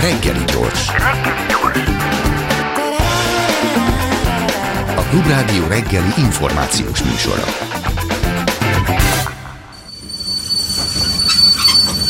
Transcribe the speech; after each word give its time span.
Reggeli 0.00 0.44
gyors. 0.44 0.88
A 4.96 5.02
Klubrádió 5.10 5.66
reggeli 5.66 6.12
információs 6.18 7.02
műsora. 7.02 7.44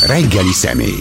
Reggeli 0.06 0.52
személy. 0.52 1.00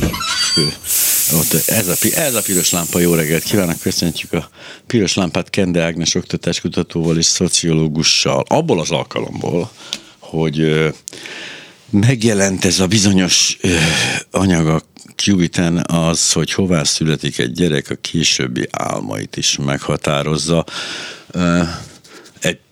Ott 1.34 1.54
ez, 1.66 1.88
a, 1.88 1.96
ez 2.16 2.36
a 2.36 2.42
piros 2.42 2.72
lámpa, 2.72 3.00
jó 3.00 3.14
reggelt 3.14 3.44
kívánok, 3.44 3.80
köszöntjük 3.80 4.34
a 4.34 4.50
piros 4.88 5.14
lámpát 5.14 5.50
Kende 5.50 5.84
Ágnes 5.84 6.16
oktatáskutatóval 6.16 7.18
és 7.18 7.26
szociológussal, 7.26 8.44
abból 8.48 8.80
az 8.80 8.92
alkalomból, 8.92 9.72
hogy 10.20 10.88
megjelent 11.90 12.66
ez 12.66 12.80
a 12.80 12.88
bizonyos 12.88 13.58
anyag 14.32 14.68
a 14.68 14.82
az, 15.84 16.32
hogy 16.32 16.54
hová 16.54 16.84
születik 16.84 17.40
egy 17.40 17.52
gyerek, 17.52 17.90
a 17.90 17.96
későbbi 17.96 18.68
álmait 18.72 19.38
is 19.38 19.58
meghatározza. 19.66 20.66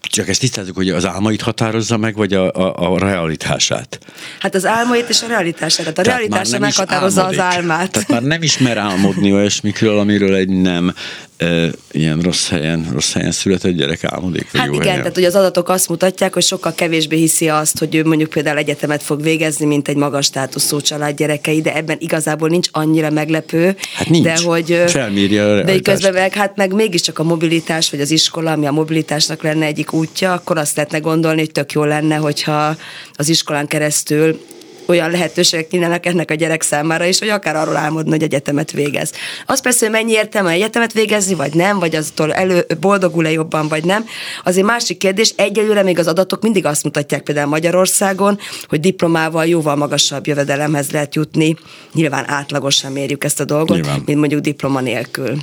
Csak 0.02 0.28
ezt 0.28 0.40
tisztázzuk, 0.40 0.76
hogy 0.76 0.90
az 0.90 1.06
álmait 1.06 1.42
határozza 1.42 1.98
meg, 1.98 2.16
vagy 2.16 2.34
a, 2.34 2.52
a, 2.52 2.94
a 2.94 3.00
realitását? 3.00 4.00
Hát 4.40 4.56
az 4.56 4.66
álmait 4.66 5.10
és 5.10 5.22
a 5.22 5.28
realitását. 5.28 5.78
Tehát 5.78 5.98
a 5.98 6.02
Tehát 6.02 6.20
realitása 6.20 6.60
meghatározza 6.60 7.26
az 7.26 7.40
álmát. 7.40 7.92
Tehát 7.92 8.08
már 8.10 8.22
nem 8.22 8.42
ismer 8.42 8.78
álmodni 8.78 9.34
olyasmikről, 9.34 10.00
amiről 10.00 10.36
egy 10.36 10.50
nem 10.50 10.94
e, 11.38 11.70
ilyen 11.92 12.20
rossz 12.22 12.50
helyen, 12.50 12.88
rossz 12.92 13.14
helyen 13.14 13.32
született 13.32 13.72
gyerek 13.72 14.04
álmodik. 14.04 14.48
Hát 14.54 14.66
jó 14.66 14.74
igen, 14.74 14.86
helyen. 14.86 15.00
tehát 15.00 15.16
hogy 15.16 15.24
az 15.24 15.36
adatok 15.36 15.70
azt 15.70 15.90
mutatják, 15.90 16.34
hogy 16.34 16.44
sokkal 16.44 16.74
kevésbé 16.74 17.18
hiszi 17.18 17.50
azt, 17.50 17.80
hogy 17.80 17.96
ő 17.96 18.04
mondjuk 18.04 18.30
például 18.30 18.58
egyetemet 18.58 19.04
fog 19.04 19.22
végezni, 19.22 19.66
mint 19.66 19.88
egy 19.88 19.96
magas 19.96 20.26
státuszú 20.26 20.82
család 20.82 21.16
gyerekei, 21.16 21.62
de 21.62 21.76
ebben 21.76 21.98
igazából 22.00 22.50
nincs 22.50 22.68
annyira 22.72 23.10
meglepő. 23.10 23.76
Hát 23.94 24.10
nincs. 24.10 24.26
De 24.26 24.38
hogy, 24.44 24.84
Felmérje 24.88 25.44
a 25.46 25.64
De 25.64 25.80
közben 25.80 26.14
meg, 26.14 26.34
hát 26.34 26.56
meg 26.56 26.74
mégiscsak 26.74 27.20
a 27.20 27.24
mobilitás, 27.24 27.90
vagy 27.90 28.02
az 28.02 28.12
iskola, 28.12 28.52
ami 28.52 28.66
a 28.66 28.72
mobilitásnak 28.72 29.44
lenne 29.44 29.66
egyik 29.66 29.94
útja, 29.94 30.34
akkor 30.34 30.58
azt 30.58 30.76
lehetne 30.76 31.00
gondolni, 31.00 31.40
hogy 31.40 31.52
tök 31.52 31.72
jó 31.72 31.84
lenne, 31.84 32.16
hogyha 32.16 32.76
az 33.14 33.30
iskolán 33.30 33.68
keresztül 33.68 34.40
olyan 34.86 35.12
lehetőségek 35.12 35.68
kínálnak 35.68 36.06
ennek 36.06 36.32
a 36.32 36.34
gyerek 36.34 36.62
számára 36.62 37.06
is, 37.06 37.20
hogy 37.20 37.30
akár 37.30 37.56
arról 37.56 37.76
álmodni, 37.76 38.10
hogy 38.10 38.24
egyetemet 38.24 38.72
végez. 38.72 39.12
Az 39.46 39.62
persze, 39.62 39.86
hogy 39.86 39.96
mennyi 39.96 40.12
értelme 40.12 40.50
egyetemet 40.50 40.94
végezni, 40.94 41.36
vagy 41.36 41.54
nem, 41.54 41.80
vagy 41.80 41.96
aztól 41.96 42.34
elő, 42.34 42.66
boldogul-e 42.80 43.32
jobban, 43.32 43.68
vagy 43.68 43.84
nem. 43.84 44.06
Az 44.44 44.58
egy 44.58 44.64
másik 44.64 44.98
kérdés. 44.98 45.34
Egyelőre 45.36 45.84
még 45.84 46.00
az 46.00 46.08
adatok 46.08 46.42
mindig 46.42 46.66
azt 46.66 46.84
mutatják 46.84 47.22
például 47.22 47.50
Magyarországon, 47.50 48.40
hogy 48.68 48.80
diplomával 48.80 49.46
jóval 49.46 49.76
magasabb 49.76 50.28
jövedelemhez 50.28 50.92
lehet 50.92 51.16
jutni. 51.16 51.56
Nyilván 51.94 52.30
átlagosan 52.30 52.92
mérjük 52.92 53.24
ezt 53.24 53.40
a 53.40 53.46
dolgot, 53.46 53.76
Nyilván. 53.76 54.04
mint 54.06 54.20
mondjuk 54.20 54.42
diploma 54.42 54.82
nélkül 54.82 55.38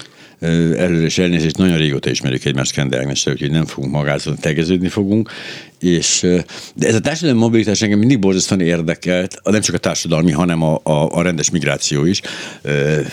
előre 0.77 1.05
is 1.05 1.19
elnézést, 1.19 1.57
nagyon 1.57 1.77
régóta 1.77 2.11
ismerjük 2.11 2.45
egymást 2.45 2.73
Kende 2.73 2.99
Ágnesre, 2.99 3.33
úgyhogy 3.33 3.51
nem 3.51 3.67
fogunk 3.67 3.93
magázolni, 3.93 4.39
tegeződni 4.41 4.89
fogunk, 4.89 5.31
és, 5.83 6.27
de 6.75 6.87
ez 6.87 6.95
a 6.95 7.01
társadalmi 7.01 7.41
mobilitás 7.41 7.83
engem 7.83 7.99
mindig 7.99 8.19
borzasztóan 8.19 8.61
érdekelt, 8.61 9.41
nem 9.45 9.61
csak 9.61 9.75
a 9.75 9.79
társadalmi, 9.79 10.31
hanem 10.31 10.63
a, 10.63 10.81
a, 10.83 11.17
a 11.17 11.23
rendes 11.23 11.51
migráció 11.51 12.05
is. 12.05 12.21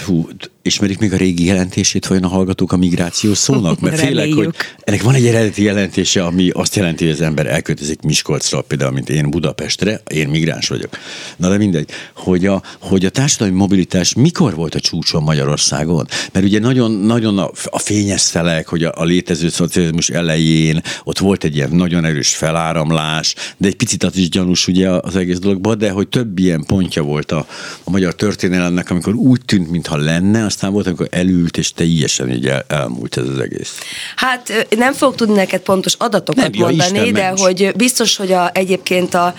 Hú, 0.06 0.30
ismerik 0.62 1.00
még 1.00 1.14
a 1.14 1.18
régi 1.18 1.46
jelentését 1.46 2.08
vajon 2.08 2.24
a 2.24 2.28
hallgatók 2.28 2.72
a 2.72 2.78
migráció 2.78 3.34
szónak? 3.34 3.80
Mert 3.80 4.00
félek, 4.06 4.34
hogy 4.34 4.56
ennek 4.80 5.04
van 5.04 5.14
egy 5.14 5.26
eredeti 5.26 5.64
jelentése, 5.64 6.24
ami 6.24 6.50
azt 6.50 6.76
jelenti, 6.76 7.04
hogy 7.04 7.14
az 7.14 7.22
ember 7.22 7.48
elköltözik 7.48 8.02
Miskolcra, 8.02 8.62
például, 8.62 8.92
mint 8.92 9.10
én 9.10 9.30
Budapestre, 9.30 10.02
én 10.12 10.28
migráns 10.28 10.68
vagyok. 10.68 10.98
Na 11.38 11.50
de 11.50 11.58
mindegy, 11.58 11.90
hogy 12.16 12.46
a, 12.46 12.62
hogy 12.80 13.06
a 13.06 13.10
társadalmi 13.10 13.58
mobilitás 13.58 14.14
mikor 14.14 14.56
volt 14.56 14.76
a 14.76 14.80
csúcson 14.80 15.24
Magyarországon? 15.24 16.08
Mert 16.32 16.46
ugye 16.46 16.60
nagyon, 16.60 16.92
nagyon 16.92 17.38
a, 17.38 17.52
a 17.64 17.80
fényes 17.80 18.22
szelek, 18.22 18.68
hogy 18.68 18.84
a, 18.84 18.92
a 18.96 19.04
létező 19.04 19.50
szocializmus 19.50 20.10
elején 20.10 20.82
ott 21.04 21.18
volt 21.18 21.44
egy 21.44 21.56
ilyen 21.56 21.70
nagyon 21.72 22.06
erős 22.06 22.36
feláramlás, 22.60 23.36
de 23.58 23.68
egy 23.68 23.76
picit 23.76 24.04
az 24.04 24.18
is 24.18 24.30
gyanús 24.30 24.68
ugye 24.68 24.90
az 24.90 25.16
egész 25.16 25.40
dologban, 25.40 25.78
de 25.78 25.90
hogy 25.90 26.08
több 26.08 26.40
ilyen 26.40 26.64
pontja 26.66 27.04
volt 27.04 27.32
a, 27.32 27.46
a 27.84 27.90
magyar 27.90 28.16
történelemnek, 28.16 28.90
amikor 28.90 29.14
úgy 29.14 29.42
tűnt, 29.46 29.70
mintha 29.72 29.98
lenne, 29.98 30.46
aztán 30.46 30.72
volt, 30.72 30.88
amikor 30.88 31.08
elült, 31.12 31.58
és 31.58 31.72
teljesen 31.72 32.30
így 32.30 32.48
el, 32.48 32.66
elmúlt 32.68 33.18
ez 33.18 33.28
az 33.28 33.40
egész. 33.40 33.78
Hát 34.16 34.68
nem 34.78 34.94
fogok 34.94 35.16
tudni 35.16 35.36
neked 35.36 35.62
pontos 35.62 35.94
adatokat 35.98 36.52
nem, 36.52 36.62
mondani, 36.62 36.98
Isten, 36.98 37.14
de 37.14 37.22
ments. 37.22 37.42
hogy 37.42 37.72
biztos, 37.76 38.16
hogy 38.16 38.32
a, 38.32 38.50
egyébként 38.54 39.14
a, 39.14 39.36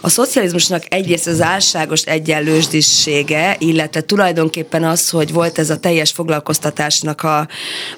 a 0.00 0.08
szocializmusnak 0.08 0.82
egyrészt 0.88 1.26
az 1.26 1.40
álságos 1.40 2.02
egyenlősdisége, 2.02 3.56
illetve 3.58 4.00
tulajdonképpen 4.00 4.84
az, 4.84 5.10
hogy 5.10 5.32
volt 5.32 5.58
ez 5.58 5.70
a 5.70 5.78
teljes 5.78 6.10
foglalkoztatásnak 6.10 7.22
a, 7.22 7.48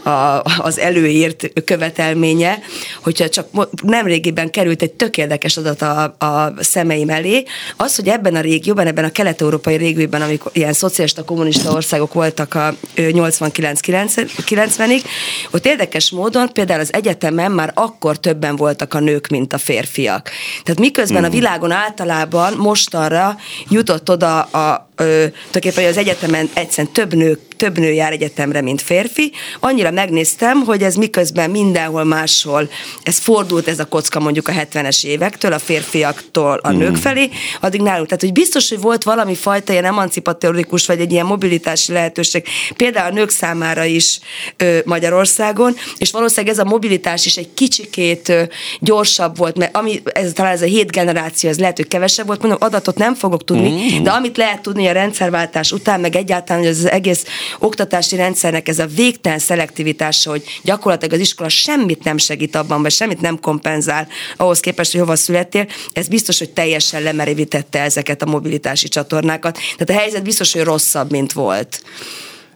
a, 0.08 0.42
az 0.58 0.78
előírt 0.78 1.64
követelménye, 1.64 2.58
hogyha 3.02 3.28
csak 3.28 3.46
nemrégiben 3.82 4.50
került 4.56 4.82
egy 4.82 4.92
tök 4.92 5.16
érdekes 5.16 5.56
adat 5.56 5.82
a, 5.82 6.02
a 6.18 6.52
szemeim 6.58 7.08
elé, 7.08 7.44
az, 7.76 7.96
hogy 7.96 8.08
ebben 8.08 8.34
a 8.34 8.40
régióban, 8.40 8.86
ebben 8.86 9.04
a 9.04 9.10
kelet-európai 9.10 9.76
régióban, 9.76 10.22
amikor 10.22 10.50
ilyen 10.54 10.72
szocialista 10.72 11.24
kommunista 11.24 11.72
országok 11.72 12.12
voltak, 12.12 12.54
a 12.54 12.74
89-90-ig, 12.96 15.02
ott 15.50 15.66
érdekes 15.66 16.10
módon 16.10 16.52
például 16.52 16.80
az 16.80 16.92
egyetemen 16.92 17.52
már 17.52 17.70
akkor 17.74 18.18
többen 18.18 18.56
voltak 18.56 18.94
a 18.94 19.00
nők, 19.00 19.28
mint 19.28 19.52
a 19.52 19.58
férfiak. 19.58 20.30
Tehát 20.62 20.80
miközben 20.80 21.22
mm. 21.22 21.24
a 21.24 21.30
világon 21.30 21.70
általában 21.70 22.54
mostanra 22.56 23.36
jutott 23.68 24.10
oda 24.10 24.40
a, 24.40 24.88
tulajdonképpen 24.96 25.84
az 25.84 25.96
egyetemen 25.96 26.50
egyszerűen 26.54 26.92
több 26.92 27.14
nő, 27.14 27.40
több 27.56 27.78
nő 27.78 27.92
jár 27.92 28.12
egyetemre, 28.12 28.60
mint 28.60 28.82
férfi. 28.82 29.32
Annyira 29.60 29.90
megnéztem, 29.90 30.60
hogy 30.64 30.82
ez 30.82 30.94
miközben 30.94 31.50
mindenhol 31.50 32.04
máshol, 32.04 32.68
ez 33.02 33.18
fordult 33.18 33.68
ez 33.68 33.78
a 33.78 33.84
kocka 33.84 34.20
mondjuk 34.20 34.48
a 34.48 34.52
70-es 34.52 35.04
évektől, 35.04 35.52
a 35.52 35.58
férfiaktól 35.58 36.60
a 36.62 36.70
nők 36.70 36.90
mm. 36.90 36.94
felé, 36.94 37.30
addig 37.60 37.80
nálunk. 37.80 38.06
Tehát, 38.06 38.22
hogy 38.22 38.32
biztos, 38.32 38.68
hogy 38.68 38.80
volt 38.80 39.02
valami 39.02 39.34
fajta 39.34 39.72
ilyen 39.72 39.84
emancipatórikus, 39.84 40.86
vagy 40.86 41.00
egy 41.00 41.12
ilyen 41.12 41.26
mobilitási 41.26 41.92
lehetőség, 41.92 42.44
például 42.76 43.10
a 43.10 43.14
nők 43.14 43.30
számára 43.30 43.84
is 43.84 44.18
ö, 44.56 44.78
Magyarországon, 44.84 45.76
és 45.98 46.10
valószínűleg 46.10 46.54
ez 46.54 46.60
a 46.60 46.64
mobilitás 46.64 47.26
is 47.26 47.36
egy 47.36 47.54
kicsikét 47.54 48.28
ö, 48.28 48.42
gyorsabb 48.80 49.36
volt, 49.36 49.56
mert 49.58 49.76
ami, 49.76 50.02
ez 50.12 50.32
talán 50.32 50.52
ez 50.52 50.62
a 50.62 50.66
hét 50.66 50.90
generáció, 50.90 51.50
ez 51.50 51.58
lehet, 51.58 51.76
hogy 51.76 51.88
kevesebb 51.88 52.26
volt, 52.26 52.40
mondom, 52.40 52.58
adatot 52.60 52.98
nem 52.98 53.14
fogok 53.14 53.44
tudni, 53.44 53.98
mm. 53.98 54.02
de 54.02 54.10
amit 54.10 54.36
lehet 54.36 54.60
tudni, 54.62 54.86
a 54.86 54.92
rendszerváltás 54.92 55.72
után, 55.72 56.00
meg 56.00 56.16
egyáltalán, 56.16 56.62
hogy 56.62 56.70
az 56.70 56.90
egész 56.90 57.24
oktatási 57.58 58.16
rendszernek 58.16 58.68
ez 58.68 58.78
a 58.78 58.86
végtelen 58.86 59.38
szelektivitása, 59.38 60.30
hogy 60.30 60.42
gyakorlatilag 60.62 61.14
az 61.14 61.20
iskola 61.20 61.48
semmit 61.48 62.04
nem 62.04 62.16
segít 62.16 62.56
abban, 62.56 62.82
vagy 62.82 62.92
semmit 62.92 63.20
nem 63.20 63.40
kompenzál 63.40 64.08
ahhoz 64.36 64.60
képest, 64.60 64.90
hogy 64.90 65.00
hova 65.00 65.16
születtél, 65.16 65.66
ez 65.92 66.08
biztos, 66.08 66.38
hogy 66.38 66.50
teljesen 66.50 67.02
lemerevítette 67.02 67.80
ezeket 67.80 68.22
a 68.22 68.26
mobilitási 68.26 68.88
csatornákat. 68.88 69.58
Tehát 69.76 69.90
a 69.90 70.02
helyzet 70.02 70.22
biztos, 70.22 70.52
hogy 70.52 70.62
rosszabb, 70.62 71.10
mint 71.10 71.32
volt. 71.32 71.82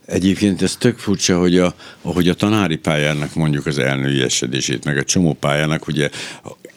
Egyébként 0.07 0.63
ez 0.63 0.77
tök 0.79 0.99
furcsa, 0.99 1.39
hogy 1.39 1.59
a, 1.59 1.75
hogy 2.03 2.29
a 2.29 2.35
tanári 2.35 2.77
pályának 2.77 3.35
mondjuk 3.35 3.67
az 3.67 3.79
elnőiesedését, 3.79 4.85
meg 4.85 4.97
a 4.97 5.05
csomó 5.05 5.33
pályának 5.33 5.87
ugye 5.87 6.11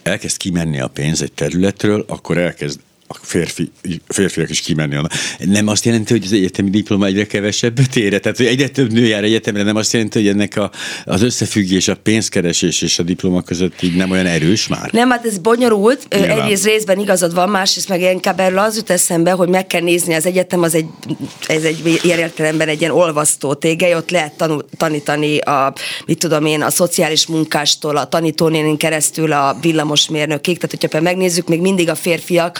elkezd 0.03 0.37
kimenni 0.37 0.79
a 0.79 0.87
pénz 0.87 1.21
egy 1.21 1.31
területről, 1.31 2.05
akkor 2.07 2.37
elkezd 2.37 2.79
a 3.21 3.25
férfi, 3.25 3.71
férfiak 4.07 4.49
is 4.49 4.61
kimenni 4.61 4.95
onnan. 4.95 5.09
Nem 5.39 5.67
azt 5.67 5.85
jelenti, 5.85 6.13
hogy 6.13 6.23
az 6.25 6.31
egyetemi 6.31 6.69
diploma 6.69 7.05
egyre 7.05 7.25
kevesebb 7.25 7.79
ére, 7.93 8.19
tehát 8.19 8.37
hogy 8.37 8.45
egyre 8.45 8.67
több 8.67 8.91
nő 8.91 9.05
jár 9.05 9.23
egyetemre, 9.23 9.63
nem 9.63 9.75
azt 9.75 9.93
jelenti, 9.93 10.19
hogy 10.19 10.27
ennek 10.27 10.57
a, 10.57 10.71
az 11.05 11.21
összefüggés, 11.21 11.87
a 11.87 11.95
pénzkeresés 11.95 12.81
és 12.81 12.99
a 12.99 13.03
diploma 13.03 13.41
között 13.41 13.81
így 13.81 13.95
nem 13.95 14.11
olyan 14.11 14.25
erős 14.25 14.67
már? 14.67 14.91
Nem, 14.91 15.09
hát 15.09 15.25
ez 15.25 15.37
bonyolult. 15.37 16.07
Nyilván. 16.09 16.41
Egyrészt 16.41 16.65
részben 16.65 16.99
igazad 16.99 17.33
van, 17.33 17.49
másrészt 17.49 17.89
meg 17.89 18.01
inkább 18.01 18.39
erről 18.39 18.57
az 18.57 18.75
jut 18.75 18.89
eszembe, 18.89 19.31
hogy 19.31 19.49
meg 19.49 19.67
kell 19.67 19.81
nézni 19.81 20.13
az 20.13 20.25
egyetem, 20.25 20.61
az 20.61 20.75
egy, 20.75 20.85
ez 21.47 21.63
egy 21.63 21.99
ilyen 22.03 22.19
értelemben 22.19 22.67
egy 22.67 22.79
ilyen 22.79 22.91
olvasztó 22.91 23.53
tégely, 23.53 23.95
ott 23.95 24.09
lehet 24.09 24.33
tanul, 24.33 24.65
tanítani 24.77 25.37
a, 25.37 25.73
mit 26.05 26.17
tudom 26.17 26.45
én, 26.45 26.61
a 26.61 26.69
szociális 26.69 27.27
munkástól, 27.27 27.97
a 27.97 28.07
tanítónénin 28.07 28.77
keresztül 28.77 29.31
a 29.31 29.57
villamosmérnökig, 29.61 30.57
tehát 30.57 30.77
hogyha 30.79 31.01
megnézzük, 31.01 31.47
még 31.47 31.61
mindig 31.61 31.89
a 31.89 31.95
férfiak 31.95 32.59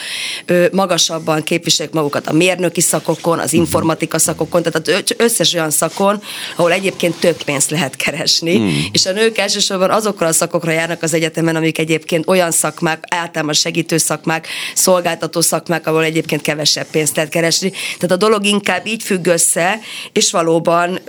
magasabban 0.71 1.43
képviselik 1.43 1.93
magukat 1.93 2.27
a 2.27 2.33
mérnöki 2.33 2.81
szakokon, 2.81 3.39
az 3.39 3.53
informatika 3.53 4.19
szakokon, 4.19 4.63
tehát 4.63 4.87
az 4.87 5.15
összes 5.17 5.53
olyan 5.53 5.71
szakon, 5.71 6.21
ahol 6.55 6.71
egyébként 6.71 7.19
több 7.19 7.43
pénzt 7.43 7.69
lehet 7.69 7.95
keresni, 7.95 8.57
mm. 8.57 8.69
és 8.91 9.05
a 9.05 9.11
nők 9.11 9.37
elsősorban 9.37 9.89
azokra 9.89 10.27
a 10.27 10.31
szakokra 10.31 10.71
járnak 10.71 11.03
az 11.03 11.13
egyetemen, 11.13 11.55
amik 11.55 11.77
egyébként 11.77 12.27
olyan 12.27 12.51
szakmák, 12.51 13.03
általában 13.09 13.53
segítő 13.53 13.97
szakmák, 13.97 14.47
szolgáltató 14.73 15.41
szakmák, 15.41 15.87
ahol 15.87 16.03
egyébként 16.03 16.41
kevesebb 16.41 16.87
pénzt 16.91 17.15
lehet 17.15 17.31
keresni. 17.31 17.71
Tehát 17.71 18.11
a 18.11 18.15
dolog 18.15 18.45
inkább 18.45 18.87
így 18.87 19.03
függ 19.03 19.27
össze, 19.27 19.79
és 20.11 20.31
valóban 20.31 20.99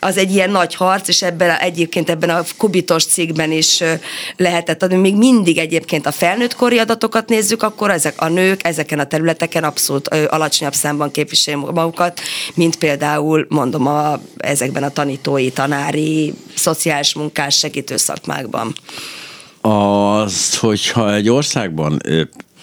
az 0.00 0.16
egy 0.16 0.34
ilyen 0.34 0.50
nagy 0.50 0.74
harc, 0.74 1.08
és 1.08 1.22
ebben 1.22 1.50
a, 1.50 1.60
egyébként 1.60 2.10
ebben 2.10 2.30
a 2.30 2.44
kubitos 2.56 3.04
cikkben 3.04 3.52
is 3.52 3.82
lehetett 4.36 4.82
adni. 4.82 4.96
Még 4.96 5.16
mindig 5.16 5.58
egyébként 5.58 6.06
a 6.06 6.12
felnőttkori 6.12 6.78
adatokat 6.78 7.28
nézzük, 7.28 7.62
akkor 7.62 7.90
ezek 7.90 8.20
a 8.20 8.28
nők 8.28 8.65
ezeken 8.66 8.98
a 8.98 9.06
területeken 9.06 9.64
abszolút 9.64 10.08
alacsonyabb 10.08 10.74
számban 10.74 11.10
képviselik 11.10 11.60
magukat, 11.60 12.20
mint 12.54 12.76
például 12.76 13.46
mondom 13.48 13.86
a, 13.86 14.20
ezekben 14.36 14.82
a 14.82 14.90
tanítói, 14.90 15.50
tanári, 15.50 16.34
szociális 16.54 17.14
munkás 17.14 17.58
segítő 17.58 17.96
szakmákban. 17.96 18.74
Az, 19.60 20.58
hogyha 20.58 21.14
egy 21.14 21.28
országban 21.28 22.00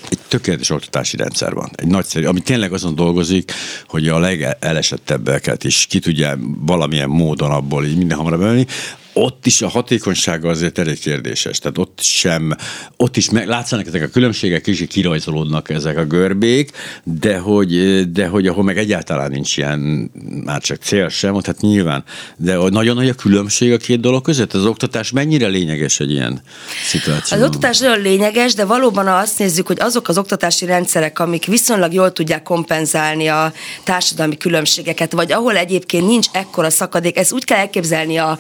egy 0.09 0.19
tökéletes 0.27 0.69
oktatási 0.69 1.17
rendszer 1.17 1.53
van. 1.53 1.69
Egy 1.75 1.88
nagyszerű, 1.88 2.25
ami 2.25 2.39
tényleg 2.39 2.73
azon 2.73 2.95
dolgozik, 2.95 3.51
hogy 3.88 4.07
a 4.07 4.19
legelesettebbeket 4.19 5.63
is 5.63 5.85
ki 5.89 5.99
tudja 5.99 6.38
valamilyen 6.59 7.09
módon 7.09 7.51
abból 7.51 7.85
így 7.85 7.97
minden 7.97 8.17
hamarabb 8.17 8.39
venni, 8.39 8.65
ott 9.13 9.45
is 9.45 9.62
a 9.62 9.68
hatékonysága 9.68 10.50
azért 10.50 10.77
elég 10.77 11.00
kérdéses. 11.00 11.60
Tehát 11.60 11.77
ott 11.77 12.00
sem, 12.01 12.56
ott 12.98 13.18
is 13.18 13.30
meg, 13.30 13.48
látszanak 13.48 13.88
ezek 13.88 14.04
a 14.04 14.07
különbségek, 14.07 14.68
és 14.68 14.86
kirajzolódnak 14.89 15.69
ezek 15.69 15.98
a 15.98 16.06
görbék, 16.06 16.71
de 17.04 17.38
hogy, 17.38 18.01
de 18.12 18.27
hogy 18.27 18.48
ahol 18.48 18.63
meg 18.63 18.77
egyáltalán 18.77 19.31
nincs 19.31 19.57
ilyen, 19.57 20.12
már 20.44 20.62
csak 20.62 20.81
cél 20.81 21.10
sem, 21.10 21.39
tehát 21.39 21.62
nyilván, 21.62 22.04
de 22.38 22.56
nagyon 22.56 22.95
nagy 22.95 23.10
a 23.10 23.13
különbség 23.13 23.74
a 23.74 23.77
két 23.77 24.00
dolog 24.00 24.21
között. 24.21 24.54
Az 24.54 24.65
oktatás 24.65 25.12
mennyire 25.12 25.48
lényeges 25.48 26.00
egy 26.00 26.12
ilyen 26.12 26.42
szituáció? 26.86 27.38
Az 27.38 27.44
oktatás 27.44 27.80
nagyon 27.80 28.01
lényeges, 28.01 28.54
de 28.54 28.66
valóban 28.66 29.07
azt 29.07 29.39
nézzük, 29.39 29.68
hogy 29.68 29.80
azok 29.80 30.07
az 30.07 30.18
oktatási 30.18 30.66
rendszerek, 30.66 31.19
amik 31.19 31.45
viszonylag 31.45 31.94
jól 31.94 32.12
tudják 32.12 32.44
kompenzálni 32.44 33.27
a 33.27 33.54
társadalmi 33.83 34.38
különbségeket, 34.38 35.12
vagy 35.12 35.31
ahol 35.31 35.57
egyébként 35.57 36.07
nincs 36.07 36.27
ekkora 36.31 36.69
szakadék, 36.69 37.18
ezt 37.18 37.31
úgy 37.31 37.44
kell 37.44 37.57
elképzelni 37.57 38.18
a, 38.18 38.38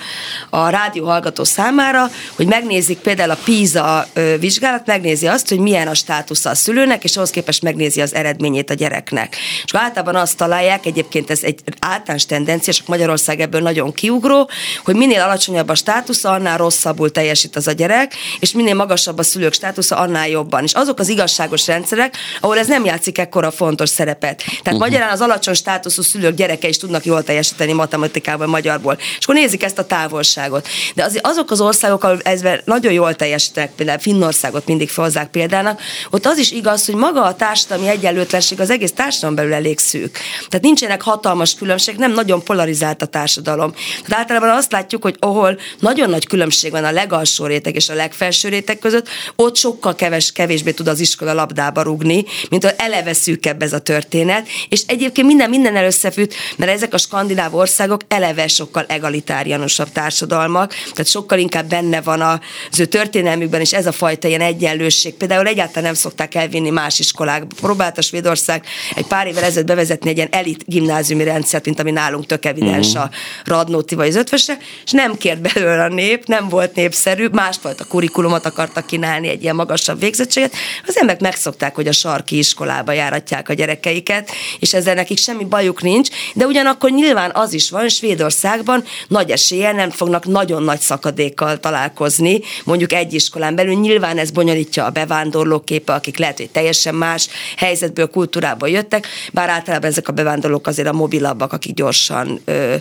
a 0.49 0.62
a 0.63 0.69
rádió 0.69 1.05
hallgató 1.05 1.43
számára, 1.43 2.09
hogy 2.35 2.45
megnézik 2.45 2.97
például 2.97 3.31
a 3.31 3.37
PISA 3.43 4.07
vizsgálat, 4.39 4.85
megnézi 4.85 5.27
azt, 5.27 5.49
hogy 5.49 5.59
milyen 5.59 5.87
a 5.87 5.93
státusza 5.93 6.49
a 6.49 6.55
szülőnek, 6.55 7.03
és 7.03 7.15
ahhoz 7.15 7.29
képest 7.29 7.61
megnézi 7.61 8.01
az 8.01 8.13
eredményét 8.13 8.69
a 8.69 8.73
gyereknek. 8.73 9.35
És 9.63 9.73
általában 9.73 10.15
azt 10.15 10.37
találják, 10.37 10.85
egyébként 10.85 11.29
ez 11.29 11.43
egy 11.43 11.59
általános 11.79 12.25
tendencia, 12.25 12.73
csak 12.73 12.87
Magyarország 12.87 13.39
ebből 13.39 13.61
nagyon 13.61 13.93
kiugró, 13.93 14.49
hogy 14.83 14.95
minél 14.95 15.21
alacsonyabb 15.21 15.69
a 15.69 15.75
státusza, 15.75 16.29
annál 16.29 16.57
rosszabbul 16.57 17.11
teljesít 17.11 17.55
az 17.55 17.67
a 17.67 17.71
gyerek, 17.71 18.13
és 18.39 18.51
minél 18.51 18.75
magasabb 18.75 19.17
a 19.17 19.23
szülők 19.23 19.53
státusza, 19.53 19.95
annál 19.97 20.27
jobban. 20.27 20.63
És 20.63 20.73
azok 20.73 20.99
az 20.99 21.09
igazságos 21.09 21.67
rendszerek, 21.67 22.15
ahol 22.39 22.57
ez 22.57 22.67
nem 22.67 22.85
játszik 22.85 23.17
ekkora 23.17 23.51
fontos 23.51 23.89
szerepet. 23.89 24.37
Tehát 24.37 24.61
uh-huh. 24.65 24.79
magyarán 24.79 25.09
az 25.09 25.21
alacsony 25.21 25.53
státuszú 25.53 26.01
szülők 26.01 26.35
gyereke 26.35 26.67
is 26.67 26.77
tudnak 26.77 27.05
jól 27.05 27.23
teljesíteni 27.23 27.73
matematikában, 27.73 28.49
magyarból. 28.49 28.97
És 29.17 29.23
akkor 29.23 29.35
nézik 29.35 29.63
ezt 29.63 29.79
a 29.79 29.85
távolságot 29.85 30.52
országot. 30.53 30.67
De 30.95 31.03
az, 31.03 31.19
azok 31.21 31.51
az 31.51 31.61
országok, 31.61 32.03
ahol 32.03 32.19
ezben 32.23 32.61
nagyon 32.65 32.93
jól 32.93 33.15
teljesítenek, 33.15 33.71
például 33.75 33.99
Finnországot 33.99 34.67
mindig 34.67 34.89
felhozzák 34.89 35.29
példának, 35.29 35.81
ott 36.11 36.25
az 36.25 36.37
is 36.37 36.51
igaz, 36.51 36.85
hogy 36.85 36.95
maga 36.95 37.23
a 37.23 37.35
társadalmi 37.35 37.87
egyenlőtlenség 37.87 38.59
az 38.59 38.69
egész 38.69 38.91
társadalom 38.91 39.35
belül 39.35 39.53
elég 39.53 39.79
szűk. 39.79 40.17
Tehát 40.47 40.65
nincsenek 40.65 41.01
hatalmas 41.01 41.55
különbség, 41.55 41.95
nem 41.95 42.11
nagyon 42.11 42.43
polarizált 42.43 43.01
a 43.01 43.05
társadalom. 43.05 43.73
Tehát 44.05 44.19
általában 44.19 44.49
azt 44.49 44.71
látjuk, 44.71 45.01
hogy 45.01 45.15
ahol 45.19 45.59
nagyon 45.79 46.09
nagy 46.09 46.27
különbség 46.27 46.71
van 46.71 46.83
a 46.83 46.91
legalsó 46.91 47.45
réteg 47.45 47.75
és 47.75 47.89
a 47.89 47.93
legfelső 47.93 48.49
réteg 48.49 48.79
között, 48.79 49.07
ott 49.35 49.55
sokkal 49.55 49.95
keves, 49.95 50.31
kevésbé 50.31 50.71
tud 50.71 50.87
az 50.87 50.99
iskola 50.99 51.33
labdába 51.33 51.81
rugni, 51.81 52.25
mint 52.49 52.63
hogy 52.63 52.73
eleve 52.77 53.13
szűkebb 53.13 53.61
ez 53.61 53.73
a 53.73 53.79
történet. 53.79 54.47
És 54.69 54.81
egyébként 54.87 55.27
minden 55.27 55.49
minden 55.49 55.83
összefügg, 55.83 56.31
mert 56.55 56.71
ezek 56.71 56.93
a 56.93 56.97
skandináv 56.97 57.55
országok 57.55 58.01
eleve 58.07 58.47
sokkal 58.47 58.85
egalitárianusabb 58.87 59.89
társadalom 59.91 60.42
hatalmak, 60.43 60.73
tehát 60.73 61.07
sokkal 61.07 61.39
inkább 61.39 61.69
benne 61.69 62.01
van 62.01 62.21
az 62.21 62.79
ő 62.79 62.85
történelmükben 62.85 63.61
is 63.61 63.73
ez 63.73 63.85
a 63.85 63.91
fajta 63.91 64.27
ilyen 64.27 64.41
egyenlőség. 64.41 65.13
Például 65.13 65.47
egyáltalán 65.47 65.83
nem 65.83 65.93
szokták 65.93 66.35
elvinni 66.35 66.69
más 66.69 66.99
iskolák. 66.99 67.43
Próbálta 67.61 68.01
Svédország 68.01 68.65
egy 68.95 69.05
pár 69.05 69.27
évvel 69.27 69.43
ezelőtt 69.43 69.67
bevezetni 69.67 70.09
egy 70.09 70.15
ilyen 70.17 70.31
elit 70.31 70.63
gimnáziumi 70.65 71.23
rendszert, 71.23 71.65
mint 71.65 71.79
ami 71.79 71.91
nálunk 71.91 72.25
tök 72.25 72.45
evidens 72.45 72.87
uh-huh. 72.87 73.03
a 73.03 73.09
Radnóti 73.43 73.95
vagy 73.95 74.07
az 74.07 74.15
ötvösre, 74.15 74.57
és 74.85 74.91
nem 74.91 75.17
kért 75.17 75.53
belőle 75.53 75.83
a 75.83 75.87
nép, 75.87 76.25
nem 76.25 76.49
volt 76.49 76.75
népszerű, 76.75 77.27
másfajta 77.27 77.85
kurikulumot 77.85 78.45
akartak 78.45 78.85
kínálni, 78.85 79.27
egy 79.27 79.43
ilyen 79.43 79.55
magasabb 79.55 79.99
végzettséget. 79.99 80.53
Az 80.87 80.97
emberek 80.97 81.21
megszokták, 81.21 81.75
hogy 81.75 81.87
a 81.87 81.91
sarki 81.91 82.37
iskolába 82.37 82.91
járatják 82.91 83.49
a 83.49 83.53
gyerekeiket, 83.53 84.31
és 84.59 84.73
ezzel 84.73 84.93
nekik 84.93 85.17
semmi 85.17 85.43
bajuk 85.43 85.81
nincs, 85.81 86.09
de 86.33 86.45
ugyanakkor 86.45 86.89
nyilván 86.89 87.31
az 87.33 87.53
is 87.53 87.69
van, 87.69 87.89
Svédországban 87.89 88.83
nagy 89.07 89.31
eséllyel 89.31 89.73
nem 89.73 89.89
fognak 89.89 90.25
nagyon 90.33 90.63
nagy 90.63 90.79
szakadékkal 90.79 91.59
találkozni, 91.59 92.39
mondjuk 92.63 92.93
egy 92.93 93.13
iskolán 93.13 93.55
belül. 93.55 93.73
Nyilván 93.73 94.17
ez 94.17 94.31
bonyolítja 94.31 94.85
a 94.85 94.89
bevándorlók 94.89 95.65
képe, 95.65 95.93
akik 95.93 96.17
lehet, 96.17 96.37
hogy 96.37 96.49
teljesen 96.49 96.95
más 96.95 97.27
helyzetből, 97.57 98.07
kultúrából 98.07 98.69
jöttek, 98.69 99.07
bár 99.33 99.49
általában 99.49 99.89
ezek 99.89 100.07
a 100.07 100.11
bevándorlók 100.11 100.67
azért 100.67 100.87
a 100.87 100.93
mobilabbak, 100.93 101.53
akik 101.53 101.73
gyorsan 101.73 102.39
ö, 102.45 102.75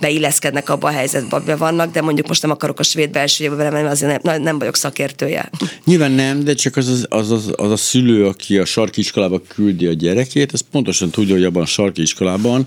beilleszkednek 0.00 0.68
abba 0.68 0.88
a 0.88 0.90
helyzetbe, 0.90 1.36
amiben 1.36 1.58
vannak, 1.58 1.92
de 1.92 2.02
mondjuk 2.02 2.28
most 2.28 2.42
nem 2.42 2.50
akarok 2.50 2.78
a 2.78 2.82
svéd 2.82 3.10
belső 3.10 3.56
bele 3.56 3.70
menni, 3.70 3.88
azért 3.88 4.22
nem, 4.22 4.42
nem 4.42 4.58
vagyok 4.58 4.76
szakértője. 4.76 5.50
Nyilván 5.84 6.10
nem, 6.10 6.44
de 6.44 6.54
csak 6.54 6.76
az, 6.76 6.88
az, 6.88 7.06
az, 7.08 7.30
az, 7.30 7.52
az 7.56 7.70
a 7.70 7.76
szülő, 7.76 8.26
aki 8.26 8.58
a 8.58 8.64
sarki 8.64 9.00
iskolába 9.00 9.40
küldi 9.48 9.86
a 9.86 9.92
gyerekét, 9.92 10.52
az 10.52 10.64
pontosan 10.70 11.10
tudja, 11.10 11.34
hogy 11.34 11.44
abban 11.44 11.62
a 11.62 11.66
sarki 11.66 12.02
iskolában 12.02 12.66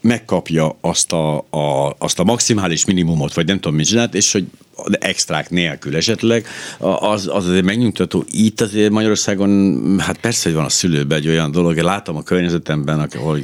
megkapja 0.00 0.76
azt 0.80 1.12
a, 1.12 1.36
a, 1.50 1.94
azt 1.98 2.18
a 2.18 2.24
maximális 2.24 2.84
minimumot, 2.84 3.34
vagy 3.34 3.46
nem 3.46 3.60
tudom 3.60 3.76
mit 3.76 3.86
csinált, 3.86 4.14
és 4.14 4.32
hogy 4.32 4.46
extrák 4.90 5.50
nélkül 5.50 5.96
esetleg, 5.96 6.46
az, 6.78 7.26
az 7.32 7.48
azért 7.48 7.64
megnyugtató. 7.64 8.24
Itt 8.30 8.60
azért 8.60 8.90
Magyarországon, 8.90 9.98
hát 9.98 10.18
persze, 10.18 10.48
hogy 10.48 10.54
van 10.54 10.64
a 10.64 10.68
szülőben 10.68 11.18
egy 11.18 11.28
olyan 11.28 11.50
dolog, 11.50 11.76
én 11.76 11.84
látom 11.84 12.16
a 12.16 12.22
környezetemben, 12.22 13.08
ahol 13.14 13.38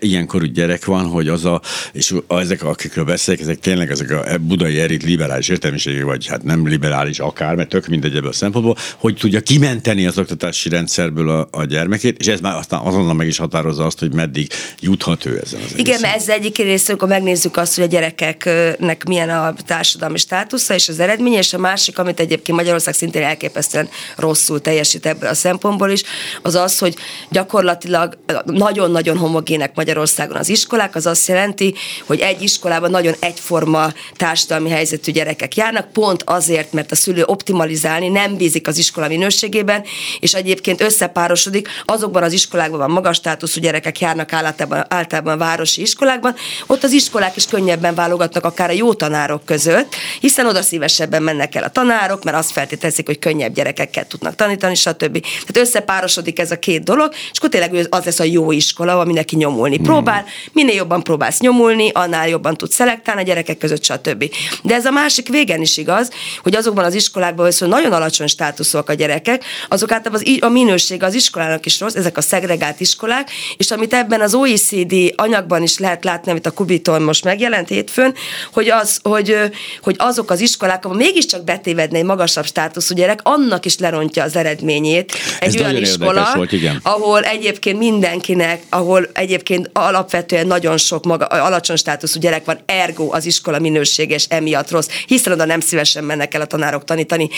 ilyenkorú 0.00 0.44
gyerek 0.44 0.84
van, 0.84 1.04
hogy 1.06 1.28
az 1.28 1.44
a, 1.44 1.60
és 1.92 2.14
ezek, 2.28 2.62
akikről 2.62 3.04
beszélek, 3.04 3.40
ezek 3.40 3.58
tényleg 3.58 3.90
ezek 3.90 4.10
a 4.10 4.38
budai 4.38 4.80
erit 4.80 5.02
liberális 5.02 5.48
értelmiségi, 5.48 6.02
vagy 6.02 6.26
hát 6.26 6.42
nem 6.42 6.66
liberális 6.66 7.18
akár, 7.18 7.54
mert 7.54 7.68
tök 7.68 7.86
mindegy 7.86 8.16
ebből 8.16 8.28
a 8.28 8.32
szempontból, 8.32 8.76
hogy 8.96 9.16
tudja 9.16 9.40
kimenteni 9.40 10.06
az 10.06 10.18
oktatási 10.18 10.68
rendszerből 10.68 11.28
a, 11.28 11.48
a 11.50 11.64
gyermekét, 11.64 12.18
és 12.18 12.26
ez 12.26 12.40
már 12.40 12.56
aztán 12.56 12.80
azonnal 12.80 13.14
meg 13.14 13.26
is 13.26 13.38
határozza 13.38 13.84
azt, 13.84 13.98
hogy 13.98 14.12
meddig 14.14 14.52
juthat 14.80 15.26
ő 15.26 15.40
ezen 15.44 15.60
az 15.64 15.78
Igen, 15.78 16.00
mert 16.00 16.16
ez 16.16 16.28
egyik 16.28 16.56
rész, 16.56 16.88
amikor 16.88 17.08
megnézzük 17.08 17.56
azt, 17.56 17.74
hogy 17.74 17.84
a 17.84 17.86
gyerekeknek 17.86 19.04
milyen 19.04 19.30
a 19.30 19.54
társadalmi 19.66 20.18
státusz, 20.18 20.63
plusza 20.64 20.74
és 20.74 20.88
az 20.88 21.00
eredménye, 21.00 21.38
és 21.38 21.52
a 21.52 21.58
másik, 21.58 21.98
amit 21.98 22.20
egyébként 22.20 22.58
Magyarország 22.58 22.94
szintén 22.94 23.22
elképesztően 23.22 23.88
rosszul 24.16 24.60
teljesít 24.60 25.06
ebből 25.06 25.28
a 25.28 25.34
szempontból 25.34 25.90
is, 25.90 26.02
az 26.42 26.54
az, 26.54 26.78
hogy 26.78 26.94
gyakorlatilag 27.30 28.18
nagyon-nagyon 28.44 29.16
homogének 29.16 29.74
Magyarországon 29.74 30.36
az 30.36 30.48
iskolák, 30.48 30.94
az 30.94 31.06
azt 31.06 31.28
jelenti, 31.28 31.74
hogy 32.06 32.20
egy 32.20 32.42
iskolában 32.42 32.90
nagyon 32.90 33.14
egyforma 33.18 33.92
társadalmi 34.16 34.70
helyzetű 34.70 35.12
gyerekek 35.12 35.56
járnak, 35.56 35.92
pont 35.92 36.22
azért, 36.22 36.72
mert 36.72 36.92
a 36.92 36.94
szülő 36.94 37.22
optimalizálni 37.26 38.08
nem 38.08 38.36
bízik 38.36 38.68
az 38.68 38.78
iskola 38.78 39.08
minőségében, 39.08 39.84
és 40.20 40.34
egyébként 40.34 40.80
összepárosodik, 40.80 41.68
azokban 41.84 42.22
az 42.22 42.32
iskolákban 42.32 42.78
van 42.78 42.90
magas 42.90 43.16
státuszú 43.16 43.60
gyerekek 43.60 44.00
járnak 44.00 44.32
általában, 44.32 44.84
általában 44.88 45.38
városi 45.38 45.80
iskolákban, 45.80 46.34
ott 46.66 46.84
az 46.84 46.92
iskolák 46.92 47.36
is 47.36 47.46
könnyebben 47.46 47.94
válogatnak 47.94 48.44
akár 48.44 48.70
a 48.70 48.72
jó 48.72 48.94
tanárok 48.94 49.44
között, 49.44 49.94
hiszen 50.20 50.46
oda 50.54 50.62
szívesebben 50.62 51.22
mennek 51.22 51.54
el 51.54 51.62
a 51.62 51.68
tanárok, 51.68 52.24
mert 52.24 52.36
azt 52.36 52.50
feltételezik, 52.50 53.06
hogy 53.06 53.18
könnyebb 53.18 53.54
gyerekekkel 53.54 54.06
tudnak 54.06 54.34
tanítani, 54.34 54.74
stb. 54.74 55.20
Tehát 55.20 55.56
összepárosodik 55.56 56.38
ez 56.38 56.50
a 56.50 56.58
két 56.58 56.82
dolog, 56.82 57.12
és 57.32 57.38
akkor 57.38 57.48
tényleg 57.48 57.86
az 57.90 58.04
lesz 58.04 58.20
a 58.20 58.24
jó 58.24 58.52
iskola, 58.52 58.92
ahol 58.92 59.04
mindenki 59.04 59.36
nyomulni 59.36 59.76
hmm. 59.76 59.84
próbál. 59.84 60.24
Minél 60.52 60.74
jobban 60.74 61.02
próbálsz 61.02 61.40
nyomulni, 61.40 61.90
annál 61.92 62.28
jobban 62.28 62.56
tudsz 62.56 62.74
szelektálni 62.74 63.20
a 63.20 63.24
gyerekek 63.24 63.58
között, 63.58 63.84
stb. 63.84 64.30
De 64.62 64.74
ez 64.74 64.84
a 64.84 64.90
másik 64.90 65.28
végen 65.28 65.60
is 65.60 65.76
igaz, 65.76 66.10
hogy 66.42 66.54
azokban 66.54 66.84
az 66.84 66.94
iskolákban, 66.94 67.44
hogy 67.58 67.68
nagyon 67.68 67.92
alacsony 67.92 68.26
státuszúak 68.26 68.88
a 68.88 68.94
gyerekek, 68.94 69.44
azok 69.68 69.92
általában 69.92 70.22
az, 70.26 70.36
a 70.40 70.48
minőség 70.48 71.02
az 71.02 71.14
iskolának 71.14 71.66
is 71.66 71.80
rossz, 71.80 71.94
ezek 71.94 72.16
a 72.16 72.20
szegregált 72.20 72.80
iskolák, 72.80 73.30
és 73.56 73.70
amit 73.70 73.94
ebben 73.94 74.20
az 74.20 74.34
OECD 74.34 74.94
anyagban 75.16 75.62
is 75.62 75.78
lehet 75.78 76.04
látni, 76.04 76.30
amit 76.30 76.46
a 76.46 76.50
Kubiton 76.50 77.02
most 77.02 77.24
megjelent 77.24 77.68
hétfőn, 77.68 78.14
hogy, 78.52 78.70
az, 78.70 78.98
hogy, 79.02 79.36
hogy 79.82 79.94
azok 79.98 80.30
az 80.30 80.40
iskolák, 80.44 80.84
ahol 80.84 80.96
mégiscsak 80.96 81.44
betévedne 81.44 81.98
egy 81.98 82.04
magasabb 82.04 82.46
státuszú 82.46 82.94
gyerek, 82.94 83.20
annak 83.22 83.64
is 83.64 83.78
lerontja 83.78 84.22
az 84.22 84.36
eredményét. 84.36 85.12
Egy 85.40 85.48
Ez 85.48 85.60
olyan 85.60 85.76
iskola, 85.76 86.32
volt, 86.34 86.52
igen. 86.52 86.80
ahol 86.82 87.22
egyébként 87.22 87.78
mindenkinek, 87.78 88.62
ahol 88.68 89.08
egyébként 89.12 89.70
alapvetően 89.72 90.46
nagyon 90.46 90.76
sok 90.76 91.04
maga, 91.04 91.24
alacsony 91.24 91.76
státuszú 91.76 92.20
gyerek 92.20 92.44
van, 92.44 92.58
ergo 92.66 93.08
az 93.12 93.26
iskola 93.26 93.58
minőséges 93.58 94.26
emiatt 94.28 94.70
rossz, 94.70 94.88
hiszen 95.06 95.32
oda 95.32 95.44
nem 95.44 95.60
szívesen 95.60 96.04
mennek 96.04 96.34
el 96.34 96.40
a 96.40 96.46
tanárok 96.46 96.84
tanítani, 96.84 97.28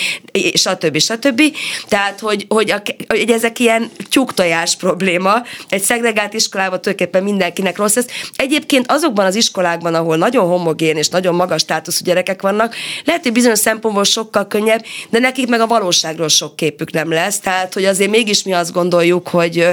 stb. 0.54 0.98
stb. 0.98 1.42
Tehát, 1.88 2.20
hogy, 2.20 2.46
hogy, 2.48 2.70
a, 2.70 2.82
hogy 3.08 3.30
ezek 3.30 3.58
ilyen 3.58 3.90
tyúktojás 4.10 4.76
probléma, 4.76 5.42
egy 5.68 5.82
szegregált 5.82 6.34
iskolában 6.34 6.80
tulajdonképpen 6.80 7.22
mindenkinek 7.22 7.76
rossz 7.76 7.96
ez. 7.96 8.06
Egyébként 8.36 8.84
azokban 8.88 9.26
az 9.26 9.34
iskolákban, 9.34 9.94
ahol 9.94 10.16
nagyon 10.16 10.46
homogén 10.46 10.96
és 10.96 11.08
nagyon 11.08 11.34
magas 11.34 11.60
státuszú 11.60 12.04
gyerekek 12.04 12.42
vannak, 12.42 12.74
lehet, 13.04 13.22
hogy 13.22 13.32
bizonyos 13.32 13.58
szempontból 13.58 14.04
sokkal 14.04 14.46
könnyebb, 14.46 14.84
de 15.10 15.18
nekik 15.18 15.48
meg 15.48 15.60
a 15.60 15.66
valóságról 15.66 16.28
sok 16.28 16.56
képük 16.56 16.92
nem 16.92 17.10
lesz. 17.10 17.38
Tehát, 17.38 17.74
hogy 17.74 17.84
azért 17.84 18.10
mégis 18.10 18.42
mi 18.42 18.52
azt 18.52 18.72
gondoljuk, 18.72 19.28
hogy 19.28 19.68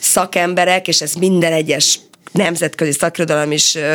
szakemberek, 0.00 0.88
és 0.88 1.00
ez 1.00 1.14
minden 1.14 1.52
egyes 1.52 1.98
nemzetközi 2.36 2.92
szakirodalom 2.92 3.52
is 3.52 3.74
ö, 3.74 3.94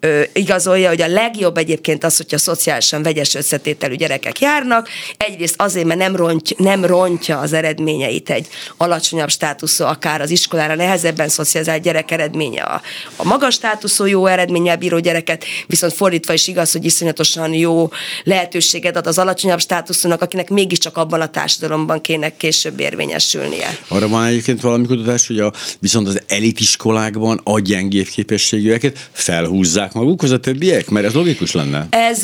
ö, 0.00 0.22
igazolja, 0.32 0.88
hogy 0.88 1.02
a 1.02 1.08
legjobb 1.08 1.56
egyébként 1.56 2.04
az, 2.04 2.16
hogyha 2.16 2.38
szociálisan 2.38 3.02
vegyes 3.02 3.34
összetételű 3.34 3.94
gyerekek 3.94 4.40
járnak. 4.40 4.88
Egyrészt 5.16 5.54
azért, 5.58 5.86
mert 5.86 5.98
nem, 5.98 6.16
rontja, 6.16 6.56
nem 6.60 6.84
rontja 6.84 7.38
az 7.38 7.52
eredményeit 7.52 8.30
egy 8.30 8.46
alacsonyabb 8.76 9.30
státuszú, 9.30 9.84
akár 9.84 10.20
az 10.20 10.30
iskolára 10.30 10.74
nehezebben 10.74 11.28
szocializált 11.28 11.82
gyerek 11.82 12.10
eredménye 12.10 12.62
a, 12.62 12.82
a 13.16 13.24
magas 13.24 13.54
státuszú 13.54 14.04
jó 14.04 14.26
eredménnyel 14.26 14.76
bíró 14.76 14.98
gyereket, 14.98 15.44
viszont 15.66 15.92
fordítva 15.92 16.32
is 16.32 16.46
igaz, 16.46 16.72
hogy 16.72 16.84
iszonyatosan 16.84 17.54
jó 17.54 17.88
lehetőséget 18.24 18.96
ad 18.96 19.06
az 19.06 19.18
alacsonyabb 19.18 19.60
státuszúnak, 19.60 20.22
akinek 20.22 20.50
mégiscsak 20.50 20.96
abban 20.96 21.20
a 21.20 21.30
társadalomban 21.30 22.00
kéne 22.00 22.36
később 22.36 22.80
érvényesülnie. 22.80 23.78
Arra 23.88 24.08
van 24.08 24.24
egyébként 24.24 24.60
valami 24.60 24.86
kutatás, 24.86 25.26
hogy 25.26 25.38
a, 25.38 25.52
viszont 25.78 26.08
az 26.08 26.20
elitiskolákban 26.26 27.40
adják 27.44 27.79
gyengébb 27.80 28.06
képességűeket 28.06 29.08
felhúzzák 29.12 29.92
magukhoz 29.92 30.30
a 30.30 30.38
többiek? 30.38 30.88
Mert 30.90 31.06
ez 31.06 31.12
logikus 31.12 31.52
lenne. 31.52 31.86
Ez 31.90 32.22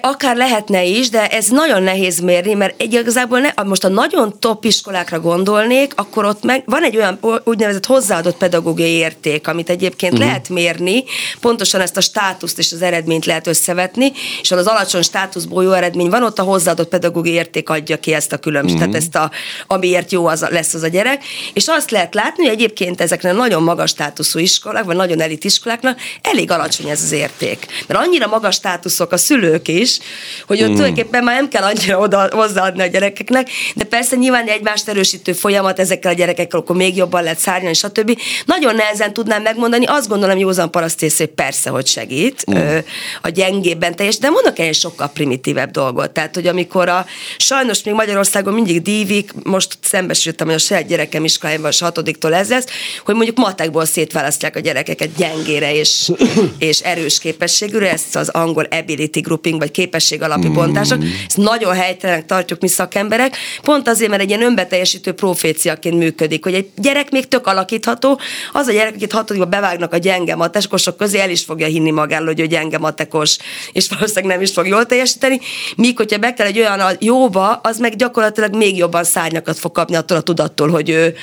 akár 0.00 0.36
lehetne 0.36 0.84
is, 0.84 1.08
de 1.08 1.28
ez 1.28 1.48
nagyon 1.48 1.82
nehéz 1.82 2.20
mérni, 2.20 2.54
mert 2.54 2.82
igazából 2.82 3.40
ne, 3.40 3.62
most 3.64 3.84
a 3.84 3.88
nagyon 3.88 4.34
top 4.38 4.64
iskolákra 4.64 5.20
gondolnék, 5.20 5.92
akkor 5.96 6.24
ott 6.24 6.42
meg 6.42 6.62
van 6.66 6.82
egy 6.82 6.96
olyan 6.96 7.18
úgynevezett 7.44 7.86
hozzáadott 7.86 8.36
pedagógiai 8.36 8.90
érték, 8.90 9.48
amit 9.48 9.70
egyébként 9.70 10.12
uh-huh. 10.12 10.28
lehet 10.28 10.48
mérni, 10.48 11.04
pontosan 11.40 11.80
ezt 11.80 11.96
a 11.96 12.00
státuszt 12.00 12.58
és 12.58 12.72
az 12.72 12.82
eredményt 12.82 13.24
lehet 13.24 13.46
összevetni, 13.46 14.12
és 14.40 14.50
az 14.50 14.66
alacsony 14.66 15.02
státuszból 15.02 15.64
jó 15.64 15.72
eredmény 15.72 16.08
van, 16.08 16.22
ott 16.22 16.38
a 16.38 16.42
hozzáadott 16.42 16.88
pedagógiai 16.88 17.34
érték 17.34 17.68
adja 17.68 17.98
ki 17.98 18.12
ezt 18.12 18.32
a 18.32 18.36
különbséget, 18.36 18.86
uh-huh. 18.86 19.00
tehát 19.00 19.24
ezt 19.24 19.32
a, 19.32 19.74
amiért 19.74 20.12
jó 20.12 20.26
az, 20.26 20.46
lesz 20.50 20.74
az 20.74 20.82
a 20.82 20.88
gyerek, 20.88 21.24
és 21.52 21.66
azt 21.66 21.90
lehet 21.90 22.14
látni, 22.14 22.44
hogy 22.44 22.52
egyébként 22.52 23.00
ezeknek 23.00 23.34
nagyon 23.34 23.62
magas 23.62 23.90
státuszú 23.90 24.38
iskolák, 24.82 24.84
vagy 24.84 24.96
nagyon 24.96 25.20
elit 25.20 25.44
iskoláknak 25.44 25.98
elég 26.22 26.50
alacsony 26.50 26.88
ez 26.88 27.02
az 27.02 27.12
érték. 27.12 27.66
Mert 27.86 28.00
annyira 28.00 28.26
magas 28.26 28.54
státuszok 28.54 29.12
a 29.12 29.16
szülők 29.16 29.68
is, 29.68 29.98
hogy 30.46 30.62
ott 30.62 30.68
mm. 30.68 30.74
tulajdonképpen 30.74 31.24
már 31.24 31.34
nem 31.34 31.48
kell 31.48 31.62
annyira 31.62 31.98
oda, 31.98 32.28
hozzáadni 32.30 32.82
a 32.82 32.86
gyerekeknek, 32.86 33.48
de 33.74 33.84
persze 33.84 34.16
nyilván 34.16 34.46
egymást 34.46 34.88
erősítő 34.88 35.32
folyamat 35.32 35.78
ezekkel 35.78 36.12
a 36.12 36.14
gyerekekkel, 36.14 36.60
akkor 36.60 36.76
még 36.76 36.96
jobban 36.96 37.22
lehet 37.22 37.38
szárnyalni, 37.38 37.74
stb. 37.74 38.18
Nagyon 38.46 38.74
nehezen 38.74 39.12
tudnám 39.12 39.42
megmondani, 39.42 39.84
azt 39.84 40.08
gondolom 40.08 40.38
józan 40.38 40.70
parasztész, 40.70 41.18
hogy 41.18 41.28
persze, 41.28 41.70
hogy 41.70 41.86
segít 41.86 42.44
mm. 42.50 42.54
ö, 42.54 42.78
a 43.22 43.28
gyengébben 43.28 43.96
teljes, 43.96 44.18
de 44.18 44.30
mondok 44.30 44.58
egy 44.58 44.74
sokkal 44.74 45.08
primitívebb 45.08 45.70
dolgot. 45.70 46.10
Tehát, 46.10 46.34
hogy 46.34 46.46
amikor 46.46 46.88
a 46.88 47.06
sajnos 47.36 47.82
még 47.82 47.94
Magyarországon 47.94 48.54
mindig 48.54 48.82
dívik, 48.82 49.32
most 49.42 49.78
szembesültem, 49.82 50.46
hogy 50.46 50.56
a 50.56 50.58
saját 50.58 50.86
gyerekem 50.86 51.24
iskolájában 51.24 51.70
a 51.80 51.84
hatodiktól 51.84 52.34
ez 52.34 52.48
lesz, 52.48 52.66
hogy 53.04 53.14
mondjuk 53.14 53.36
matekból 53.36 53.84
szétválasztják 53.84 54.56
a 54.56 54.60
gyerek 54.60 54.71
gyerekeket 54.72 55.14
gyengére 55.16 55.74
és, 55.74 56.10
és 56.58 56.80
erős 56.80 57.18
képességűre, 57.18 57.90
ezt 57.90 58.16
az 58.16 58.28
angol 58.28 58.66
ability 58.70 59.20
grouping, 59.20 59.58
vagy 59.58 59.70
képesség 59.70 60.22
alapú 60.22 60.48
mm. 60.48 60.52
bontások. 60.52 61.02
Ezt 61.26 61.36
nagyon 61.36 61.74
helytelenek 61.74 62.26
tartjuk 62.26 62.60
mi 62.60 62.68
szakemberek, 62.68 63.36
pont 63.62 63.88
azért, 63.88 64.10
mert 64.10 64.22
egy 64.22 64.28
ilyen 64.28 64.42
önbeteljesítő 64.42 65.12
proféciaként 65.12 65.98
működik, 65.98 66.44
hogy 66.44 66.54
egy 66.54 66.68
gyerek 66.76 67.10
még 67.10 67.28
tök 67.28 67.46
alakítható, 67.46 68.20
az 68.52 68.66
a 68.66 68.72
gyerek, 68.72 68.94
akit 68.94 69.12
hatodikba 69.12 69.48
bevágnak 69.48 69.92
a 69.92 69.96
gyenge 69.96 70.34
matekosok 70.34 70.96
közé, 70.96 71.18
el 71.18 71.30
is 71.30 71.44
fogja 71.44 71.66
hinni 71.66 71.90
magáról, 71.90 72.26
hogy 72.26 72.40
ő 72.40 72.46
gyenge 72.46 72.78
matekos, 72.78 73.36
és 73.72 73.88
valószínűleg 73.88 74.30
nem 74.30 74.40
is 74.40 74.52
fog 74.52 74.66
jól 74.66 74.86
teljesíteni, 74.86 75.40
míg 75.76 75.96
hogyha 75.96 76.18
be 76.18 76.34
kell 76.34 76.46
egy 76.46 76.58
olyan 76.58 76.80
a 76.80 76.90
jóba, 76.98 77.60
az 77.62 77.78
meg 77.78 77.96
gyakorlatilag 77.96 78.54
még 78.54 78.76
jobban 78.76 79.04
szárnyakat 79.04 79.58
fog 79.58 79.72
kapni 79.72 79.96
attól 79.96 80.16
a 80.16 80.20
tudattól, 80.20 80.68
hogy 80.68 80.90
ő, 80.90 81.14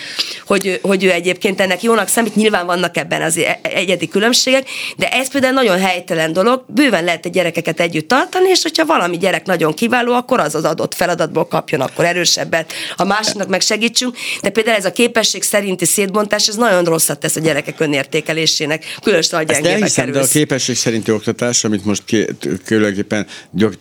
hogy, 0.46 0.80
hogy 0.82 1.04
ő 1.04 1.12
egyébként 1.12 1.62
ennek 1.62 1.84
jónak 1.84 2.08
számít. 2.08 2.36
Nyilván 2.36 2.66
vannak 2.66 2.98
ebben 2.98 3.22
az 3.22 3.38
egyedi 3.62 4.08
különbségek, 4.08 4.70
de 4.98 5.08
ez 5.08 5.32
például 5.32 5.54
nagyon 5.54 5.80
helytelen 5.80 6.34
dolog, 6.34 6.64
bőven 6.68 7.04
lehet 7.04 7.26
egy 7.26 7.32
gyerekeket 7.32 7.80
együtt 7.80 8.08
tartani, 8.08 8.50
és 8.50 8.62
hogyha 8.62 8.86
valami 8.86 9.18
gyerek 9.18 9.46
nagyon 9.46 9.74
kiváló, 9.74 10.14
akkor 10.14 10.40
az 10.40 10.56
az 10.56 10.64
adott 10.64 10.94
feladatból 10.94 11.48
kapjon 11.48 11.82
akkor 11.82 12.06
erősebbet, 12.06 12.74
a 12.96 13.04
másiknak 13.04 13.48
meg 13.48 13.62
segítsünk, 13.62 14.16
de 14.42 14.50
például 14.50 14.78
ez 14.78 14.86
a 14.86 14.92
képesség 14.92 15.44
szerinti 15.44 15.86
szétbontás, 15.86 16.48
ez 16.48 16.56
nagyon 16.56 16.84
rosszat 16.84 17.20
tesz 17.20 17.36
a 17.36 17.40
gyerekek 17.40 17.80
önértékelésének, 17.80 18.86
különösen 19.02 19.40
a 19.40 19.44
gyengébe 19.44 19.90
kerülsz. 19.96 20.18
de 20.18 20.20
a 20.20 20.28
képesség 20.28 20.76
szerinti 20.76 21.12
oktatás, 21.12 21.64
amit 21.64 21.86
most 21.86 22.04
különöképpen 22.66 23.28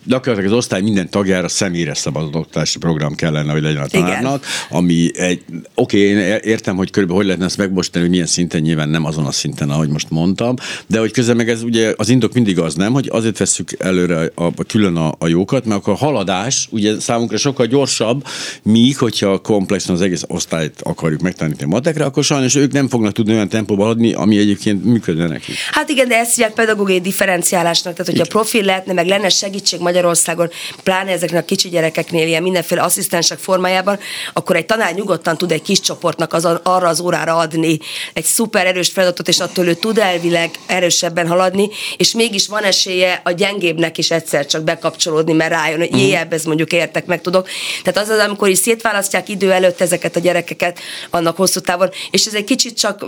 gyakorlatilag 0.05 0.51
az 0.51 0.57
osztály 0.57 0.81
minden 0.81 1.09
tagjára 1.09 1.47
személyre 1.47 1.93
szabadott 1.93 2.35
oktatási 2.35 2.77
program 2.77 3.15
kellene, 3.15 3.51
hogy 3.51 3.61
legyen 3.61 3.81
a 3.81 3.87
tanárnak, 3.87 4.45
Igen. 4.45 4.79
ami 4.79 5.09
egy, 5.17 5.43
oké, 5.75 6.11
okay, 6.11 6.23
én 6.23 6.39
értem, 6.43 6.75
hogy 6.75 6.91
körülbelül 6.91 7.21
hogy 7.21 7.25
lehetne 7.25 7.45
ezt 7.47 7.57
megmostani, 7.57 8.03
hogy 8.03 8.13
milyen 8.13 8.27
szinten 8.27 8.61
nyilván 8.61 8.89
nem 8.89 9.05
azon 9.05 9.25
a 9.25 9.31
szinten, 9.31 9.48
szinten, 9.49 9.69
ahogy 9.69 9.89
most 9.89 10.09
mondtam, 10.09 10.55
de 10.87 10.99
hogy 10.99 11.11
közben 11.11 11.35
meg 11.35 11.49
ez 11.49 11.63
ugye 11.63 11.93
az 11.97 12.09
indok 12.09 12.33
mindig 12.33 12.59
az 12.59 12.75
nem, 12.75 12.93
hogy 12.93 13.09
azért 13.11 13.37
veszük 13.37 13.71
előre 13.79 14.31
a, 14.35 14.43
a 14.43 14.63
külön 14.67 14.95
a, 14.95 15.13
a 15.17 15.27
jókat, 15.27 15.65
mert 15.65 15.79
akkor 15.79 15.93
a 15.93 15.97
haladás 15.97 16.67
ugye 16.71 16.99
számunkra 16.99 17.37
sokkal 17.37 17.65
gyorsabb, 17.65 18.23
míg 18.63 18.97
hogyha 18.97 19.37
komplexen 19.37 19.95
az 19.95 20.01
egész 20.01 20.23
osztályt 20.27 20.81
akarjuk 20.81 21.21
megtanítani 21.21 21.69
matekre, 21.69 22.05
akkor 22.05 22.23
sajnos 22.23 22.55
ők 22.55 22.71
nem 22.71 22.87
fognak 22.87 23.11
tudni 23.11 23.33
olyan 23.33 23.49
tempóban 23.49 23.85
haladni, 23.85 24.13
ami 24.13 24.37
egyébként 24.37 24.83
működne 24.83 25.27
nekik. 25.27 25.55
Hát 25.71 25.89
igen, 25.89 26.07
de 26.07 26.17
ezt 26.17 26.35
hívják 26.35 26.53
pedagógiai 26.53 27.01
differenciálásnak, 27.01 27.93
tehát 27.93 28.11
hogyha 28.11 28.27
profil 28.29 28.63
lehetne, 28.63 28.93
meg 28.93 29.07
lenne 29.07 29.29
segítség 29.29 29.79
Magyarországon, 29.79 30.49
pláne 30.83 31.11
ezeknek 31.11 31.41
a 31.41 31.45
kicsi 31.45 31.69
gyerekeknél 31.69 32.27
ilyen 32.27 32.43
mindenféle 32.43 32.81
asszisztensek 32.81 33.37
formájában, 33.37 33.99
akkor 34.33 34.55
egy 34.55 34.65
tanár 34.65 34.93
nyugodtan 34.93 35.37
tud 35.37 35.51
egy 35.51 35.61
kis 35.61 35.79
csoportnak 35.79 36.33
az, 36.33 36.45
arra 36.63 36.87
az 36.87 36.99
órára 36.99 37.35
adni 37.35 37.79
egy 38.13 38.23
szuper 38.23 38.65
erős 38.65 38.89
feladatot, 38.89 39.27
és 39.27 39.38
attól 39.39 39.67
ő 39.67 39.73
tud 39.73 39.97
elvileg 39.97 40.49
erősebben 40.65 41.27
haladni, 41.27 41.69
és 41.97 42.11
mégis 42.11 42.47
van 42.47 42.63
esélye 42.63 43.21
a 43.23 43.31
gyengébbnek 43.31 43.97
is 43.97 44.11
egyszer 44.11 44.45
csak 44.45 44.63
bekapcsolódni, 44.63 45.33
mert 45.33 45.51
rájön, 45.51 45.79
hogy 45.79 45.93
uh-huh. 45.93 46.27
ez 46.29 46.43
mondjuk 46.43 46.71
értek, 46.71 47.05
meg 47.05 47.21
tudok. 47.21 47.47
Tehát 47.83 48.09
az 48.09 48.15
az, 48.15 48.19
amikor 48.19 48.49
is 48.49 48.57
szétválasztják 48.57 49.29
idő 49.29 49.51
előtt 49.51 49.81
ezeket 49.81 50.15
a 50.15 50.19
gyerekeket 50.19 50.79
annak 51.09 51.37
hosszú 51.37 51.59
távon, 51.59 51.89
és 52.11 52.25
ez 52.25 52.33
egy 52.33 52.43
kicsit 52.43 52.77
csak 52.77 53.05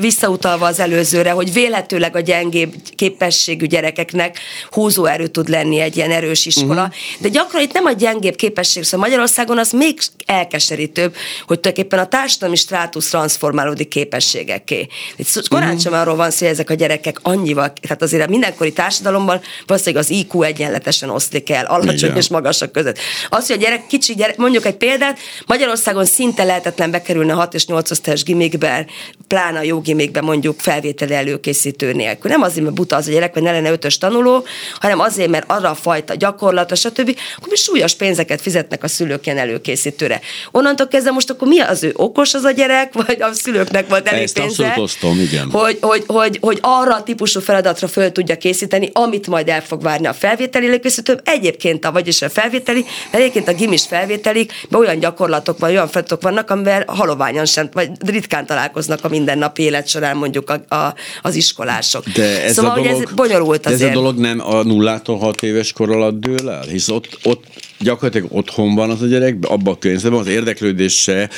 visszautalva 0.00 0.66
az 0.66 0.80
előzőre, 0.80 1.30
hogy 1.30 1.52
vélhetőleg 1.52 2.16
a 2.16 2.20
gyengébb 2.20 2.74
képességű 2.96 3.66
gyerekeknek 3.66 4.38
húzóerő 4.70 5.26
tud 5.26 5.48
lenni 5.48 5.80
egy 5.80 5.96
ilyen 5.96 6.10
erős 6.10 6.46
iskola, 6.46 6.82
uh-huh. 6.82 6.94
de 7.18 7.28
gyakran 7.28 7.62
itt 7.62 7.72
nem 7.72 7.84
a 7.84 7.92
gyengébb 7.92 8.36
képesség, 8.36 8.82
szóval 8.82 9.08
Magyarországon 9.08 9.58
az 9.58 9.70
még 9.70 9.98
elkeserítőbb, 10.26 11.14
hogy 11.46 11.60
tulajdonképpen 11.60 11.98
a 11.98 12.08
társadalmi 12.08 12.56
strátusz 12.56 13.08
transformálódik 13.08 13.88
képességekké. 13.88 14.86
Itt 15.16 15.26
korán 15.74 15.92
sem 15.92 16.00
arról 16.00 16.16
van 16.16 16.30
szó, 16.30 16.38
hogy 16.38 16.54
ezek 16.54 16.70
a 16.70 16.74
gyerekek 16.74 17.18
annyival, 17.22 17.72
tehát 17.80 18.02
azért 18.02 18.26
a 18.26 18.30
mindenkori 18.30 18.72
társadalomban 18.72 19.40
valószínűleg 19.66 20.04
az 20.04 20.10
IQ 20.10 20.42
egyenletesen 20.42 21.10
oszlik 21.10 21.50
el, 21.50 21.64
alacsony 21.64 22.08
Igen. 22.08 22.16
és 22.16 22.28
magasak 22.28 22.72
között. 22.72 22.98
Az, 23.28 23.46
hogy 23.46 23.56
a 23.56 23.58
gyerek, 23.58 23.86
kicsi 23.86 24.14
gyerek, 24.14 24.36
mondjuk 24.36 24.66
egy 24.66 24.76
példát, 24.76 25.18
Magyarországon 25.46 26.04
szinte 26.04 26.44
lehetetlen 26.44 26.90
bekerülni 26.90 27.30
a 27.30 27.34
6 27.34 27.54
és 27.54 27.66
8 27.66 27.90
osztályos 27.90 28.22
gimikbe, 28.22 28.86
pláne 29.28 29.58
a 29.58 29.62
jó 29.62 29.80
gimikbe 29.80 30.20
mondjuk 30.20 30.60
felvételi 30.60 31.14
előkészítő 31.14 31.92
nélkül. 31.92 32.30
Nem 32.30 32.42
azért, 32.42 32.62
mert 32.62 32.74
buta 32.74 32.96
az 32.96 33.06
a 33.06 33.10
gyerek, 33.10 33.34
vagy 33.34 33.42
ne 33.42 33.52
lenne 33.52 33.70
ötös 33.70 33.98
tanuló, 33.98 34.44
hanem 34.80 35.00
azért, 35.00 35.30
mert 35.30 35.50
arra 35.50 35.70
a 35.70 35.74
fajta 35.74 36.14
gyakorlata, 36.14 36.74
stb. 36.74 37.18
Akkor 37.36 37.48
mi 37.48 37.56
súlyos 37.56 37.94
pénzeket 37.94 38.40
fizetnek 38.40 38.82
a 38.82 38.88
szülők 38.88 39.26
ilyen 39.26 39.38
előkészítőre. 39.38 40.20
Onnantól 40.50 40.88
kezdve 40.88 41.10
most 41.10 41.30
akkor 41.30 41.48
mi 41.48 41.60
az 41.60 41.82
ő 41.82 41.92
okos 41.96 42.34
az 42.34 42.44
a 42.44 42.50
gyerek, 42.50 42.92
vagy 42.92 43.22
a 43.22 43.32
szülőknek 43.32 43.88
volt 43.88 44.08
elég 44.08 44.22
Ezt 44.22 44.38
pénze? 44.38 44.74
Osztom, 44.76 45.20
igen. 45.20 45.50
Hogy, 45.50 45.62
hogy, 45.80 46.04
hogy, 46.06 46.38
hogy 46.40 46.58
arra 46.60 46.94
a 46.94 47.02
típusú 47.02 47.40
feladatra 47.40 47.88
föl 47.88 48.12
tudja 48.12 48.36
készíteni, 48.36 48.90
amit 48.92 49.26
majd 49.26 49.48
el 49.48 49.62
fog 49.62 49.82
várni 49.82 50.06
a 50.06 50.12
felvételi 50.12 50.66
előkészítő. 50.66 51.20
Egyébként 51.24 51.84
a, 51.84 51.92
vagyis 51.92 52.22
a 52.22 52.28
felvételi, 52.28 52.84
de 53.10 53.18
egyébként 53.18 53.48
a 53.48 53.54
gimis 53.54 53.86
felvételik, 53.86 54.52
olyan 54.72 54.98
gyakorlatok 54.98 55.58
vagy 55.58 55.70
olyan 55.70 55.88
feladatok 55.88 56.22
vannak, 56.22 56.50
amivel 56.50 56.84
haloványan 56.86 57.44
sem, 57.44 57.68
vagy 57.72 57.90
ritkán 58.06 58.46
találkoznak 58.46 59.04
a 59.04 59.08
mindennapi 59.08 59.62
élet 59.62 59.88
során 59.88 60.16
mondjuk 60.16 60.50
a, 60.50 60.74
a, 60.74 60.94
az 61.22 61.34
iskolások. 61.34 62.08
De 62.08 62.42
ez 62.42 62.54
szóval, 62.54 62.70
a 62.70 62.74
dolog, 62.74 63.02
ez 63.02 63.14
bonyolult 63.14 63.66
azért. 63.66 63.82
ez 63.82 63.88
a 63.88 64.00
dolog 64.00 64.18
nem 64.18 64.40
a 64.40 64.62
nullától 64.62 65.18
hat 65.18 65.42
éves 65.42 65.72
kor 65.72 65.90
alatt 65.90 66.20
dől 66.20 66.50
el? 66.50 66.62
Hisz 66.62 66.88
ott, 66.88 67.18
ott 67.22 67.44
gyakorlatilag 67.78 68.28
otthon 68.32 68.74
van 68.74 68.90
az 68.90 69.02
a 69.02 69.06
gyerek, 69.06 69.36
abban 69.42 69.74
a 69.74 69.78
környezetben 69.78 70.20
az 70.20 70.26
érdeklődése 70.26 71.30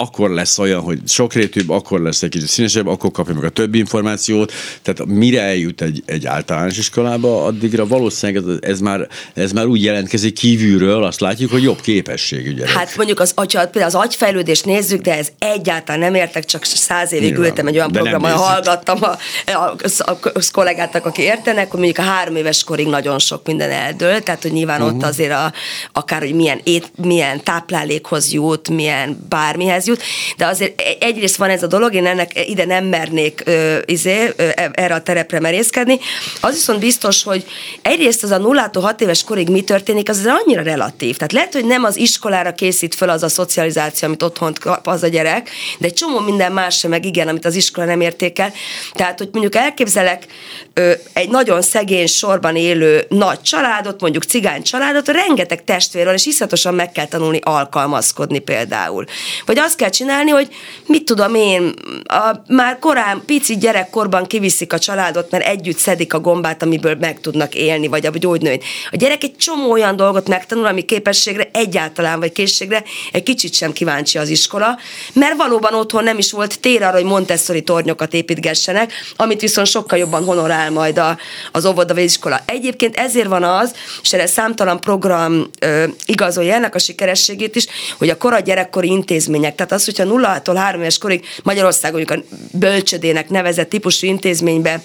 akkor 0.00 0.30
lesz 0.30 0.58
olyan, 0.58 0.80
hogy 0.80 0.98
sokrétűbb, 1.06 1.70
akkor 1.70 2.00
lesz 2.00 2.22
egy 2.22 2.30
kicsit 2.30 2.48
színesebb, 2.48 2.86
akkor 2.86 3.10
kapja 3.10 3.34
meg 3.34 3.44
a 3.44 3.48
többi 3.48 3.78
információt. 3.78 4.52
Tehát 4.82 5.04
mire 5.04 5.42
eljut 5.42 5.80
egy, 5.80 6.02
egy 6.06 6.26
általános 6.26 6.78
iskolába, 6.78 7.44
addigra 7.44 7.86
valószínűleg 7.86 8.42
ez, 8.42 8.70
ez, 8.70 8.80
már, 8.80 9.08
ez 9.34 9.52
már 9.52 9.66
úgy 9.66 9.82
jelentkezik 9.82 10.34
kívülről, 10.34 11.04
azt 11.04 11.20
látjuk, 11.20 11.50
hogy 11.50 11.62
jobb 11.62 11.80
képességű 11.80 12.54
gyerek. 12.54 12.72
Hát 12.72 12.96
mondjuk 12.96 13.20
az, 13.20 13.32
agy, 13.34 13.52
például 13.52 13.84
az 13.84 13.94
agyfejlődést 13.94 14.64
nézzük, 14.64 15.00
de 15.00 15.16
ez 15.16 15.28
egyáltalán 15.38 16.00
nem 16.00 16.14
értek, 16.14 16.44
csak 16.44 16.64
száz 16.64 17.12
évig 17.12 17.28
Nyilván, 17.28 17.46
ültem 17.46 17.66
egy 17.66 17.76
olyan 17.76 17.92
programon, 17.92 18.30
hallgattam 18.30 18.98
a, 19.00 19.16
a, 19.52 19.74
a, 19.98 20.10
a 20.22 20.40
kollégátak, 20.52 21.06
aki 21.06 21.22
értenek, 21.22 21.70
hogy 21.70 21.80
mondjuk 21.80 22.06
a 22.06 22.10
három 22.10 22.36
éves 22.36 22.64
korig 22.64 22.86
nagyon 22.86 23.18
sok 23.18 23.46
minden 23.46 23.70
eldől, 23.70 24.22
tehát 24.22 24.42
hogy 24.42 24.52
nyilván 24.52 24.82
uh-huh. 24.82 24.96
ott 24.96 25.04
azért 25.04 25.32
a, 25.32 25.52
akár, 25.92 26.20
hogy 26.20 26.34
milyen, 26.34 26.60
ét, 26.64 26.90
milyen 26.96 27.42
táplálékhoz 27.42 28.32
jut, 28.32 28.68
milyen 28.68 29.26
bármihez 29.28 29.86
jut, 29.90 30.02
de 30.36 30.46
azért 30.46 30.80
e- 30.80 30.96
egyrészt 31.00 31.36
van 31.36 31.50
ez 31.50 31.62
a 31.62 31.66
dolog, 31.66 31.94
én 31.94 32.06
ennek 32.06 32.48
ide 32.48 32.64
nem 32.64 32.84
mernék 32.84 33.42
ö, 33.44 33.78
izé, 33.84 34.32
ö, 34.36 34.48
e- 34.54 34.70
erre 34.72 34.94
a 34.94 35.02
terepre 35.02 35.40
merészkedni. 35.40 35.98
Az 36.40 36.54
viszont 36.54 36.80
biztos, 36.80 37.22
hogy 37.22 37.44
egyrészt 37.82 38.22
az 38.22 38.30
a 38.30 38.38
0 38.38 38.70
6 38.74 39.00
éves 39.00 39.24
korig 39.24 39.48
mi 39.48 39.62
történik, 39.62 40.08
az 40.08 40.28
annyira 40.44 40.62
relatív. 40.62 41.16
Tehát 41.16 41.32
lehet, 41.32 41.52
hogy 41.52 41.64
nem 41.64 41.84
az 41.84 41.96
iskolára 41.96 42.52
készít 42.52 42.94
föl 42.94 43.08
az 43.08 43.22
a 43.22 43.28
szocializáció, 43.28 44.08
amit 44.08 44.22
otthon 44.22 44.54
kap 44.60 44.86
az 44.86 45.02
a 45.02 45.08
gyerek, 45.08 45.50
de 45.78 45.86
egy 45.86 45.92
csomó 45.94 46.18
minden 46.18 46.52
más 46.52 46.78
sem, 46.78 46.90
meg 46.90 47.04
igen, 47.04 47.28
amit 47.28 47.44
az 47.44 47.54
iskola 47.54 47.86
nem 47.86 48.00
értékel. 48.00 48.52
Tehát, 48.92 49.18
hogy 49.18 49.28
mondjuk 49.32 49.54
elképzelek 49.54 50.26
ö, 50.74 50.92
egy 51.12 51.28
nagyon 51.28 51.62
szegény 51.62 52.06
sorban 52.06 52.56
élő 52.56 53.04
nagy 53.08 53.42
családot, 53.42 54.00
mondjuk 54.00 54.24
cigány 54.24 54.62
családot, 54.62 55.08
rengeteg 55.08 55.64
testvérről, 55.64 56.14
és 56.14 56.26
iszatosan 56.26 56.74
meg 56.74 56.92
kell 56.92 57.06
tanulni 57.06 57.38
alkalmazkodni 57.42 58.38
például. 58.38 59.04
Vagy 59.46 59.58
azt 59.70 59.78
kell 59.78 59.88
csinálni, 59.88 60.30
hogy 60.30 60.48
mit 60.86 61.04
tudom 61.04 61.34
én, 61.34 61.74
a, 62.04 62.42
már 62.48 62.78
korán, 62.78 63.22
pici 63.26 63.56
gyerekkorban 63.56 64.26
kiviszik 64.26 64.72
a 64.72 64.78
családot, 64.78 65.30
mert 65.30 65.46
együtt 65.46 65.78
szedik 65.78 66.14
a 66.14 66.20
gombát, 66.20 66.62
amiből 66.62 66.96
meg 67.00 67.20
tudnak 67.20 67.54
élni, 67.54 67.86
vagy 67.86 68.06
a 68.06 68.10
gyógynőt. 68.14 68.64
A 68.90 68.96
gyerek 68.96 69.22
egy 69.22 69.36
csomó 69.36 69.70
olyan 69.70 69.96
dolgot 69.96 70.28
megtanul, 70.28 70.66
ami 70.66 70.82
képességre 70.82 71.48
egyáltalán, 71.52 72.18
vagy 72.18 72.32
készségre 72.32 72.82
egy 73.12 73.22
kicsit 73.22 73.54
sem 73.54 73.72
kíváncsi 73.72 74.18
az 74.18 74.28
iskola, 74.28 74.78
mert 75.12 75.36
valóban 75.36 75.74
otthon 75.74 76.04
nem 76.04 76.18
is 76.18 76.32
volt 76.32 76.60
tér 76.60 76.82
arra, 76.82 76.96
hogy 76.96 77.04
Montessori 77.04 77.62
tornyokat 77.62 78.14
építgessenek, 78.14 78.92
amit 79.16 79.40
viszont 79.40 79.66
sokkal 79.66 79.98
jobban 79.98 80.24
honorál 80.24 80.70
majd 80.70 80.98
a, 80.98 81.18
az 81.52 81.64
óvoda 81.64 81.94
vagy 81.94 82.02
iskola. 82.02 82.40
Egyébként 82.46 82.96
ezért 82.96 83.28
van 83.28 83.42
az, 83.42 83.74
és 84.02 84.12
erre 84.12 84.26
számtalan 84.26 84.80
program 84.80 85.50
ö, 85.60 85.84
igazolja 86.06 86.54
ennek 86.54 86.74
a 86.74 86.78
sikerességét 86.78 87.56
is, 87.56 87.66
hogy 87.98 88.08
a 88.08 88.16
kora 88.16 88.38
gyerekkori 88.40 88.88
intézmények, 88.88 89.58
tehát 89.60 89.74
az, 89.74 89.84
hogyha 89.84 90.04
0-tól 90.06 90.54
3 90.56 90.80
éves 90.80 90.98
korig 90.98 91.24
Magyarországon 91.42 92.02
a 92.02 92.14
bölcsödének 92.52 93.28
nevezett 93.28 93.68
típusú 93.68 94.06
intézménybe 94.06 94.80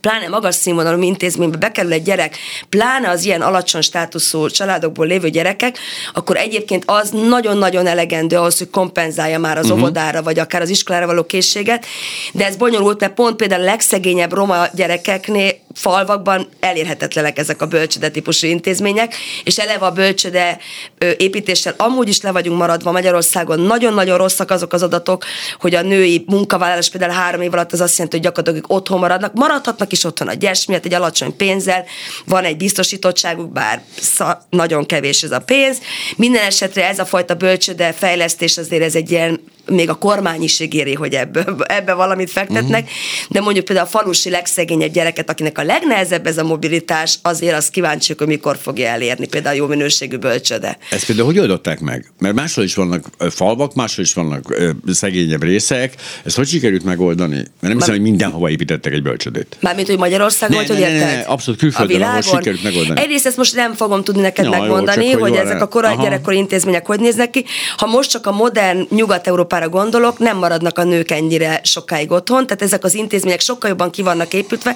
pláne 0.00 0.28
magas 0.28 0.54
színvonalú 0.54 1.02
intézménybe 1.02 1.56
bekerül 1.56 1.92
egy 1.92 2.02
gyerek, 2.02 2.36
pláne 2.68 3.08
az 3.08 3.24
ilyen 3.24 3.42
alacsony 3.42 3.80
státuszú 3.80 4.46
családokból 4.46 5.06
lévő 5.06 5.28
gyerekek, 5.28 5.78
akkor 6.14 6.36
egyébként 6.36 6.82
az 6.86 7.10
nagyon-nagyon 7.10 7.86
elegendő 7.86 8.36
ahhoz, 8.36 8.58
hogy 8.58 8.70
kompenzálja 8.70 9.38
már 9.38 9.58
az 9.58 9.64
uh-huh. 9.64 9.78
óvodára, 9.80 10.22
vagy 10.22 10.38
akár 10.38 10.60
az 10.62 10.68
iskolára 10.68 11.06
való 11.06 11.24
készséget, 11.24 11.86
de 12.32 12.46
ez 12.46 12.56
bonyolult, 12.56 13.00
mert 13.00 13.14
pont 13.14 13.36
például 13.36 13.62
a 13.62 13.64
legszegényebb 13.64 14.32
roma 14.32 14.66
gyerekeknél 14.74 15.52
falvakban 15.80 16.48
elérhetetlenek 16.60 17.38
ezek 17.38 17.62
a 17.62 17.66
bölcsöde 17.66 18.08
típusú 18.08 18.46
intézmények, 18.46 19.14
és 19.44 19.58
eleve 19.58 19.86
a 19.86 19.90
bölcsöde 19.90 20.58
építéssel 21.16 21.74
amúgy 21.76 22.08
is 22.08 22.20
le 22.20 22.32
vagyunk 22.32 22.58
maradva 22.58 22.92
Magyarországon. 22.92 23.60
Nagyon-nagyon 23.60 24.18
rosszak 24.18 24.50
azok 24.50 24.72
az 24.72 24.82
adatok, 24.82 25.24
hogy 25.58 25.74
a 25.74 25.82
női 25.82 26.24
munkavállalás 26.26 26.90
például 26.90 27.12
három 27.12 27.40
év 27.40 27.52
alatt 27.52 27.72
az 27.72 27.80
azt 27.80 27.92
jelenti, 27.92 28.16
hogy 28.16 28.26
gyakorlatilag 28.26 28.70
otthon 28.70 28.98
maradnak. 28.98 29.34
Maradhatnak 29.34 29.92
is 29.92 30.04
otthon 30.04 30.28
a 30.28 30.34
gyers 30.34 30.66
miatt, 30.66 30.84
egy 30.84 30.94
alacsony 30.94 31.36
pénzzel, 31.36 31.84
van 32.26 32.44
egy 32.44 32.56
biztosítottságuk, 32.56 33.52
bár 33.52 33.82
szá- 34.00 34.42
nagyon 34.50 34.86
kevés 34.86 35.22
ez 35.22 35.30
a 35.30 35.40
pénz. 35.40 35.78
Minden 36.16 36.44
esetre 36.44 36.88
ez 36.88 36.98
a 36.98 37.04
fajta 37.04 37.34
bölcsöde 37.34 37.92
fejlesztés 37.92 38.58
azért 38.58 38.82
ez 38.82 38.94
egy 38.94 39.10
ilyen 39.10 39.40
még 39.70 39.88
a 39.88 39.94
kormány 39.94 40.42
is 40.42 40.60
ígéri, 40.60 40.94
hogy 40.94 41.14
ebbe, 41.14 41.44
ebbe 41.66 41.92
valamit 41.94 42.30
fektetnek, 42.30 42.82
uh-huh. 42.82 43.28
de 43.28 43.40
mondjuk 43.40 43.64
például 43.64 43.86
a 43.86 43.90
falusi 43.90 44.30
legszegényebb 44.30 44.92
gyereket, 44.92 45.30
akinek 45.30 45.58
a 45.58 45.62
legnehezebb 45.62 46.26
ez 46.26 46.38
a 46.38 46.44
mobilitás, 46.44 47.18
azért 47.22 47.56
az 47.56 47.68
kíváncsi, 47.68 48.14
hogy 48.18 48.26
mikor 48.26 48.56
fogja 48.62 48.88
elérni 48.88 49.26
például 49.26 49.56
jó 49.56 49.66
minőségű 49.66 50.16
bölcsöde. 50.16 50.78
Ezt 50.90 51.06
például 51.06 51.26
hogy 51.26 51.38
oldották 51.38 51.80
meg? 51.80 52.12
Mert 52.18 52.34
máshol 52.34 52.64
is 52.64 52.74
vannak 52.74 53.04
falvak, 53.30 53.74
máshol 53.74 54.04
is 54.04 54.12
vannak 54.12 54.54
szegényebb 54.86 55.42
részek. 55.42 55.94
Ezt 56.24 56.36
hogy 56.36 56.48
sikerült 56.48 56.84
megoldani? 56.84 57.34
Mert 57.34 57.48
nem 57.60 57.76
hiszem, 57.76 57.90
hogy 57.90 58.02
mindenhova 58.02 58.50
építettek 58.50 58.92
egy 58.92 59.02
bölcsödét. 59.02 59.56
Mármint, 59.60 59.86
hogy 59.86 59.98
Magyarországon, 59.98 60.62
ne, 60.62 60.66
hogy 60.66 60.78
ne, 60.78 60.92
ne, 60.92 61.14
ne, 61.14 61.20
abszolút 61.20 61.60
külföldön, 61.60 62.02
ahol 62.02 62.20
sikerült 62.20 62.62
megoldani. 62.62 63.00
Egyrészt 63.00 63.26
ezt 63.26 63.36
most 63.36 63.54
nem 63.54 63.74
fogom 63.74 64.04
tudni 64.04 64.20
neked 64.20 64.44
ja, 64.44 64.50
megmondani, 64.50 65.06
jó, 65.06 65.18
hogy, 65.18 65.30
hogy 65.30 65.38
ezek 65.38 65.62
a 65.62 65.68
korai 65.68 65.96
gyerekkori 65.96 66.36
intézmények 66.36 66.86
hogy 66.86 67.00
néznek 67.00 67.30
ki. 67.30 67.44
Ha 67.76 67.86
most 67.86 68.10
csak 68.10 68.26
a 68.26 68.32
modern 68.32 68.86
Nyugat-Európára 69.60 69.68
gondolok, 69.68 70.18
nem 70.18 70.36
maradnak 70.36 70.78
a 70.78 70.84
nők 70.84 71.10
ennyire 71.10 71.60
sokáig 71.64 72.10
otthon, 72.10 72.46
tehát 72.46 72.62
ezek 72.62 72.84
az 72.84 72.94
intézmények 72.94 73.40
sokkal 73.40 73.70
jobban 73.70 73.90
ki 73.90 74.02
vannak 74.02 74.32
építve. 74.32 74.70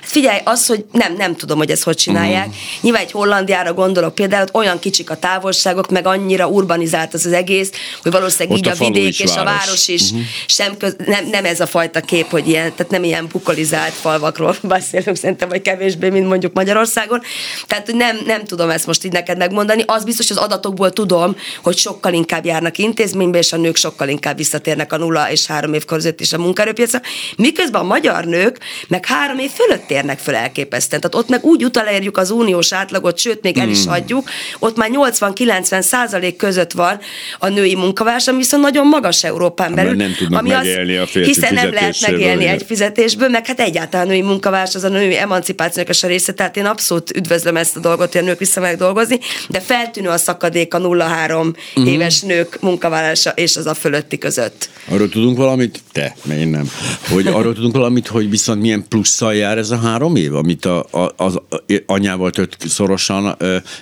Hát 0.00 0.10
figyelj, 0.10 0.40
az, 0.44 0.66
hogy 0.66 0.84
nem, 0.92 1.14
nem 1.16 1.36
tudom, 1.36 1.58
hogy 1.58 1.70
ezt 1.70 1.82
hogy 1.82 1.96
csinálják. 1.96 2.46
Uh-huh. 2.46 2.62
Nyilván 2.80 3.02
egy 3.02 3.10
Hollandiára 3.10 3.72
gondolok 3.72 4.14
például, 4.14 4.42
ott 4.42 4.54
olyan 4.54 4.78
kicsik 4.78 5.10
a 5.10 5.16
távolságok, 5.16 5.90
meg 5.90 6.06
annyira 6.06 6.46
urbanizált 6.46 7.14
az, 7.14 7.26
az 7.26 7.32
egész, 7.32 7.70
hogy 8.02 8.12
valószínűleg 8.12 8.58
ott 8.58 8.66
így 8.66 8.68
a, 8.68 8.84
a 8.84 8.88
vidék 8.88 9.20
és 9.20 9.34
város. 9.34 9.36
a 9.36 9.44
város 9.44 9.88
is 9.88 10.02
uh-huh. 10.02 10.20
sem 10.46 10.76
köz, 10.76 10.96
nem, 11.06 11.26
nem, 11.26 11.44
ez 11.44 11.60
a 11.60 11.66
fajta 11.66 12.00
kép, 12.00 12.30
hogy 12.30 12.48
ilyen, 12.48 12.72
tehát 12.76 12.90
nem 12.90 13.04
ilyen 13.04 13.26
bukolizált 13.32 13.92
falvakról 13.92 14.56
beszélünk 14.74 15.16
szerintem, 15.16 15.48
vagy 15.48 15.62
kevésbé, 15.62 16.08
mint 16.08 16.28
mondjuk 16.28 16.52
Magyarországon. 16.52 17.20
Tehát, 17.66 17.86
hogy 17.86 17.94
nem, 17.94 18.18
nem 18.26 18.44
tudom 18.44 18.70
ezt 18.70 18.86
most 18.86 19.04
így 19.04 19.12
neked 19.12 19.38
megmondani. 19.38 19.82
Az 19.86 20.04
biztos, 20.04 20.28
hogy 20.28 20.36
az 20.36 20.42
adatokból 20.42 20.90
tudom, 20.90 21.36
hogy 21.62 21.76
sokkal 21.76 22.12
inkább 22.12 22.44
járnak 22.44 22.78
intézménybe, 22.78 23.38
és 23.38 23.52
a 23.52 23.56
nők 23.56 23.76
sokkal 23.76 24.08
inkább 24.08 24.27
visszatérnek 24.36 24.92
a 24.92 24.96
nulla 24.96 25.30
és 25.30 25.46
három 25.46 25.74
év 25.74 25.84
között 25.84 26.20
is 26.20 26.32
a 26.32 26.38
munkaerőpiacra, 26.38 27.00
miközben 27.36 27.80
a 27.80 27.84
magyar 27.84 28.24
nők 28.24 28.58
meg 28.88 29.06
három 29.06 29.38
év 29.38 29.50
fölött 29.50 29.86
térnek 29.86 30.18
föl 30.18 30.34
elképesztően. 30.34 31.00
Tehát 31.00 31.16
ott 31.16 31.28
meg 31.28 31.44
úgy 31.44 31.64
utalérjük 31.64 32.16
az 32.16 32.30
uniós 32.30 32.72
átlagot, 32.72 33.18
sőt, 33.18 33.42
még 33.42 33.58
el 33.58 33.68
is 33.68 33.82
hmm. 33.82 33.92
adjuk, 33.92 34.30
ott 34.58 34.76
már 34.76 34.90
80-90 34.92 35.80
százalék 35.80 36.36
között 36.36 36.72
van 36.72 36.98
a 37.38 37.48
női 37.48 37.74
munkavás, 37.74 38.28
ami 38.28 38.38
viszont 38.38 38.62
nagyon 38.62 38.86
magas 38.86 39.24
Európán 39.24 39.74
belül. 39.74 39.94
nem 39.94 40.14
tudnak 40.18 40.40
ami 40.40 40.48
megélni 40.48 40.96
a 40.96 41.04
Hiszen 41.04 41.54
nem 41.54 41.72
lehet 41.72 42.00
megélni 42.00 42.46
egy 42.46 42.64
fizetésből, 42.66 43.28
meg 43.28 43.46
hát 43.46 43.60
egyáltalán 43.60 44.06
a 44.06 44.08
női 44.08 44.22
munkavás 44.22 44.74
az 44.74 44.84
a 44.84 44.88
női 44.88 45.16
emancipációnak 45.16 45.94
a 46.02 46.06
része, 46.06 46.32
tehát 46.32 46.56
én 46.56 46.64
abszolút 46.64 47.16
üdvözlöm 47.16 47.56
ezt 47.56 47.76
a 47.76 47.80
dolgot, 47.80 48.12
hogy 48.12 48.20
a 48.20 48.24
nők 48.24 48.38
vissza 48.38 48.74
dolgozni, 48.76 49.18
de 49.48 49.60
feltűnő 49.60 50.08
a 50.08 50.16
szakadék 50.16 50.74
a 50.74 50.78
0-3 50.78 50.84
uh-huh. 50.84 51.54
Hmm. 51.74 51.86
éves 51.86 52.20
nők 52.20 52.60
munkavállalása 52.60 53.30
és 53.30 53.56
az 53.56 53.66
a 53.66 53.74
fölötti 54.08 54.18
között. 54.18 54.70
Arról 54.88 55.08
tudunk 55.08 55.36
valamit? 55.36 55.82
Te, 55.92 56.16
mert 56.22 56.40
én 56.40 56.48
nem. 56.48 56.70
Hogy 57.10 57.26
arról 57.26 57.54
tudunk 57.54 57.74
valamit, 57.74 58.06
hogy 58.06 58.30
viszont 58.30 58.60
milyen 58.60 58.84
plusszal 58.88 59.34
jár 59.34 59.58
ez 59.58 59.70
a 59.70 59.76
három 59.76 60.16
év, 60.16 60.34
amit 60.34 60.64
a, 60.64 60.86
a, 60.90 61.12
az 61.16 61.40
anyával 61.86 62.30
tört 62.30 62.56
szorosan 62.68 63.36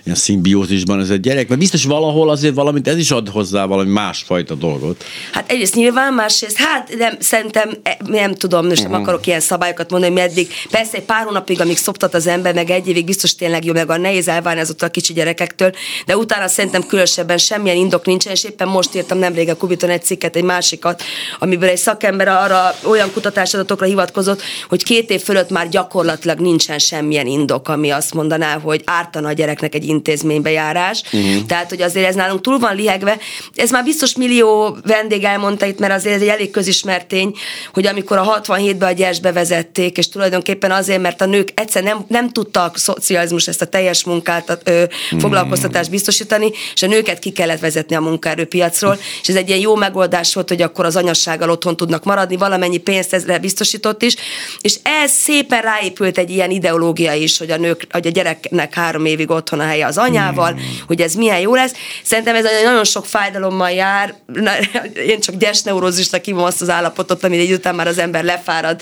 ilyen 0.05 0.17
szimbiózisban 0.17 1.01
ez 1.01 1.11
egy 1.11 1.21
gyerek, 1.21 1.49
mert 1.49 1.61
biztos 1.61 1.85
valahol 1.85 2.31
azért 2.31 2.55
valamit, 2.55 2.89
ez 2.89 2.97
is 2.97 3.11
ad 3.11 3.29
hozzá 3.29 3.65
valami 3.65 3.91
másfajta 3.91 4.55
dolgot. 4.55 5.05
Hát 5.33 5.51
egyrészt 5.51 5.75
nyilván, 5.75 6.15
másrészt, 6.15 6.57
hát 6.57 6.95
nem, 6.99 7.17
szerintem 7.19 7.71
e, 7.83 7.99
nem 8.07 8.35
tudom, 8.35 8.67
most 8.67 8.83
nem 8.83 8.91
uh-huh. 8.91 9.03
akarok 9.03 9.27
ilyen 9.27 9.41
szabályokat 9.41 9.91
mondani, 9.91 10.13
hogy 10.13 10.23
meddig. 10.23 10.49
Persze 10.71 10.97
egy 10.97 11.05
pár 11.05 11.25
hónapig, 11.25 11.61
amíg 11.61 11.77
szoptat 11.77 12.15
az 12.15 12.27
ember, 12.27 12.55
meg 12.55 12.71
egy 12.71 12.89
évig 12.89 13.05
biztos 13.05 13.35
tényleg 13.35 13.65
jó, 13.65 13.73
meg 13.73 13.91
a 13.91 13.97
nehéz 13.97 14.29
elválni 14.29 14.61
az 14.61 14.75
a 14.79 14.89
kicsi 14.89 15.13
gyerekektől, 15.13 15.73
de 16.07 16.17
utána 16.17 16.49
szerintem 16.49 16.87
különösebben 16.87 17.39
semmilyen 17.39 17.77
indok 17.77 18.07
nincsen, 18.07 18.33
és 18.33 18.45
éppen 18.45 18.69
most 18.69 18.95
írtam 18.95 19.19
nemrég 19.19 19.49
a 19.49 19.57
Kubiton 19.57 19.91
egy 19.91 20.05
cikket, 20.17 20.37
egy 20.37 20.43
másikat, 20.43 21.03
amiből 21.39 21.69
egy 21.69 21.77
szakember 21.77 22.29
arra 22.29 22.75
olyan 22.83 23.13
kutatásadatokra 23.13 23.87
hivatkozott, 23.87 24.43
hogy 24.69 24.85
két 24.85 25.11
év 25.11 25.23
fölött 25.23 25.51
már 25.51 25.69
gyakorlatilag 25.69 26.39
nincsen 26.39 26.79
semmilyen 26.79 27.27
indok, 27.27 27.69
ami 27.69 27.91
azt 27.91 28.15
mondaná, 28.15 28.59
hogy 28.59 28.83
ártana 28.85 29.29
a 29.29 29.33
gyereknek 29.33 29.75
egy 29.75 29.85
intézménybe 29.85 30.51
járás. 30.51 31.03
Uh-huh. 31.13 31.47
Tehát, 31.47 31.69
hogy 31.69 31.83
azért 31.83 32.07
ez 32.07 32.15
nálunk 32.15 32.41
túl 32.41 32.59
van 32.59 32.77
lihegve. 32.77 33.19
Ez 33.55 33.71
már 33.71 33.85
biztos 33.85 34.17
millió 34.17 34.77
vendég 34.83 35.25
elmondta 35.25 35.67
itt, 35.67 35.79
mert 35.79 35.93
azért 35.93 36.15
ez 36.15 36.21
egy 36.21 36.29
elég 36.29 36.51
közismert 36.51 37.07
tény, 37.07 37.33
hogy 37.73 37.87
amikor 37.87 38.17
a 38.19 38.41
67-ben 38.41 38.89
a 38.89 38.93
gyers 38.93 39.21
bevezették, 39.21 39.99
és 39.99 40.09
tulajdonképpen 40.09 40.71
azért, 40.71 41.01
mert 41.01 41.21
a 41.21 41.27
nők 41.27 41.49
egyszer 41.55 41.83
nem, 41.83 42.05
nem 42.09 42.33
tudtak 42.33 42.79
szocializmus 42.79 43.49
ezt 43.49 43.63
a 43.63 43.67
teljes 43.67 44.05
munkát, 44.05 44.59
ö, 44.65 44.83
foglalkoztatást 45.19 45.91
biztosítani, 45.91 46.51
és 46.75 46.83
a 46.83 46.87
nőket 46.87 47.19
ki 47.19 47.31
kellett 47.31 47.61
vezetni 47.61 47.97
a 47.97 48.01
munkaerőpiacról, 48.01 48.99
és 49.23 49.29
ez 49.29 49.35
egy 49.35 49.49
ilyen 49.49 49.61
jó 49.61 49.75
megoldás 49.75 50.06
megoldás 50.07 50.35
volt, 50.35 50.49
hogy 50.49 50.63
akkor 50.63 50.85
az 50.85 50.97
anyasággal 50.97 51.51
otthon 51.51 51.77
tudnak 51.77 52.05
maradni, 52.05 52.37
valamennyi 52.37 52.79
pénzt 52.79 53.15
ezre 53.15 53.39
biztosított 53.39 54.03
is, 54.03 54.15
és 54.61 54.79
ez 54.83 55.11
szépen 55.11 55.61
ráépült 55.63 56.19
egy 56.19 56.31
ilyen 56.31 56.51
ideológia 56.51 57.13
is, 57.13 57.39
hogy 57.39 57.51
a 57.51 57.57
nők, 57.57 57.87
hogy 57.91 58.07
a 58.07 58.11
gyereknek 58.11 58.75
három 58.75 59.05
évig 59.05 59.31
otthon 59.31 59.61
a 59.61 59.65
helye 59.65 59.87
az 59.87 59.99
anyával, 59.99 60.53
mm. 60.53 60.59
hogy 60.87 61.01
ez 61.01 61.15
milyen 61.15 61.41
jó 61.41 61.55
lesz. 61.55 61.73
Szerintem 62.05 62.35
ez 62.35 62.45
nagyon 62.65 62.85
sok 62.85 63.07
fájdalommal 63.07 63.71
jár. 63.71 64.15
Én 65.13 65.21
csak 65.21 65.35
gyesneurózisnak 65.35 66.25
hívom 66.25 66.45
azt 66.45 66.63
az 66.63 66.71
állapotot, 66.71 67.25
ami 67.25 67.39
egy 67.39 67.53
után 67.53 67.75
már 67.75 67.87
az 67.87 67.99
ember 67.99 68.25
lefárad 68.25 68.81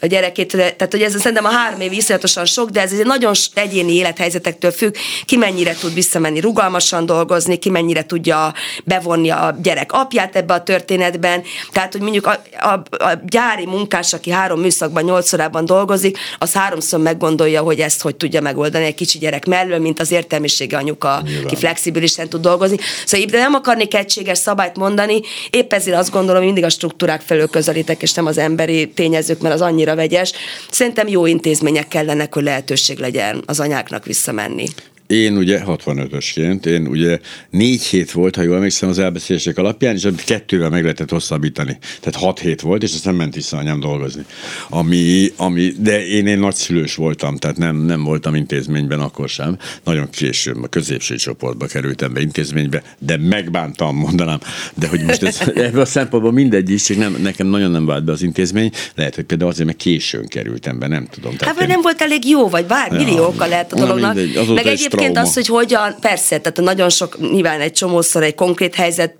a 0.00 0.06
gyerekét. 0.06 0.50
Tehát, 0.56 0.88
hogy 0.90 1.02
ez 1.02 1.16
szerintem 1.16 1.44
a 1.44 1.50
három 1.50 1.80
év 1.80 1.92
iszonyatosan 1.92 2.44
sok, 2.44 2.70
de 2.70 2.80
ez 2.80 2.92
egy 2.92 3.06
nagyon 3.06 3.34
egyéni 3.54 3.92
élethelyzetektől 3.92 4.70
függ, 4.70 4.94
ki 5.24 5.36
mennyire 5.36 5.74
tud 5.74 5.94
visszamenni 5.94 6.40
rugalmasan 6.40 7.06
dolgozni, 7.06 7.56
ki 7.56 7.70
mennyire 7.70 8.06
tudja 8.06 8.54
bevonni 8.84 9.30
a 9.30 9.56
gyerek 9.62 9.92
apját 9.92 10.36
ebbe 10.36 10.54
a 10.54 10.62
történetben. 10.66 11.42
Tehát, 11.72 11.92
hogy 11.92 12.00
mondjuk 12.00 12.26
a, 12.26 12.42
a, 12.60 12.72
a 13.04 13.20
gyári 13.26 13.66
munkás, 13.66 14.12
aki 14.12 14.30
három 14.30 14.60
műszakban, 14.60 15.04
nyolc 15.04 15.32
órában 15.32 15.64
dolgozik, 15.64 16.18
az 16.38 16.52
háromszor 16.52 17.00
meggondolja, 17.00 17.62
hogy 17.62 17.80
ezt 17.80 18.02
hogy 18.02 18.16
tudja 18.16 18.40
megoldani 18.40 18.84
egy 18.84 18.94
kicsi 18.94 19.18
gyerek 19.18 19.46
mellől, 19.46 19.78
mint 19.78 20.00
az 20.00 20.10
értelmisége 20.10 20.76
anyuka, 20.76 21.20
Nyilván. 21.24 21.44
aki 21.44 21.56
flexibilisen 21.56 22.28
tud 22.28 22.40
dolgozni. 22.40 22.76
Szóval 23.06 23.26
itt 23.26 23.32
nem 23.32 23.54
akarnék 23.54 23.94
egységes 23.94 24.38
szabályt 24.38 24.76
mondani, 24.76 25.20
épp 25.50 25.72
ezért 25.72 25.96
azt 25.96 26.10
gondolom, 26.10 26.36
hogy 26.36 26.46
mindig 26.52 26.64
a 26.64 26.68
struktúrák 26.68 27.20
felől 27.20 27.48
közelítek, 27.48 28.02
és 28.02 28.12
nem 28.12 28.26
az 28.26 28.38
emberi 28.38 28.88
tényezők, 28.88 29.40
mert 29.40 29.54
az 29.54 29.60
annyira 29.60 29.94
vegyes. 29.94 30.32
Szerintem 30.70 31.08
jó 31.08 31.26
intézmények 31.26 31.88
kellenek, 31.88 32.34
hogy 32.34 32.42
lehetőség 32.42 32.98
legyen 32.98 33.42
az 33.46 33.60
anyáknak 33.60 34.04
visszamenni. 34.04 34.66
Én 35.06 35.36
ugye 35.36 35.62
65-ösként, 35.66 36.66
én 36.66 36.86
ugye 36.86 37.18
négy 37.50 37.82
hét 37.82 38.12
volt, 38.12 38.36
ha 38.36 38.42
jól 38.42 38.56
emlékszem 38.56 38.88
az 38.88 38.98
elbeszélések 38.98 39.58
alapján, 39.58 39.94
és 39.94 40.08
kettővel 40.24 40.70
meg 40.70 40.82
lehetett 40.82 41.10
hosszabbítani. 41.10 41.78
Tehát 42.00 42.20
hat 42.20 42.38
hét 42.38 42.60
volt, 42.60 42.82
és 42.82 42.92
aztán 42.94 43.14
ment 43.14 43.34
vissza 43.34 43.56
anyám 43.56 43.80
dolgozni. 43.80 44.24
Ami, 44.68 45.32
ami, 45.36 45.72
de 45.78 46.06
én, 46.06 46.26
én 46.26 46.38
nagyszülős 46.38 46.94
voltam, 46.94 47.36
tehát 47.36 47.56
nem, 47.56 47.76
nem 47.76 48.02
voltam 48.02 48.34
intézményben 48.34 49.00
akkor 49.00 49.28
sem. 49.28 49.58
Nagyon 49.84 50.10
később 50.10 50.62
a 50.62 50.68
középső 50.68 51.16
csoportba 51.16 51.66
kerültem 51.66 52.12
be 52.12 52.20
intézménybe, 52.20 52.82
de 52.98 53.16
megbántam, 53.16 53.96
mondanám. 53.96 54.38
De 54.74 54.88
hogy 54.88 55.02
most 55.02 55.22
ez, 55.22 55.40
ebből 55.54 55.80
a 55.80 55.84
szempontból 55.84 56.32
mindegy 56.32 56.70
is, 56.70 56.82
csak 56.82 56.96
nem, 56.96 57.16
nekem 57.22 57.46
nagyon 57.46 57.70
nem 57.70 57.86
vált 57.86 58.04
be 58.04 58.12
az 58.12 58.22
intézmény. 58.22 58.70
Lehet, 58.94 59.14
hogy 59.14 59.24
például 59.24 59.50
azért, 59.50 59.66
mert 59.66 59.78
későn 59.78 60.26
kerültem 60.26 60.78
be, 60.78 60.86
nem 60.86 61.06
tudom. 61.10 61.34
Hát, 61.40 61.56
vagy 61.56 61.68
nem 61.68 61.80
volt 61.82 62.00
elég 62.00 62.28
jó, 62.28 62.48
vagy 62.48 62.66
bár 62.66 62.92
ja, 62.92 62.98
milliókkal 62.98 63.48
lehet 63.48 63.72
a 63.72 63.76
dolognak. 63.76 64.14
Mindegy, 64.14 64.54
meg 64.54 64.66
egyébként 64.66 64.95
trauma. 64.96 65.20
az, 65.20 65.34
hogy 65.34 65.46
hogyan, 65.46 65.96
persze, 66.00 66.38
tehát 66.38 66.60
nagyon 66.60 66.88
sok, 66.88 67.30
nyilván 67.30 67.60
egy 67.60 67.72
csomószor 67.72 68.22
egy 68.22 68.34
konkrét 68.34 68.74
helyzet 68.74 69.14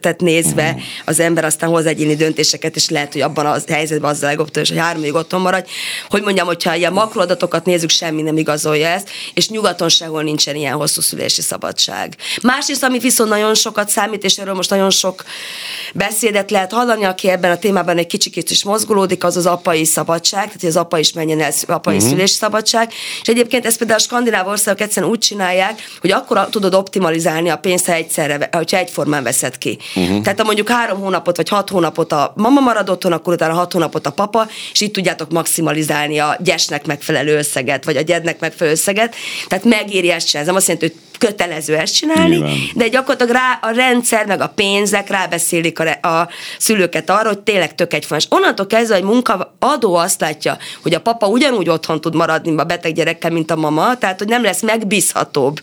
tehát 0.00 0.20
nézve 0.20 0.76
az 1.04 1.20
ember 1.20 1.44
aztán 1.44 1.70
hoz 1.70 1.86
egyéni 1.86 2.14
döntéseket, 2.14 2.76
és 2.76 2.88
lehet, 2.88 3.12
hogy 3.12 3.22
abban 3.22 3.46
a 3.46 3.56
helyzetben 3.68 4.10
az 4.10 4.22
a 4.22 4.26
legjobb, 4.26 4.54
hogy 4.54 4.76
három 4.76 5.02
évig 5.02 5.14
otthon 5.14 5.40
maradj. 5.40 5.70
Hogy 6.08 6.22
mondjam, 6.22 6.46
hogyha 6.46 6.74
ilyen 6.74 6.92
makroadatokat 6.92 7.64
nézzük, 7.64 7.90
semmi 7.90 8.22
nem 8.22 8.36
igazolja 8.36 8.86
ezt, 8.86 9.10
és 9.34 9.48
nyugaton 9.48 9.88
sehol 9.88 10.22
nincsen 10.22 10.54
ilyen 10.54 10.74
hosszú 10.74 11.00
szülési 11.00 11.40
szabadság. 11.40 12.16
Másrészt, 12.42 12.82
ami 12.82 12.98
viszont 12.98 13.30
nagyon 13.30 13.54
sokat 13.54 13.88
számít, 13.88 14.24
és 14.24 14.38
erről 14.38 14.54
most 14.54 14.70
nagyon 14.70 14.90
sok 14.90 15.24
beszédet 15.94 16.50
lehet 16.50 16.72
hallani, 16.72 17.04
aki 17.04 17.28
ebben 17.28 17.50
a 17.50 17.58
témában 17.58 17.98
egy 17.98 18.06
kicsikét 18.06 18.50
is 18.50 18.64
mozgolódik, 18.64 19.24
az 19.24 19.36
az 19.36 19.46
apai 19.46 19.84
szabadság, 19.84 20.44
tehát 20.44 20.60
hogy 20.60 20.70
az 20.70 20.76
apa 20.76 20.98
is 20.98 21.12
menjen 21.12 21.40
el 21.40 21.52
apai 21.66 21.96
uh-huh. 21.96 22.10
szülési 22.10 22.34
szabadság. 22.34 22.92
És 23.22 23.28
egyébként 23.28 23.66
ezt 23.66 23.78
például 23.78 23.98
a 23.98 24.02
skandináv 24.02 24.46
országok 24.46 24.80
egyszerűen 24.80 25.12
úgy 25.12 25.18
csinálják, 25.18 25.82
hogy 26.00 26.10
akkor 26.10 26.48
tudod 26.50 26.74
optimalizálni 26.74 27.48
a 27.48 27.56
pénzt, 27.56 27.86
ha 27.86 27.92
egyszerre, 27.92 28.48
hogyha 28.52 28.76
egyformán 28.76 29.22
veszed 29.22 29.58
ki 29.58 29.69
ki. 29.76 30.00
Uh-huh. 30.00 30.22
Tehát 30.22 30.38
ha 30.38 30.44
mondjuk 30.44 30.68
három 30.68 31.00
hónapot 31.00 31.36
vagy 31.36 31.48
hat 31.48 31.68
hónapot 31.68 32.12
a 32.12 32.32
mama 32.36 32.60
marad 32.60 32.90
otthon, 32.90 33.12
akkor 33.12 33.32
utána 33.32 33.54
hat 33.54 33.72
hónapot 33.72 34.06
a 34.06 34.10
papa, 34.10 34.46
és 34.72 34.80
itt 34.80 34.92
tudjátok 34.92 35.30
maximalizálni 35.30 36.18
a 36.18 36.36
gyesnek 36.40 36.86
megfelelő 36.86 37.36
összeget, 37.36 37.84
vagy 37.84 37.96
a 37.96 38.00
gyednek 38.00 38.40
megfelelő 38.40 38.76
összeget. 38.76 39.14
Tehát 39.48 39.64
megéri 39.64 40.10
ezt 40.10 40.26
csinálni. 40.26 40.48
Ez 40.48 40.54
nem 40.54 40.54
azt 40.54 40.68
jelenti, 40.68 40.86
hogy 40.86 41.08
kötelező 41.18 41.76
ezt 41.76 41.94
csinálni, 41.94 42.36
Nyilván. 42.36 42.56
de 42.74 42.88
gyakorlatilag 42.88 43.32
rá 43.32 43.58
a 43.60 43.70
rendszer, 43.70 44.26
meg 44.26 44.40
a 44.40 44.48
pénzek 44.48 45.08
rábeszélik 45.08 45.78
a, 45.80 46.08
a 46.08 46.28
szülőket 46.58 47.10
arra, 47.10 47.28
hogy 47.28 47.38
tényleg 47.38 47.74
tök 47.74 47.94
egyformás. 47.94 48.26
Onnantól 48.30 48.66
kezdve, 48.66 48.94
hogy 48.94 49.04
munkaadó 49.04 49.94
azt 49.94 50.20
látja, 50.20 50.58
hogy 50.82 50.94
a 50.94 51.00
papa 51.00 51.26
ugyanúgy 51.26 51.68
otthon 51.68 52.00
tud 52.00 52.14
maradni 52.14 52.56
a 52.56 52.64
beteg 52.64 52.92
gyerekkel, 52.92 53.30
mint 53.30 53.50
a 53.50 53.56
mama, 53.56 53.98
tehát 53.98 54.18
hogy 54.18 54.28
nem 54.28 54.42
lesz 54.42 54.62
megbízhatóbb 54.62 55.60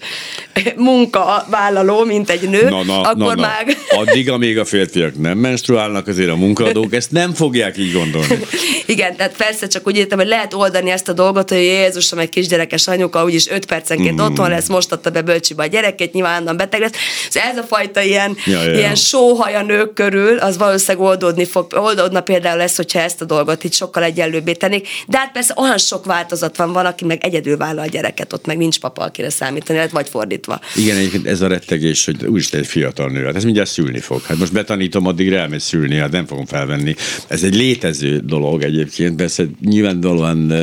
munkavállaló, 0.76 2.04
mint 2.04 2.30
egy 2.30 2.50
nő, 2.50 2.70
na, 2.70 2.84
na, 2.84 3.02
akkor 3.02 3.36
na, 3.36 3.41
na. 3.41 3.41
már... 3.41 3.65
Addig, 3.97 4.29
amíg 4.29 4.57
a 4.57 4.65
férfiak 4.65 5.19
nem 5.19 5.38
menstruálnak, 5.38 6.07
azért 6.07 6.29
a 6.29 6.36
munkaadók 6.36 6.93
ezt 6.93 7.12
nem 7.12 7.33
fogják 7.33 7.77
így 7.77 7.93
gondolni. 7.93 8.39
Igen, 8.86 9.15
tehát 9.15 9.38
persze 9.38 9.67
csak 9.67 9.88
úgy 9.88 9.97
értem, 9.97 10.17
hogy 10.17 10.27
lehet 10.27 10.53
oldani 10.53 10.89
ezt 10.89 11.10
a 11.10 11.13
dolgot, 11.13 11.49
hogy 11.49 11.57
Jézusom, 11.57 12.19
egy 12.19 12.29
kisgyerekes 12.29 12.88
anyuka, 12.88 13.23
úgyis 13.23 13.47
öt 13.49 13.65
percenként 13.65 14.21
mm. 14.21 14.25
otthon 14.25 14.49
lesz, 14.49 14.67
most 14.67 14.91
adta 14.91 15.10
be 15.10 15.21
bölcs 15.21 15.47
kocsiba 15.47 15.63
a 15.63 15.65
gyereket, 15.65 16.13
nyilván 16.13 16.57
beteg 16.57 16.79
lesz. 16.79 16.91
Szóval 17.29 17.49
ez 17.49 17.57
a 17.57 17.63
fajta 17.63 18.01
ilyen, 18.01 18.36
ja, 18.45 18.63
ja. 18.63 18.77
ilyen 18.77 18.95
sóhaj 18.95 19.55
a 19.55 19.62
nők 19.62 19.93
körül, 19.93 20.38
az 20.38 20.57
valószínűleg 20.57 21.07
oldódni 21.07 21.45
fog, 21.45 21.67
oldódna 21.75 22.21
például 22.21 22.57
lesz, 22.57 22.75
hogyha 22.75 22.99
ezt 22.99 23.21
a 23.21 23.25
dolgot 23.25 23.63
itt 23.63 23.73
sokkal 23.73 24.03
egyenlőbbé 24.03 24.51
tennék. 24.51 24.88
De 25.07 25.17
hát 25.17 25.31
persze 25.31 25.53
olyan 25.57 25.77
sok 25.77 26.05
változat 26.05 26.57
van, 26.57 26.71
van, 26.71 26.86
aki 26.86 27.05
meg 27.05 27.23
egyedül 27.23 27.57
vállal 27.57 27.83
a 27.83 27.88
gyereket, 27.88 28.33
ott 28.33 28.45
meg 28.45 28.57
nincs 28.57 28.79
papa, 28.79 29.03
akire 29.03 29.29
számítani, 29.29 29.77
lehet, 29.77 29.91
vagy 29.91 30.10
fordítva. 30.10 30.60
Igen, 30.75 30.97
egyébként 30.97 31.27
ez 31.27 31.41
a 31.41 31.47
rettegés, 31.47 32.05
hogy 32.05 32.25
úgyis 32.25 32.51
egy 32.51 32.67
fiatal 32.67 33.10
nő, 33.10 33.25
hát 33.25 33.36
ez 33.36 33.43
mindjárt 33.43 33.69
szülni 33.88 34.02
fog. 34.02 34.21
Hát 34.21 34.38
most 34.38 34.54
betanítom, 34.54 35.08
addig 35.08 35.32
elmegy 35.32 35.60
szülni, 35.60 35.95
hát 35.95 36.12
nem 36.12 36.26
fogom 36.26 36.45
felvenni. 36.45 36.95
Ez 37.28 37.43
egy 37.43 37.56
létező 37.56 38.19
dolog 38.26 38.63
egyébként, 38.63 39.15
persze 39.15 39.43
nyilvánvalóan, 39.62 40.54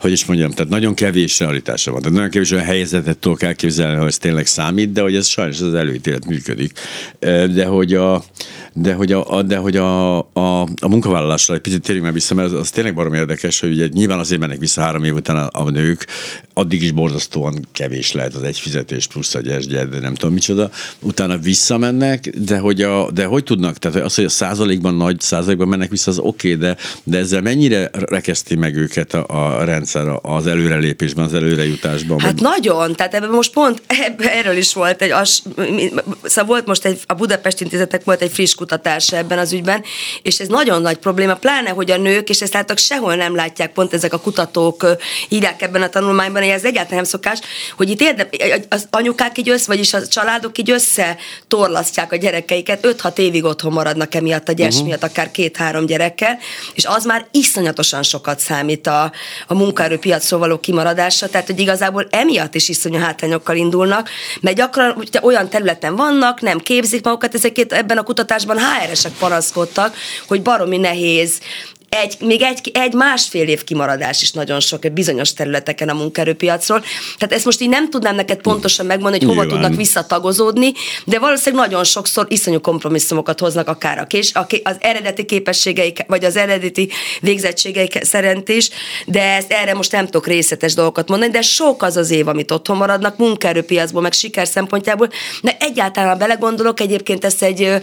hogy 0.00 0.12
is 0.12 0.24
mondjam, 0.24 0.50
tehát 0.50 0.70
nagyon 0.70 0.94
kevés 0.94 1.38
realitása 1.38 1.90
van. 1.90 2.00
Tehát 2.00 2.14
nagyon 2.14 2.30
kevés 2.30 2.50
olyan 2.50 2.64
helyzetet 2.64 3.18
tudok 3.18 3.42
elképzelni, 3.42 3.96
hogy 3.96 4.06
ez 4.06 4.18
tényleg 4.18 4.46
számít, 4.46 4.92
de 4.92 5.00
hogy 5.00 5.14
ez 5.16 5.26
sajnos 5.26 5.60
az 5.60 5.74
előítélet 5.74 6.26
működik. 6.26 6.72
De 7.54 7.64
hogy 7.64 7.94
a, 7.94 8.24
de 8.76 8.94
hogy 8.94 9.12
a, 9.12 9.42
de 9.42 9.56
hogy 9.56 9.76
a, 9.76 10.18
a, 10.18 10.62
a 10.62 10.88
munkavállalásra 10.88 11.54
egy 11.54 11.60
picit 11.60 11.82
térjünk 11.82 12.04
meg 12.04 12.14
vissza, 12.14 12.34
mert 12.34 12.52
az, 12.52 12.58
az 12.58 12.70
tényleg 12.70 12.94
barom 12.94 13.14
érdekes, 13.14 13.60
hogy 13.60 13.70
ugye 13.70 13.86
nyilván 13.92 14.18
azért 14.18 14.40
mennek 14.40 14.58
vissza 14.58 14.80
három 14.80 15.04
év 15.04 15.14
után 15.14 15.36
a, 15.36 15.48
a 15.60 15.70
nők, 15.70 16.06
addig 16.54 16.82
is 16.82 16.92
borzasztóan 16.92 17.66
kevés 17.72 18.12
lehet 18.12 18.34
az 18.34 18.42
egy 18.42 18.58
fizetés 18.58 19.06
plusz 19.06 19.34
a 19.34 19.40
gyergyed, 19.40 19.88
de 19.88 19.98
nem 19.98 20.14
tudom 20.14 20.34
micsoda. 20.34 20.70
Utána 21.00 21.38
visszamennek, 21.38 22.28
de 22.28 22.58
hogy, 22.58 22.82
a, 22.82 23.10
de 23.10 23.24
hogy 23.24 23.44
tudnak, 23.44 23.78
tehát 23.78 24.00
az, 24.00 24.14
hogy 24.14 24.24
a 24.24 24.28
százalékban, 24.28 24.94
nagy 24.94 25.20
százalékban 25.20 25.68
mennek 25.68 25.90
vissza, 25.90 26.10
az 26.10 26.18
oké, 26.18 26.54
okay, 26.54 26.66
de, 26.66 26.76
de 27.04 27.18
ezzel 27.18 27.40
mennyire 27.40 27.90
rekeszti 27.92 28.54
meg 28.54 28.76
őket 28.76 29.14
a, 29.14 29.24
a 29.28 29.64
rendszer 29.64 30.18
az 30.22 30.46
előrelépésben, 30.46 31.24
az 31.24 31.34
előrejutásban? 31.34 32.20
Hát 32.20 32.40
vagy? 32.40 32.42
nagyon, 32.42 32.94
tehát 32.94 33.14
ebben 33.14 33.30
most 33.30 33.52
pont 33.52 33.82
erről 34.16 34.56
is 34.56 34.74
volt 34.74 35.02
egy, 35.02 35.10
az, 35.10 35.42
szóval 36.22 36.44
volt 36.46 36.66
most 36.66 36.84
egy, 36.84 37.00
a 37.06 37.14
Budapest 37.14 37.60
Intézetek 37.60 38.04
volt 38.04 38.22
egy 38.22 38.32
friss 38.32 38.54
kutatása 38.64 39.16
ebben 39.16 39.38
az 39.38 39.52
ügyben, 39.52 39.82
és 40.22 40.38
ez 40.38 40.48
nagyon 40.48 40.82
nagy 40.82 40.96
probléma, 40.96 41.34
pláne, 41.34 41.70
hogy 41.70 41.90
a 41.90 41.96
nők, 41.96 42.28
és 42.28 42.40
ezt 42.40 42.52
láttak 42.52 42.78
sehol 42.78 43.14
nem 43.14 43.34
látják, 43.34 43.72
pont 43.72 43.94
ezek 43.94 44.12
a 44.12 44.18
kutatók 44.18 44.86
írják 45.28 45.62
ebben 45.62 45.82
a 45.82 45.88
tanulmányban, 45.88 46.42
hogy 46.42 46.50
ez 46.50 46.64
egyáltalán 46.64 46.96
nem 46.96 47.04
szokás, 47.04 47.38
hogy 47.76 47.90
itt 47.90 48.00
érde, 48.00 48.28
az 48.68 48.86
anyukák 48.90 49.38
így 49.38 49.48
össze, 49.48 49.64
vagyis 49.66 49.94
a 49.94 50.06
családok 50.06 50.58
így 50.58 50.70
össze 50.70 51.16
torlasztják 51.48 52.12
a 52.12 52.16
gyerekeiket, 52.16 52.86
5-6 53.02 53.18
évig 53.18 53.44
otthon 53.44 53.72
maradnak 53.72 54.14
emiatt 54.14 54.48
a 54.48 54.52
gyes 54.52 54.74
uh-huh. 54.74 54.86
miatt, 54.86 55.02
akár 55.02 55.30
két-három 55.30 55.86
gyerekkel, 55.86 56.38
és 56.74 56.84
az 56.84 57.04
már 57.04 57.26
iszonyatosan 57.30 58.02
sokat 58.02 58.38
számít 58.38 58.86
a, 58.86 59.12
a 59.46 59.54
munkaerőpiacról 59.54 60.40
való 60.40 60.58
kimaradása, 60.58 61.28
tehát 61.28 61.46
hogy 61.46 61.60
igazából 61.60 62.06
emiatt 62.10 62.54
is 62.54 62.68
iszonyú 62.68 62.98
hátrányokkal 62.98 63.56
indulnak, 63.56 64.10
mert 64.40 64.56
gyakran 64.56 65.04
olyan 65.22 65.48
területen 65.48 65.96
vannak, 65.96 66.40
nem 66.40 66.58
képzik 66.58 67.04
magukat, 67.04 67.34
ezeket 67.34 67.72
ebben 67.72 67.98
a 67.98 68.02
kutatásban 68.02 68.53
HR-esek 68.58 69.12
panaszkodtak, 69.12 69.96
hogy 70.26 70.42
baromi 70.42 70.76
nehéz 70.76 71.40
egy, 72.02 72.16
még 72.20 72.42
egy, 72.42 72.70
egy 72.74 72.92
másfél 72.92 73.48
év 73.48 73.64
kimaradás 73.64 74.22
is 74.22 74.32
nagyon 74.32 74.60
sok 74.60 74.92
bizonyos 74.92 75.32
területeken 75.32 75.88
a 75.88 75.94
munkaerőpiacról. 75.94 76.80
Tehát 77.18 77.34
ezt 77.34 77.44
most 77.44 77.60
így 77.60 77.68
nem 77.68 77.90
tudnám 77.90 78.14
neked 78.14 78.40
pontosan 78.40 78.86
megmondani, 78.86 79.24
hogy 79.24 79.34
hova 79.34 79.44
Nyilván. 79.44 79.60
tudnak 79.60 79.78
visszatagozódni, 79.78 80.72
de 81.04 81.18
valószínűleg 81.18 81.66
nagyon 81.66 81.84
sokszor 81.84 82.26
iszonyú 82.28 82.60
kompromisszumokat 82.60 83.40
hoznak 83.40 83.68
akár 83.68 83.98
a 83.98 84.04
kés, 84.04 84.32
az 84.62 84.76
eredeti 84.80 85.24
képességeik, 85.24 86.04
vagy 86.06 86.24
az 86.24 86.36
eredeti 86.36 86.90
végzettségeik 87.20 88.04
szerint 88.04 88.48
is, 88.48 88.70
de 89.06 89.22
ezt 89.22 89.52
erre 89.52 89.74
most 89.74 89.92
nem 89.92 90.04
tudok 90.04 90.26
részletes 90.26 90.74
dolgokat 90.74 91.08
mondani, 91.08 91.32
de 91.32 91.42
sok 91.42 91.82
az 91.82 91.96
az 91.96 92.10
év, 92.10 92.28
amit 92.28 92.50
otthon 92.50 92.76
maradnak 92.76 93.16
munkaerőpiacból, 93.16 94.02
meg 94.02 94.12
siker 94.12 94.46
szempontjából, 94.46 95.08
de 95.42 95.56
egyáltalán 95.60 96.18
belegondolok, 96.18 96.80
egyébként 96.80 97.24
ezt 97.24 97.42
egy 97.42 97.82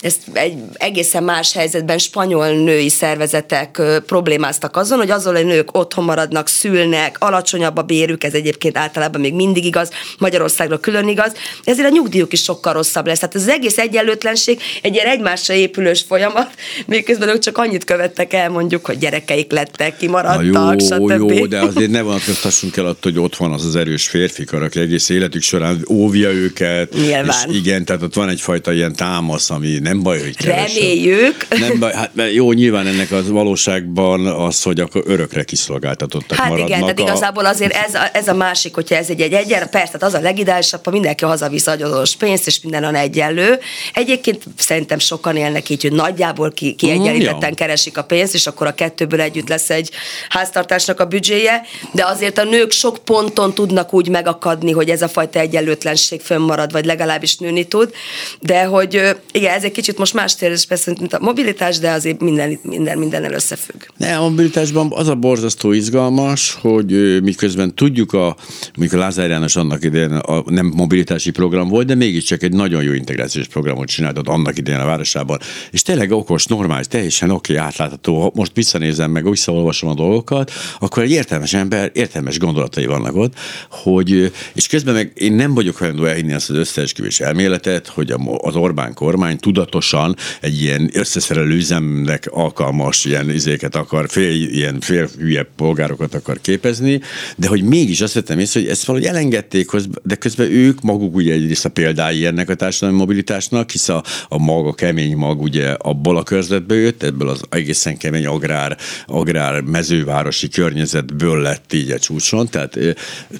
ezt 0.00 0.18
egy 0.32 0.58
egészen 0.72 1.24
más 1.24 1.52
helyzetben 1.52 1.98
spanyol 1.98 2.48
női 2.48 2.88
szervezetek 2.88 3.82
problémáztak 4.06 4.76
azon, 4.76 4.98
hogy 4.98 5.10
azon, 5.10 5.34
hogy 5.34 5.44
nők 5.44 5.76
otthon 5.76 6.04
maradnak, 6.04 6.48
szülnek, 6.48 7.16
alacsonyabb 7.18 7.76
a 7.76 7.82
bérük, 7.82 8.24
ez 8.24 8.32
egyébként 8.32 8.78
általában 8.78 9.20
még 9.20 9.34
mindig 9.34 9.64
igaz, 9.64 9.90
Magyarországra 10.18 10.78
külön 10.78 11.08
igaz, 11.08 11.32
ezért 11.64 11.88
a 11.88 11.90
nyugdíjuk 11.90 12.32
is 12.32 12.42
sokkal 12.42 12.72
rosszabb 12.72 13.06
lesz. 13.06 13.18
Tehát 13.18 13.34
ez 13.34 13.42
az 13.42 13.48
egész 13.48 13.78
egyenlőtlenség 13.78 14.60
egy 14.82 14.94
ilyen 14.94 15.06
egymásra 15.06 15.54
épülős 15.54 16.04
folyamat, 16.08 16.50
miközben 16.86 17.28
ők 17.28 17.38
csak 17.38 17.58
annyit 17.58 17.84
követtek 17.84 18.32
el, 18.32 18.50
mondjuk, 18.50 18.86
hogy 18.86 18.98
gyerekeik 18.98 19.52
lettek, 19.52 19.96
kimaradtak, 19.96 20.52
Na 20.52 20.72
jó, 20.72 20.78
stb. 20.78 21.30
jó, 21.30 21.46
de 21.46 21.60
azért 21.60 21.90
ne 21.90 22.02
vonatkoztassunk 22.02 22.76
el 22.76 22.86
attól, 22.86 23.12
hogy 23.12 23.20
ott 23.20 23.36
van 23.36 23.52
az 23.52 23.64
az 23.64 23.76
erős 23.76 24.08
férfi, 24.08 24.44
aki 24.50 24.80
egész 24.80 25.08
életük 25.08 25.42
során 25.42 25.84
óvja 25.90 26.30
őket. 26.30 26.94
Nyilván. 26.94 27.50
És 27.50 27.56
igen, 27.56 27.84
tehát 27.84 28.02
ott 28.02 28.14
van 28.14 28.28
egyfajta 28.28 28.72
ilyen 28.72 28.92
támasz, 28.92 29.50
ami 29.50 29.78
nem 29.88 30.02
baj, 30.02 30.20
hogy 30.20 30.36
keresed. 30.36 30.76
Reméljük. 30.76 31.46
Nem 31.48 31.78
baj, 31.78 31.92
hát 31.92 32.10
jó, 32.32 32.52
nyilván 32.52 32.86
ennek 32.86 33.12
az 33.12 33.28
valóságban 33.28 34.26
az, 34.26 34.62
hogy 34.62 34.80
akkor 34.80 35.02
örökre 35.06 35.44
kiszolgáltatottak 35.44 36.38
hát 36.38 36.48
maradnak. 36.48 36.68
igen, 36.68 36.80
tehát 36.80 36.98
igazából 36.98 37.46
azért 37.46 37.72
ez 37.72 37.94
a, 37.94 38.08
ez 38.12 38.28
a 38.28 38.34
másik, 38.34 38.74
hogyha 38.74 38.94
ez 38.94 39.08
egy, 39.08 39.20
egy 39.20 39.32
egyen, 39.32 39.70
persze, 39.70 39.98
tehát 39.98 40.14
az 40.14 40.14
a 40.14 40.20
legidálisabb, 40.20 40.84
ha 40.84 40.90
mindenki 40.90 41.24
hazavisz 41.24 41.66
agyadós 41.66 42.16
pénzt, 42.16 42.46
és 42.46 42.60
minden 42.60 42.84
a 42.84 42.94
egyenlő. 42.98 43.58
Egyébként 43.94 44.42
szerintem 44.56 44.98
sokan 44.98 45.36
élnek 45.36 45.68
így, 45.68 45.82
hogy 45.82 45.92
nagyjából 45.92 46.50
ki, 46.50 46.74
kiegyenlítetten 46.74 47.50
mm, 47.50 47.54
keresik 47.54 47.98
a 47.98 48.02
pénzt, 48.02 48.34
és 48.34 48.46
akkor 48.46 48.66
a 48.66 48.74
kettőből 48.74 49.20
együtt 49.20 49.48
lesz 49.48 49.70
egy 49.70 49.90
háztartásnak 50.28 51.00
a 51.00 51.04
büdzséje, 51.04 51.62
de 51.92 52.04
azért 52.04 52.38
a 52.38 52.44
nők 52.44 52.70
sok 52.70 52.98
ponton 53.04 53.54
tudnak 53.54 53.94
úgy 53.94 54.08
megakadni, 54.08 54.72
hogy 54.72 54.90
ez 54.90 55.02
a 55.02 55.08
fajta 55.08 55.38
egyenlőtlenség 55.38 56.20
fönnmarad, 56.20 56.72
vagy 56.72 56.84
legalábbis 56.84 57.36
nőni 57.36 57.64
tud, 57.64 57.92
de 58.40 58.64
hogy 58.64 59.16
igen, 59.32 59.54
ez 59.54 59.64
egy 59.64 59.72
kicsit 59.78 59.98
most 59.98 60.14
más 60.14 60.34
tér, 60.34 60.64
persze, 60.66 60.94
mint 60.98 61.14
a 61.14 61.18
mobilitás, 61.20 61.78
de 61.78 61.90
azért 61.90 62.20
minden, 62.20 62.58
minden 62.62 62.98
mindennel 62.98 63.32
összefügg. 63.32 63.80
Ne, 63.96 64.16
a 64.16 64.28
mobilitásban 64.28 64.92
az 64.94 65.08
a 65.08 65.14
borzasztó 65.14 65.72
izgalmas, 65.72 66.58
hogy 66.60 67.22
miközben 67.22 67.74
tudjuk, 67.74 68.12
a, 68.12 68.36
mikor 68.78 68.98
Lázár 68.98 69.28
János 69.28 69.56
annak 69.56 69.84
idején 69.84 70.10
a, 70.10 70.42
nem 70.46 70.66
mobilitási 70.66 71.30
program 71.30 71.68
volt, 71.68 71.86
de 71.86 71.94
mégiscsak 71.94 72.42
egy 72.42 72.52
nagyon 72.52 72.82
jó 72.82 72.92
integrációs 72.92 73.46
programot 73.46 73.88
csináltat 73.88 74.28
annak 74.28 74.58
idején 74.58 74.80
a 74.80 74.84
városában, 74.84 75.38
és 75.70 75.82
tényleg 75.82 76.10
okos, 76.10 76.46
normális, 76.46 76.86
teljesen 76.86 77.30
oké, 77.30 77.52
okay, 77.52 77.64
átlátható. 77.64 78.32
Most 78.34 78.52
visszanézem 78.54 79.10
meg, 79.10 79.30
visszaolvasom 79.30 79.90
a 79.90 79.94
dolgokat, 79.94 80.50
akkor 80.78 81.02
egy 81.02 81.10
értelmes 81.10 81.54
ember, 81.54 81.90
értelmes 81.94 82.38
gondolatai 82.38 82.86
vannak 82.86 83.16
ott, 83.16 83.34
hogy, 83.70 84.32
és 84.54 84.66
közben 84.66 84.94
meg 84.94 85.12
én 85.14 85.32
nem 85.32 85.54
vagyok 85.54 85.76
hajlandó 85.76 86.04
elhinni 86.04 86.32
azt 86.32 86.50
az 86.50 86.56
összeesküvés 86.56 87.20
elméletet, 87.20 87.86
hogy 87.86 88.14
az 88.38 88.56
Orbán 88.56 88.94
kormány 88.94 89.38
tudatosan 89.68 90.16
egy 90.40 90.62
ilyen 90.62 90.90
összeszerelő 90.92 91.54
üzemnek 91.54 92.28
alkalmas 92.30 93.04
ilyen 93.04 93.30
izéket 93.30 93.74
akar, 93.74 94.08
fél, 94.08 94.32
ilyen 94.32 94.80
fél 94.80 95.08
hülye 95.18 95.46
polgárokat 95.56 96.14
akar 96.14 96.40
képezni, 96.40 97.00
de 97.36 97.48
hogy 97.48 97.62
mégis 97.62 98.00
azt 98.00 98.14
vettem 98.14 98.38
észre, 98.38 98.60
hogy 98.60 98.68
ezt 98.68 98.84
valahogy 98.84 99.08
elengedték, 99.08 99.70
de 100.02 100.14
közben 100.14 100.50
ők 100.50 100.80
maguk 100.82 101.14
ugye 101.14 101.32
egyrészt 101.32 101.64
a 101.64 101.68
példái 101.68 102.26
ennek 102.26 102.48
a 102.48 102.54
társadalmi 102.54 102.98
mobilitásnak, 102.98 103.70
hisz 103.70 103.88
a, 103.88 104.02
a 104.28 104.38
mag, 104.38 104.66
a 104.66 104.72
kemény 104.72 105.16
mag 105.16 105.40
ugye 105.40 105.70
abból 105.70 106.16
a 106.16 106.22
körzetből 106.22 106.78
jött, 106.78 107.02
ebből 107.02 107.28
az 107.28 107.42
egészen 107.48 107.96
kemény 107.96 108.26
agrár, 108.26 108.76
agrár 109.06 109.60
mezővárosi 109.60 110.48
környezetből 110.48 111.40
lett 111.40 111.72
így 111.72 111.90
a 111.90 111.98
csúcson, 111.98 112.48
tehát 112.48 112.78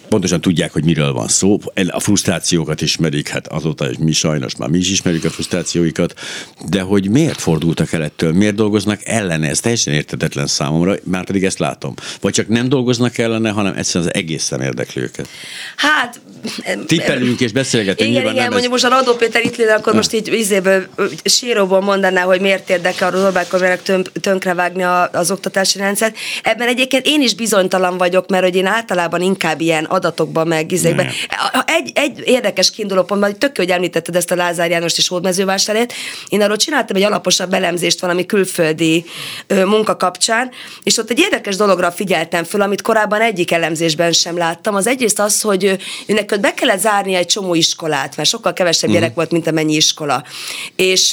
pontosan 0.09 0.41
tudják, 0.41 0.73
hogy 0.73 0.85
miről 0.85 1.12
van 1.12 1.29
szó, 1.29 1.59
a 1.88 2.01
frusztrációkat 2.01 2.81
ismerik, 2.81 3.29
hát 3.29 3.47
azóta 3.47 3.91
is 3.91 3.97
mi 3.99 4.12
sajnos 4.12 4.57
már 4.57 4.69
mi 4.69 4.79
is 4.79 4.91
ismerjük 4.91 5.25
a 5.25 5.31
frusztrációikat, 5.31 6.14
de 6.69 6.81
hogy 6.81 7.11
miért 7.11 7.41
fordultak 7.41 7.93
el 7.93 8.03
ettől, 8.03 8.33
miért 8.33 8.55
dolgoznak 8.55 9.01
ellene, 9.05 9.49
ez 9.49 9.61
teljesen 9.61 9.95
értetetlen 9.95 10.47
számomra, 10.47 10.95
már 11.05 11.25
pedig 11.25 11.45
ezt 11.45 11.59
látom. 11.59 11.95
Vagy 12.21 12.33
csak 12.33 12.49
nem 12.49 12.69
dolgoznak 12.69 13.19
ellene, 13.19 13.51
hanem 13.51 13.75
egyszerűen 13.77 14.11
az 14.11 14.21
egészen 14.21 14.61
érdekli 14.61 15.03
őket. 15.03 15.29
Hát... 15.77 16.21
Tippelünk 16.87 17.41
és 17.41 17.53
beszélgetünk. 17.53 18.11
Igen, 18.11 18.23
igen, 18.23 18.35
mondjuk 18.35 18.63
ez... 18.65 18.69
most 18.69 18.85
a 18.85 18.89
Radó 18.89 19.15
Péter 19.15 19.45
itt 19.45 19.57
lenne, 19.57 19.75
akkor 19.75 19.95
most 19.95 20.13
így 20.13 20.33
izéből, 20.33 20.87
síróból 21.25 21.81
mondaná, 21.81 22.23
hogy 22.23 22.41
miért 22.41 22.71
érdekel 22.71 23.15
a 23.15 23.17
Orbán 23.19 23.45
kormánynak 23.49 24.11
tönkrevágni 24.21 24.83
az 25.13 25.31
oktatási 25.31 25.79
rendszert. 25.79 26.17
Ebben 26.43 26.69
egyébként 26.69 27.07
én 27.07 27.23
is 27.23 27.35
bizonytalan 27.35 27.99
vagyok, 27.99 28.29
mert 28.29 28.45
hogy 28.45 28.57
én 28.57 28.67
általában 28.67 29.21
inkább 29.21 29.61
ilyen 29.61 29.85
adatokban 29.85 30.47
meg 30.47 30.73
izékben. 30.73 31.09
Egy, 31.67 31.91
egy 31.95 32.23
érdekes 32.25 32.71
kiinduló 32.71 33.03
pontban, 33.03 33.31
hogy 33.31 33.39
tök 33.39 33.57
hogy 33.57 33.71
említetted 33.71 34.17
ezt 34.17 34.31
a 34.31 34.35
Lázár 34.35 34.71
Jánost 34.71 34.99
és 34.99 35.09
Hódmezővásárét. 35.09 35.93
Én 36.29 36.42
arról 36.42 36.57
csináltam 36.57 36.97
egy 36.97 37.03
alaposabb 37.03 37.53
elemzést 37.53 38.01
valami 38.01 38.27
külföldi 38.27 39.05
ö, 39.47 39.64
munka 39.64 39.97
kapcsán, 39.97 40.51
és 40.83 40.99
ott 40.99 41.11
egy 41.11 41.18
érdekes 41.18 41.57
dologra 41.57 41.90
figyeltem 41.90 42.44
föl, 42.44 42.62
amit 42.62 42.83
korábban 42.83 43.21
egyik 43.21 43.53
elemzésben 43.53 44.12
sem 44.12 44.37
láttam. 44.37 44.75
Az 44.75 44.87
egyrészt 44.87 45.21
az, 45.21 45.40
hogy 45.40 45.77
őnek 46.07 46.40
be 46.40 46.55
kellett 46.55 46.81
zárni 46.81 47.14
egy 47.14 47.27
csomó 47.27 47.55
iskolát, 47.55 48.16
mert 48.16 48.29
sokkal 48.29 48.53
kevesebb 48.53 48.90
gyerek 48.90 49.11
mm. 49.11 49.14
volt, 49.14 49.31
mint 49.31 49.47
amennyi 49.47 49.75
iskola. 49.75 50.25
És 50.77 51.11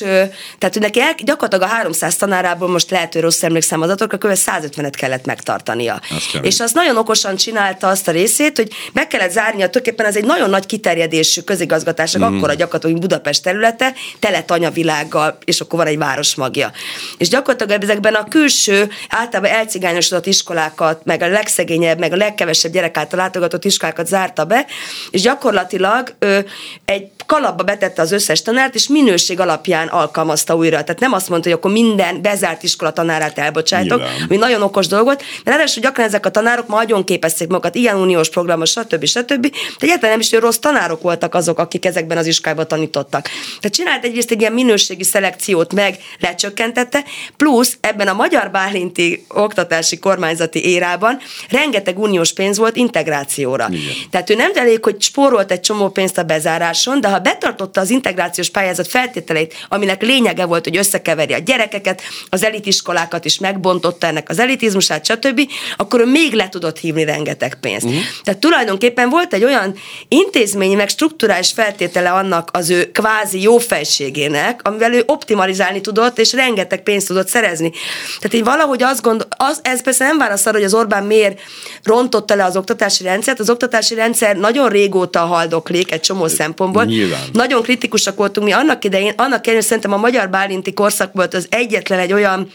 tehát 0.58 0.79
neki 0.79 0.99
el, 0.99 1.15
gyakorlatilag 1.17 1.71
a 1.71 1.75
300 1.75 2.15
tanárából 2.15 2.67
most 2.67 2.89
lehet, 2.89 3.13
hogy 3.13 3.21
rossz 3.21 3.43
emlékszem 3.43 3.81
adatokra, 3.81 4.17
kb. 4.17 4.38
150-et 4.45 4.93
kellett 4.97 5.25
megtartania. 5.25 6.01
Azt 6.10 6.45
és 6.45 6.60
az 6.60 6.71
nagyon 6.71 6.97
okosan 6.97 7.36
csinálta 7.36 7.88
azt 7.88 8.08
a 8.08 8.12
részét, 8.12 8.58
hogy 8.58 8.71
be 8.93 9.08
kellett 9.08 9.31
zárnia, 9.31 9.69
tulajdonképpen 9.69 10.05
ez 10.05 10.15
egy 10.15 10.25
nagyon 10.25 10.49
nagy 10.49 10.65
kiterjedésű 10.65 11.41
közigazgatásnak, 11.41 12.29
mm. 12.29 12.38
akkor 12.38 12.49
a 12.49 12.53
gyakorlatilag 12.53 12.99
Budapest 12.99 13.43
területe, 13.43 13.93
tele 14.19 14.43
tanyavilággal, 14.86 15.38
és 15.45 15.62
akkor 15.62 15.80
van 15.80 15.88
egy 15.88 15.98
város 15.98 16.36
magja. 16.36 16.71
És 17.17 17.28
gyakorlatilag 17.30 17.84
ezekben 17.84 18.13
a 18.13 18.24
külső, 18.24 18.89
általában 19.10 19.52
elcigányosodott 19.52 20.26
iskolákat, 20.26 21.06
meg 21.06 21.21
a 21.21 21.28
legszegényebb, 21.28 22.00
meg 22.00 22.13
a 22.13 22.15
legkevesebb 22.15 22.71
gyerek 22.71 22.98
által 22.98 23.19
látogatott 23.19 23.65
iskolákat 23.65 24.08
zárta 24.08 24.45
be, 24.45 24.65
és 25.12 25.21
gyakorlatilag 25.21 26.15
ö, 26.19 26.39
egy 26.86 27.08
kalapba 27.26 27.63
betette 27.63 28.02
az 28.02 28.12
összes 28.12 28.41
tanárt, 28.41 28.76
és 28.76 28.88
minőség 28.88 29.39
alapján 29.39 29.88
alkalmazta 29.88 30.56
újra. 30.56 30.84
Tehát 30.84 31.00
nem 31.00 31.13
azt 31.13 31.30
mondta, 31.30 31.50
hogy 31.50 31.58
akkor 31.58 31.71
minden 31.71 32.21
bezárt 32.21 32.63
iskola 32.63 32.91
tanárát 32.91 33.38
elbocsájtok, 33.38 33.98
Nyilván. 34.00 34.26
ami 34.30 34.38
nagyon 34.38 34.62
okos 34.62 34.88
dolgot, 34.88 35.24
mert 35.43 35.58
ráadásul 35.58 35.84
gyakran 35.84 36.06
ezek 36.06 36.26
a 36.26 36.30
tanárok 36.30 36.67
ma 36.67 36.76
nagyon 36.76 37.04
képezték 37.04 37.48
magukat, 37.48 37.76
ilyen 37.76 37.95
uniós 37.95 38.30
programos, 38.30 38.69
stb. 38.69 39.06
stb. 39.06 39.41
De 39.41 39.50
egyáltalán 39.80 40.10
nem 40.10 40.19
is, 40.19 40.30
hogy 40.30 40.39
rossz 40.39 40.58
tanárok 40.58 41.02
voltak 41.02 41.36
azok, 41.36 41.60
akik 41.60 41.86
ezekben 41.86 42.17
az 42.17 42.26
iskolákban 42.26 42.67
tanítottak. 42.67 43.30
Tehát 43.60 43.76
csinált 43.76 44.04
egyrészt 44.04 44.32
egy 44.32 44.39
ilyen 44.39 44.54
minőségi 44.75 45.03
szelekciót 45.03 45.73
meg, 45.73 45.97
lecsökkentette, 46.19 47.03
plusz 47.38 47.77
ebben 47.81 48.07
a 48.07 48.13
magyar 48.13 48.51
bálinti 48.51 49.25
oktatási 49.27 49.97
kormányzati 49.99 50.65
érában 50.65 51.19
rengeteg 51.49 51.99
uniós 51.99 52.33
pénz 52.33 52.57
volt 52.57 52.75
integrációra. 52.75 53.67
Igen. 53.71 53.93
Tehát 54.11 54.29
ő 54.29 54.35
nem 54.35 54.51
elég, 54.53 54.83
hogy 54.83 55.01
spórolt 55.01 55.51
egy 55.51 55.59
csomó 55.59 55.89
pénzt 55.89 56.17
a 56.17 56.23
bezáráson, 56.23 57.01
de 57.01 57.07
ha 57.07 57.19
betartotta 57.19 57.81
az 57.81 57.89
integrációs 57.89 58.49
pályázat 58.49 58.88
feltételeit, 58.88 59.53
aminek 59.69 60.01
lényege 60.01 60.45
volt, 60.45 60.63
hogy 60.63 60.77
összekeveri 60.77 61.33
a 61.33 61.38
gyerekeket, 61.38 62.01
az 62.29 62.43
elitiskolákat 62.43 63.25
is 63.25 63.39
megbontotta 63.39 64.07
ennek 64.07 64.29
az 64.29 64.39
elitizmusát, 64.39 65.05
stb., 65.05 65.41
akkor 65.77 65.99
ő 65.99 66.05
még 66.05 66.33
le 66.33 66.49
tudott 66.49 66.79
hívni 66.79 67.03
rengeteg 67.03 67.57
pénzt. 67.61 67.85
Uh-huh. 67.85 68.01
Tehát 68.23 68.39
tulajdonképpen 68.39 69.09
volt 69.09 69.33
egy 69.33 69.43
olyan 69.43 69.75
intézményi, 70.07 70.75
meg 70.75 70.89
strukturális 70.89 71.51
feltétele 71.51 72.11
annak 72.11 72.49
az 72.53 72.69
ő 72.69 72.91
kvázi 72.91 73.41
jófejségének, 73.41 74.55
amivel 74.63 74.94
ő 74.94 75.04
optimalizálni 75.06 75.82
tudott, 75.82 76.20
és 76.20 76.34
rengeteg 76.34 76.84
pénzt 76.84 77.08
tudott 77.08 77.28
szerezni. 77.28 77.72
Tehát 78.20 78.34
én 78.34 78.44
valahogy 78.44 78.84
azt 78.84 79.02
gondol, 79.02 79.28
az, 79.38 79.60
ez 79.62 79.82
persze 79.82 80.06
nem 80.06 80.18
válasz 80.18 80.46
arra, 80.46 80.58
hogy 80.58 80.65
az 80.65 80.74
Orbán 80.74 81.04
miért 81.04 81.39
rontotta 81.84 82.36
le 82.36 82.44
az 82.44 82.58
oktatási 82.58 83.04
rendszert. 83.04 83.39
Az 83.39 83.50
oktatási 83.50 83.96
rendszer 83.96 84.36
nagyon 84.36 84.70
régóta 84.70 85.20
haldoklik 85.20 85.91
egy 85.91 86.00
csomó 86.00 86.28
szempontból. 86.28 86.84
Nyilván. 86.84 87.22
Nagyon 87.34 87.62
kritikusak 87.62 88.15
voltunk 88.15 88.48
mi 88.48 88.54
annak 88.54 88.84
idején, 88.84 89.13
annak 89.15 89.39
idején 89.39 89.62
szerintem 89.62 89.94
a 89.94 89.98
magyar 89.98 90.30
bálinti 90.30 90.74
korszak 90.74 91.13
volt 91.13 91.34
az 91.34 91.48
egyetlen 91.50 92.00
egy 92.00 92.13
olyan 92.13 92.52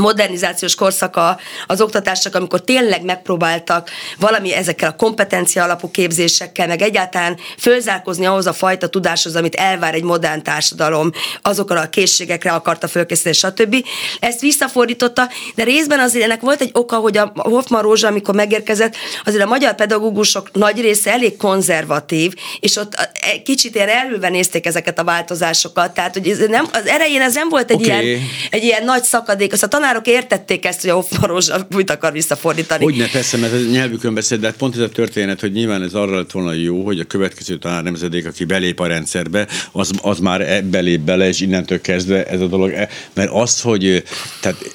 modernizációs 0.00 0.74
korszaka 0.74 1.38
az 1.66 1.80
oktatásnak, 1.80 2.34
amikor 2.34 2.60
tényleg 2.60 3.04
megpróbáltak 3.04 3.90
valami 4.18 4.54
ezekkel 4.54 4.90
a 4.90 4.96
kompetencia 4.96 5.62
alapú 5.62 5.90
képzésekkel, 5.90 6.66
meg 6.66 6.82
egyáltalán 6.82 7.38
fölzárkozni 7.58 8.26
ahhoz 8.26 8.46
a 8.46 8.52
fajta 8.52 8.86
tudáshoz, 8.86 9.36
amit 9.36 9.54
elvár 9.54 9.94
egy 9.94 10.02
modern 10.02 10.42
társadalom, 10.42 11.10
azokra 11.42 11.80
a 11.80 11.88
készségekre 11.88 12.50
akarta 12.50 12.88
fölkészíteni, 12.88 13.34
stb. 13.34 13.86
Ezt 14.20 14.40
visszafordította, 14.40 15.28
de 15.54 15.64
részben 15.64 15.98
azért 15.98 16.24
ennek 16.24 16.40
volt 16.40 16.60
egy 16.60 16.70
oka, 16.72 16.96
hogy 16.96 17.16
a 17.16 17.32
Hoffman 17.34 17.82
Rózsa, 17.82 18.06
amikor 18.06 18.34
megérkezett, 18.34 18.96
azért 19.24 19.44
a 19.44 19.48
magyar 19.48 19.74
pedagógusok 19.74 20.52
nagy 20.52 20.80
része 20.80 21.12
elég 21.12 21.36
konzervatív, 21.36 22.34
és 22.60 22.76
ott 22.76 23.10
kicsit 23.44 23.74
ilyen 23.74 23.88
elülve 23.88 24.28
nézték 24.28 24.66
ezeket 24.66 24.98
a 24.98 25.04
változásokat, 25.04 25.94
tehát 25.94 26.12
hogy 26.12 26.28
ez 26.28 26.38
nem, 26.38 26.68
az 26.72 26.86
erején 26.86 27.20
ez 27.20 27.34
nem 27.34 27.48
volt 27.48 27.70
egy, 27.70 27.86
okay. 27.86 28.06
ilyen, 28.06 28.20
egy 28.50 28.64
ilyen 28.64 28.84
nagy 28.84 29.02
szakadék, 29.02 29.52
azt 29.52 29.62
a 29.62 29.68
tanárok 29.82 30.06
értették 30.06 30.64
ezt, 30.64 30.80
hogy 30.80 30.90
a 30.90 30.94
Hofmarózsa 30.94 31.66
mit 31.76 31.90
akar 31.90 32.12
visszafordítani. 32.12 32.84
Hogy 32.84 32.96
ne 32.96 33.08
persze, 33.08 33.36
mert 33.36 33.52
ez 33.52 33.70
nyelvükön 33.70 34.14
beszél, 34.14 34.38
de 34.38 34.46
hát 34.46 34.56
pont 34.56 34.74
ez 34.74 34.80
a 34.80 34.88
történet, 34.88 35.40
hogy 35.40 35.52
nyilván 35.52 35.82
ez 35.82 35.94
arra 35.94 36.16
lett 36.16 36.30
volna 36.30 36.52
jó, 36.52 36.84
hogy 36.84 37.00
a 37.00 37.04
következő 37.04 37.58
tanár 37.58 37.82
nemzedék, 37.82 38.26
aki 38.26 38.44
belép 38.44 38.80
a 38.80 38.86
rendszerbe, 38.86 39.46
az, 39.72 39.90
az 40.02 40.18
már 40.18 40.40
e, 40.40 40.60
belép 40.60 41.00
bele, 41.00 41.28
és 41.28 41.40
innentől 41.40 41.80
kezdve 41.80 42.24
ez 42.24 42.40
a 42.40 42.46
dolog, 42.46 42.70
e, 42.70 42.88
mert 43.14 43.30
az, 43.32 43.60
hogy 43.60 44.02
tehát 44.40 44.74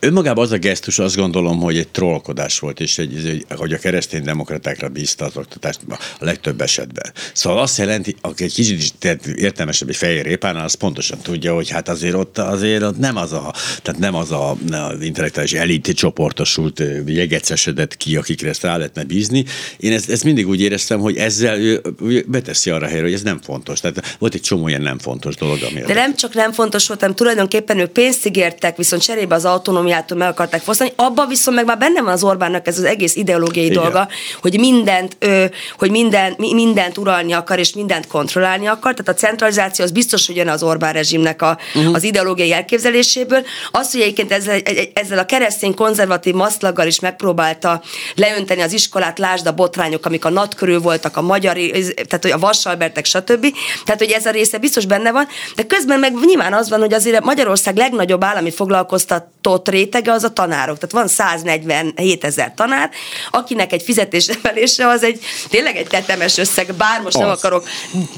Önmagában 0.00 0.44
az 0.44 0.52
a 0.52 0.56
gesztus 0.56 0.98
azt 0.98 1.16
gondolom, 1.16 1.60
hogy 1.60 1.76
egy 1.76 1.88
trollkodás 1.88 2.58
volt, 2.58 2.80
és 2.80 2.98
egy, 2.98 3.44
hogy 3.56 3.72
a 3.72 3.78
keresztény 3.78 4.22
demokratákra 4.22 4.88
bízta 4.88 5.24
az 5.24 5.36
oktatást 5.36 5.80
a 6.18 6.24
legtöbb 6.24 6.60
esetben. 6.60 7.12
Szóval 7.32 7.58
azt 7.58 7.78
jelenti, 7.78 8.16
aki 8.20 8.44
egy 8.44 8.54
kicsit 8.54 8.78
is 8.78 8.92
értelmesebb 9.34 9.88
egy 9.88 9.96
fehér 9.96 10.24
répánál, 10.24 10.64
az 10.64 10.74
pontosan 10.74 11.18
tudja, 11.18 11.54
hogy 11.54 11.70
hát 11.70 11.88
azért 11.88 12.14
ott 12.14 12.38
azért 12.38 12.82
ott 12.82 12.98
nem 12.98 13.16
az 13.16 13.32
a, 13.32 13.54
tehát 13.82 14.00
nem 14.00 14.14
az 14.14 14.32
a, 14.32 14.56
az 14.70 15.00
intellektuális 15.00 15.52
elit 15.52 15.92
csoportosult 15.94 16.82
jegecesedett 17.06 17.96
ki, 17.96 18.16
akikre 18.16 18.48
ezt 18.48 18.62
rá 18.62 18.76
lehetne 18.76 19.04
bízni. 19.04 19.44
Én 19.76 19.92
ezt, 19.92 20.10
ezt 20.10 20.24
mindig 20.24 20.48
úgy 20.48 20.60
éreztem, 20.60 21.00
hogy 21.00 21.16
ezzel 21.16 21.58
ő 21.58 21.82
beteszi 22.26 22.70
arra 22.70 22.86
helyre, 22.86 23.02
hogy 23.02 23.12
ez 23.12 23.22
nem 23.22 23.40
fontos. 23.42 23.80
Tehát 23.80 24.16
volt 24.18 24.34
egy 24.34 24.40
csomó 24.40 24.68
ilyen 24.68 24.82
nem 24.82 24.98
fontos 24.98 25.36
dolog, 25.36 25.58
ami. 25.70 25.80
De 25.80 25.94
nem 25.94 26.16
csak 26.16 26.34
nem 26.34 26.52
fontos 26.52 26.86
volt, 26.86 27.00
hanem 27.00 27.14
tulajdonképpen 27.14 27.78
ők 27.78 27.90
pénzt 27.90 28.26
ígértek, 28.26 28.76
viszont 28.76 29.02
cserébe 29.02 29.34
az 29.34 29.44
autonómiát 29.44 29.88
autonómiától 29.92 30.18
meg 30.18 30.28
akarták 30.28 30.62
fosztani, 30.62 30.92
abban 30.96 31.28
viszont 31.28 31.56
meg 31.56 31.66
már 31.66 31.78
benne 31.78 32.02
van 32.02 32.12
az 32.12 32.22
Orbánnak 32.22 32.66
ez 32.66 32.78
az 32.78 32.84
egész 32.84 33.16
ideológiai 33.16 33.66
Igen. 33.66 33.82
dolga, 33.82 34.08
hogy 34.40 34.58
mindent, 34.58 35.16
ö, 35.18 35.44
hogy 35.78 35.90
minden, 35.90 36.34
mindent 36.38 36.98
uralni 36.98 37.32
akar, 37.32 37.58
és 37.58 37.72
mindent 37.72 38.06
kontrollálni 38.06 38.66
akar, 38.66 38.94
tehát 38.94 39.08
a 39.08 39.26
centralizáció 39.26 39.84
az 39.84 39.90
biztos, 39.90 40.26
hogy 40.26 40.36
jön 40.36 40.48
az 40.48 40.62
Orbán 40.62 40.92
rezsimnek 40.92 41.42
a, 41.42 41.58
uh-huh. 41.74 41.94
az 41.94 42.02
ideológiai 42.02 42.52
elképzeléséből. 42.52 43.42
Az, 43.70 43.92
hogy 43.92 44.00
egyébként 44.00 44.32
ezzel, 44.32 44.60
ezzel 44.92 45.18
a 45.18 45.24
keresztény 45.24 45.74
konzervatív 45.74 46.34
maszlaggal 46.34 46.86
is 46.86 47.00
megpróbálta 47.00 47.82
leönteni 48.14 48.60
az 48.60 48.72
iskolát, 48.72 49.18
lásd 49.18 49.46
a 49.46 49.52
botrányok, 49.52 50.06
amik 50.06 50.24
a 50.24 50.30
NAT 50.30 50.54
körül 50.54 50.80
voltak, 50.80 51.16
a 51.16 51.22
magyar, 51.22 51.56
tehát 51.94 52.22
hogy 52.22 52.30
a 52.30 52.38
Vassalbertek, 52.38 53.04
stb. 53.04 53.46
Tehát, 53.84 54.00
hogy 54.00 54.10
ez 54.10 54.26
a 54.26 54.30
része 54.30 54.58
biztos 54.58 54.86
benne 54.86 55.12
van, 55.12 55.26
de 55.56 55.62
közben 55.62 55.98
meg 55.98 56.12
nyilván 56.24 56.52
az 56.52 56.68
van, 56.68 56.80
hogy 56.80 56.94
azért 56.94 57.24
Magyarország 57.24 57.76
legnagyobb 57.76 58.24
állami 58.24 58.50
foglalkoztatott 58.50 59.68
rétege 59.80 60.12
az 60.12 60.24
a 60.24 60.32
tanárok. 60.32 60.78
Tehát 60.78 60.92
van 60.92 61.08
147 61.08 62.24
ezer 62.24 62.52
tanár, 62.54 62.90
akinek 63.30 63.72
egy 63.72 63.82
fizetésemelése 63.82 64.86
az 64.86 65.02
egy 65.02 65.20
tényleg 65.48 65.76
egy 65.76 65.86
tetemes 65.86 66.38
összeg, 66.38 66.74
bár 66.74 67.00
most 67.02 67.16
az. 67.16 67.20
nem 67.20 67.30
akarok 67.30 67.68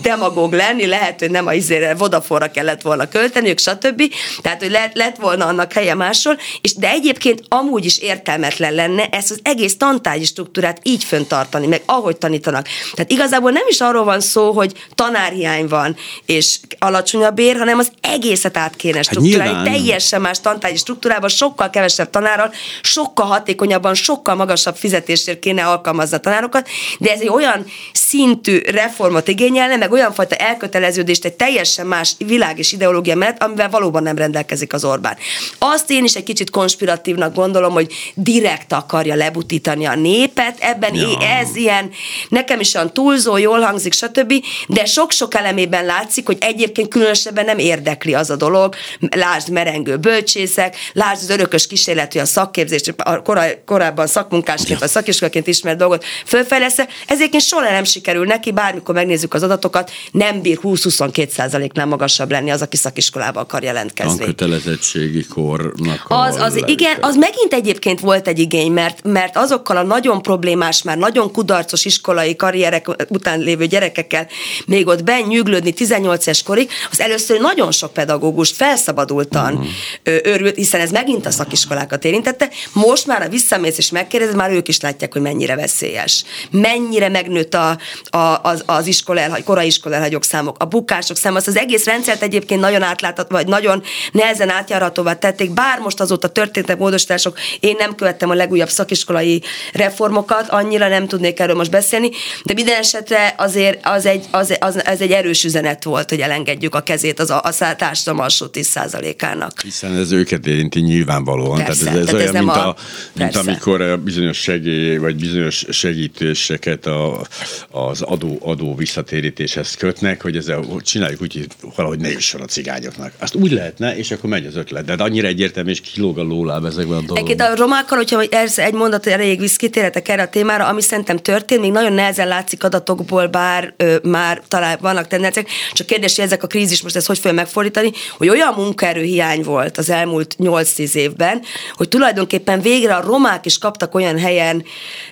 demagóg 0.02 0.52
lenni, 0.52 0.86
lehet, 0.86 1.18
hogy 1.18 1.30
nem 1.30 1.46
a 1.46 1.52
izére 1.52 1.94
Vodafone-ra 1.94 2.50
kellett 2.50 2.82
volna 2.82 3.08
költeniük, 3.08 3.58
stb. 3.58 4.02
Tehát, 4.42 4.60
hogy 4.60 4.70
lett, 4.70 4.94
lett 4.94 5.16
volna 5.16 5.46
annak 5.46 5.72
helye 5.72 5.94
máshol, 5.94 6.38
és 6.60 6.74
de 6.74 6.88
egyébként 6.88 7.42
amúgy 7.48 7.84
is 7.84 7.98
értelmetlen 7.98 8.74
lenne 8.74 9.06
ezt 9.06 9.30
az 9.30 9.40
egész 9.42 9.76
tantárgyi 9.76 10.24
struktúrát 10.24 10.78
így 10.82 11.04
föntartani, 11.04 11.66
meg 11.66 11.82
ahogy 11.86 12.16
tanítanak. 12.16 12.66
Tehát 12.94 13.10
igazából 13.10 13.50
nem 13.50 13.66
is 13.68 13.80
arról 13.80 14.04
van 14.04 14.20
szó, 14.20 14.52
hogy 14.52 14.72
tanárhiány 14.94 15.66
van, 15.68 15.96
és 16.26 16.58
alacsonyabb 16.78 17.34
bér, 17.34 17.56
hanem 17.56 17.78
az 17.78 17.90
egészet 18.00 18.56
át 18.56 18.76
kéne 18.76 19.02
struktúrálni. 19.02 19.54
Hát 19.54 19.64
teljesen 19.64 20.20
más 20.20 20.40
tantárgyi 20.40 20.76
struktúrában 20.76 21.28
sok 21.28 21.51
sokkal 21.52 21.70
kevesebb 21.70 22.10
tanárral, 22.10 22.52
sokkal 22.82 23.26
hatékonyabban, 23.26 23.94
sokkal 23.94 24.34
magasabb 24.34 24.76
fizetésért 24.76 25.38
kéne 25.38 25.66
alkalmazni 25.66 26.16
a 26.16 26.20
tanárokat, 26.20 26.68
de 26.98 27.10
ez 27.10 27.20
egy 27.20 27.28
olyan 27.28 27.64
szintű 27.92 28.58
reformot 28.58 29.28
igényelne, 29.28 29.76
meg 29.76 29.92
olyan 29.92 30.12
fajta 30.12 30.34
elköteleződést 30.34 31.24
egy 31.24 31.32
teljesen 31.32 31.86
más 31.86 32.12
világ 32.18 32.58
és 32.58 32.72
ideológia 32.72 33.14
mellett, 33.14 33.42
amivel 33.42 33.68
valóban 33.68 34.02
nem 34.02 34.16
rendelkezik 34.16 34.72
az 34.72 34.84
Orbán. 34.84 35.16
Azt 35.58 35.90
én 35.90 36.04
is 36.04 36.14
egy 36.14 36.22
kicsit 36.22 36.50
konspiratívnak 36.50 37.34
gondolom, 37.34 37.72
hogy 37.72 37.92
direkt 38.14 38.72
akarja 38.72 39.14
lebutítani 39.14 39.86
a 39.86 39.94
népet, 39.94 40.56
ebben 40.60 40.94
ja. 40.94 41.20
ez 41.20 41.56
ilyen, 41.56 41.90
nekem 42.28 42.60
is 42.60 42.74
olyan 42.74 42.92
túlzó, 42.92 43.36
jól 43.36 43.60
hangzik, 43.60 43.92
stb., 43.92 44.32
de 44.68 44.84
sok-sok 44.84 45.34
elemében 45.34 45.84
látszik, 45.84 46.26
hogy 46.26 46.38
egyébként 46.40 46.88
különösebben 46.88 47.44
nem 47.44 47.58
érdekli 47.58 48.14
az 48.14 48.30
a 48.30 48.36
dolog, 48.36 48.74
lásd 49.10 49.48
merengő 49.48 49.96
bölcsészek, 49.96 50.76
lásd 50.92 51.22
az 51.22 51.30
örökös 51.42 51.66
kísérlet, 51.66 52.12
hogy 52.12 52.20
a 52.20 52.24
szakképzést, 52.24 52.94
a 52.96 53.22
korábban 53.64 54.06
szakmunkásként 54.06 54.78
vagy 54.80 54.88
szakiskolaként 54.88 55.46
ismert 55.46 55.78
dolgot 55.78 56.04
fölfejlesz, 56.26 56.76
ezért 57.06 57.40
soha 57.40 57.70
nem 57.70 57.84
sikerül 57.84 58.24
neki, 58.24 58.52
bármikor 58.52 58.94
megnézzük 58.94 59.34
az 59.34 59.42
adatokat, 59.42 59.90
nem 60.12 60.40
bír 60.40 60.58
20-22 60.62 61.28
százaléknál 61.28 61.86
magasabb 61.86 62.30
lenni 62.30 62.50
az, 62.50 62.62
aki 62.62 62.76
szakiskolába 62.76 63.40
akar 63.40 63.62
jelentkezni. 63.62 64.22
A 64.22 64.26
kötelezettségi 64.26 65.24
kornak 65.24 66.04
az, 66.08 66.36
az 66.36 66.62
igen, 66.66 66.96
az 67.00 67.16
megint 67.16 67.52
egyébként 67.52 68.00
volt 68.00 68.28
egy 68.28 68.38
igény, 68.38 68.72
mert, 68.72 69.02
mert 69.02 69.36
azokkal 69.36 69.76
a 69.76 69.82
nagyon 69.82 70.22
problémás, 70.22 70.82
már 70.82 70.98
nagyon 70.98 71.32
kudarcos 71.32 71.84
iskolai 71.84 72.36
karrierek 72.36 72.88
után 73.08 73.38
lévő 73.38 73.66
gyerekekkel 73.66 74.26
még 74.66 74.86
ott 74.86 75.04
benyűglődni 75.04 75.72
18 75.72 76.26
es 76.26 76.42
korig, 76.42 76.70
az 76.90 77.00
először 77.00 77.40
nagyon 77.40 77.72
sok 77.72 77.92
pedagógust 77.92 78.56
felszabadultan 78.56 79.52
uh-huh. 79.52 80.16
örült, 80.22 80.54
hiszen 80.54 80.80
ez 80.80 80.90
megint 80.90 81.26
a 81.26 81.30
szakiskolákat 81.32 82.04
érintette. 82.04 82.48
Most 82.72 83.06
már 83.06 83.22
a 83.22 83.28
visszamész 83.28 83.78
és 83.78 83.90
megkérdezed, 83.90 84.36
már 84.36 84.50
ők 84.50 84.68
is 84.68 84.80
látják, 84.80 85.12
hogy 85.12 85.22
mennyire 85.22 85.56
veszélyes. 85.56 86.24
Mennyire 86.50 87.08
megnőtt 87.08 87.54
a, 87.54 87.78
a, 88.10 88.40
az, 88.42 88.62
az 88.66 88.86
iskola 88.86 89.20
elhagy, 89.20 89.44
korai 89.44 89.66
iskola 89.66 89.94
elhagyók 89.94 90.24
számok, 90.24 90.56
a 90.58 90.64
bukások 90.64 91.16
száma, 91.16 91.36
az, 91.36 91.48
az 91.48 91.56
egész 91.56 91.84
rendszert 91.84 92.22
egyébként 92.22 92.60
nagyon 92.60 92.82
átláthat, 92.82 93.30
vagy 93.30 93.46
nagyon 93.46 93.82
nehezen 94.12 94.48
átjárhatóvá 94.48 95.14
tették, 95.14 95.50
bár 95.50 95.78
most 95.78 96.00
azóta 96.00 96.28
történtek 96.28 96.78
módosítások, 96.78 97.38
én 97.60 97.74
nem 97.78 97.94
követtem 97.94 98.30
a 98.30 98.34
legújabb 98.34 98.68
szakiskolai 98.68 99.42
reformokat, 99.72 100.48
annyira 100.48 100.88
nem 100.88 101.06
tudnék 101.06 101.40
erről 101.40 101.56
most 101.56 101.70
beszélni, 101.70 102.10
de 102.44 102.52
minden 102.54 102.78
esetre 102.78 103.34
azért 103.38 103.86
az 103.86 104.06
egy, 104.06 104.24
az, 104.30 104.56
az, 104.60 104.82
az 104.86 105.00
egy 105.00 105.12
erős 105.12 105.44
üzenet 105.44 105.84
volt, 105.84 106.08
hogy 106.08 106.20
elengedjük 106.20 106.74
a 106.74 106.80
kezét 106.80 107.20
az 107.20 107.30
a, 107.30 107.42
a 107.42 107.74
társadalom 107.76 108.20
alsó 108.20 108.46
10%-ának. 108.52 109.60
Hiszen 109.60 109.96
ez 109.96 110.12
őket 110.12 110.46
érinti 110.46 110.80
nyilvánvalóan. 111.18 111.64
Persze, 111.64 111.84
tehát 111.84 111.98
ez, 111.98 112.06
ez 112.06 112.10
tehát 112.10 112.20
olyan, 112.20 112.36
ez 112.36 112.42
mint, 112.42 112.56
a, 112.56 112.68
a, 112.68 112.76
mint 113.12 113.36
amikor 113.36 113.80
a 113.80 113.96
bizonyos 113.96 114.36
segély, 114.36 114.96
vagy 114.96 115.16
bizonyos 115.16 115.64
segítéseket 115.68 116.86
a, 116.86 117.26
az 117.70 118.02
adó, 118.02 118.38
adó 118.40 118.74
visszatérítéshez 118.74 119.74
kötnek, 119.74 120.22
hogy 120.22 120.36
ezzel 120.36 120.64
csináljuk 120.80 121.22
úgy, 121.22 121.32
hogy 121.32 121.72
valahogy 121.76 121.98
ne 121.98 122.10
jusson 122.10 122.40
a 122.40 122.44
cigányoknak. 122.44 123.12
Azt 123.18 123.34
úgy 123.34 123.52
lehetne, 123.52 123.96
és 123.96 124.10
akkor 124.10 124.30
megy 124.30 124.46
az 124.46 124.56
ötlet. 124.56 124.84
De 124.84 125.02
annyira 125.02 125.26
egyértelmű, 125.26 125.70
és 125.70 125.80
kilóg 125.80 126.18
a 126.18 126.22
lóláb 126.22 126.64
ezekben 126.64 126.96
a 126.96 127.02
dolgokban. 127.06 127.50
a 127.50 127.56
romákkal, 127.56 127.96
hogyha 127.96 128.22
ez 128.22 128.58
egy 128.58 128.72
mondat 128.72 129.06
erejéig 129.06 129.40
visz, 129.40 129.56
kitérhetek 129.56 130.08
erre 130.08 130.22
a 130.22 130.28
témára, 130.28 130.66
ami 130.66 130.80
szerintem 130.82 131.16
történt, 131.16 131.60
még 131.60 131.72
nagyon 131.72 131.92
nehezen 131.92 132.28
látszik 132.28 132.64
adatokból, 132.64 133.26
bár 133.26 133.74
ö, 133.76 133.96
már 134.02 134.42
talán 134.48 134.78
vannak 134.80 135.06
tendenciák, 135.06 135.48
csak 135.72 135.86
kérdés, 135.86 136.16
hogy 136.16 136.24
ezek 136.24 136.42
a 136.42 136.46
krízis 136.46 136.82
most 136.82 136.96
ezt 136.96 137.06
hogy 137.06 137.18
fogja 137.18 137.32
megfordítani, 137.32 137.90
hogy 138.16 138.28
olyan 138.28 138.54
munkaerőhiány 138.56 139.42
volt 139.42 139.78
az 139.78 139.90
elmúlt 139.90 140.36
8-10 140.38 140.94
évben, 141.02 141.42
hogy 141.74 141.88
tulajdonképpen 141.88 142.60
végre 142.60 142.94
a 142.94 143.00
romák 143.00 143.46
is 143.46 143.58
kaptak 143.58 143.94
olyan 143.94 144.18
helyen 144.18 144.64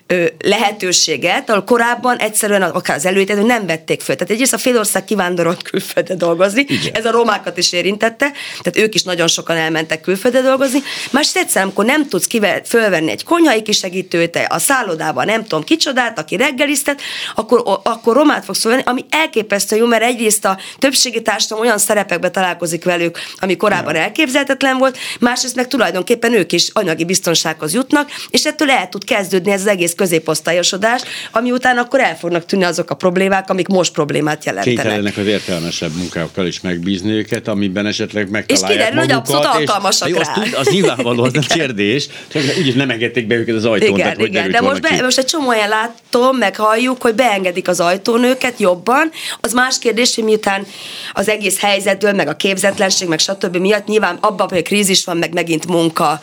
ö, 0.07 0.25
lehetőséget, 0.39 1.51
ahol 1.51 1.65
korábban 1.65 2.17
egyszerűen 2.17 2.63
akár 2.63 2.97
az 2.97 3.07
előítet, 3.07 3.43
nem 3.43 3.67
vették 3.67 4.01
föl. 4.01 4.17
Tehát 4.17 4.33
egyrészt 4.33 4.53
a 4.53 4.59
félország 4.59 5.05
kivándorolt 5.05 5.63
külföldre 5.63 6.15
dolgozni, 6.15 6.61
Igen. 6.69 6.95
ez 6.95 7.05
a 7.05 7.11
romákat 7.11 7.59
is 7.59 7.73
érintette, 7.73 8.33
tehát 8.63 8.89
ők 8.89 8.95
is 8.95 9.03
nagyon 9.03 9.29
sokan 9.29 9.57
elmentek 9.57 10.01
külföldre 10.01 10.41
dolgozni. 10.41 10.83
Másrészt 11.11 11.37
egyszer, 11.37 11.63
amikor 11.63 11.85
nem 11.85 12.09
tudsz 12.09 12.27
kivel, 12.27 12.61
fölvenni 12.65 13.11
egy 13.11 13.25
konyhai 13.25 13.63
kisegítőt, 13.63 14.39
a 14.49 14.59
szállodában 14.59 15.25
nem 15.25 15.43
tudom 15.43 15.65
kicsodát, 15.65 16.19
aki 16.19 16.37
reggeliztet, 16.37 17.01
akkor, 17.35 17.81
akkor 17.83 18.17
romát 18.17 18.45
fogsz 18.45 18.61
fölvenni, 18.61 18.83
ami 18.87 19.05
elképesztő 19.11 19.77
jó, 19.77 19.87
mert 19.87 20.03
egyrészt 20.03 20.45
a 20.45 20.59
többségi 20.79 21.23
társadalom 21.23 21.65
olyan 21.65 21.79
szerepekbe 21.79 22.31
találkozik 22.31 22.85
velük, 22.85 23.19
ami 23.39 23.57
korábban 23.57 23.95
elképzelhetetlen 23.95 24.79
volt, 24.79 24.99
másrészt 25.21 25.55
meg 25.55 25.67
tulajdonképpen 25.81 26.33
ők 26.33 26.53
is 26.53 26.69
anyagi 26.73 27.05
biztonsághoz 27.05 27.75
jutnak, 27.75 28.11
és 28.31 28.45
ettől 28.45 28.71
el 28.71 28.89
tud 28.89 29.05
kezdődni 29.05 29.51
ez 29.51 29.61
az 29.61 29.67
egész 29.67 29.95
középosztályosodás, 29.95 31.03
ami 31.31 31.51
után 31.51 31.79
akkor 31.79 32.01
el 32.01 32.17
fognak 32.17 32.47
tűnni 32.47 32.65
azok 32.65 32.91
a 32.91 32.95
problémák, 32.95 33.51
amik 33.51 33.67
most 33.67 33.93
problémát 33.93 34.45
jelentenek. 34.45 34.79
Kénytelenek 34.79 35.17
az 35.17 35.27
értelmesebb 35.27 35.93
munkákkal 35.97 36.47
is 36.47 36.61
megbízni 36.61 37.11
őket, 37.11 37.49
amiben 37.49 37.87
esetleg 37.87 38.31
megtalálják 38.31 38.71
És 38.71 38.77
kiderül, 38.77 39.01
hogy 39.01 39.13
abszolút 39.13 39.45
alkalmasak 39.45 40.09
és, 40.09 40.15
rá. 40.15 40.21
Az, 40.21 40.29
tud, 40.35 40.55
az 40.55 40.69
nyilvánvaló, 40.69 41.23
az 41.23 41.33
nem 41.33 41.43
kérdés, 41.43 42.09
csak 42.33 42.43
úgyis 42.59 42.75
nem 42.75 42.91
engedték 42.91 43.27
be 43.27 43.35
őket 43.35 43.55
az 43.55 43.65
ajtón. 43.65 43.89
Igen, 43.89 43.99
tehát, 43.99 44.19
igen 44.19 44.51
de 44.51 44.61
most, 44.61 44.81
be, 44.81 45.03
most 45.03 45.19
egy 45.19 45.25
csomó 45.25 45.49
olyan 45.49 45.69
látom, 45.69 46.37
meg 46.37 46.57
halljuk, 46.57 47.03
hogy 47.03 47.15
beengedik 47.15 47.69
az 47.69 47.81
ajtón 47.81 48.25
őket 48.25 48.59
jobban. 48.59 49.11
Az 49.41 49.53
más 49.53 49.79
kérdés, 49.79 50.15
hogy 50.15 50.25
miután 50.25 50.67
az 51.13 51.29
egész 51.29 51.61
helyzetből, 51.61 52.13
meg 52.13 52.29
a 52.29 52.37
képzetlenség, 52.37 53.09
meg 53.09 53.19
stb. 53.19 53.57
miatt 53.57 53.87
nyilván 53.87 54.19
abban, 54.21 54.49
hogy 54.49 54.59
a 54.59 54.63
krízis 54.63 55.05
van, 55.05 55.17
meg 55.17 55.33
megint 55.33 55.67
munka 55.71 56.21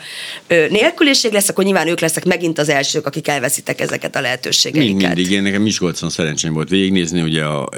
nélküliség 0.48 1.32
lesz, 1.32 1.48
akkor 1.48 1.64
nyilván 1.64 1.88
ők 1.88 2.00
lesznek 2.00 2.24
megint 2.24 2.58
az 2.58 2.68
elsők, 2.68 3.06
akik 3.06 3.28
elveszítek 3.28 3.80
ezeket 3.80 4.16
a 4.16 4.20
lehetőségeiket. 4.20 4.88
Mind, 4.88 5.02
mindig. 5.02 5.30
Én 5.30 5.42
nekem 5.42 5.62
Miskolcon 5.62 6.10
szerencsém 6.10 6.52
volt 6.52 6.68
végignézni, 6.68 7.22
ugye 7.22 7.44
a, 7.44 7.68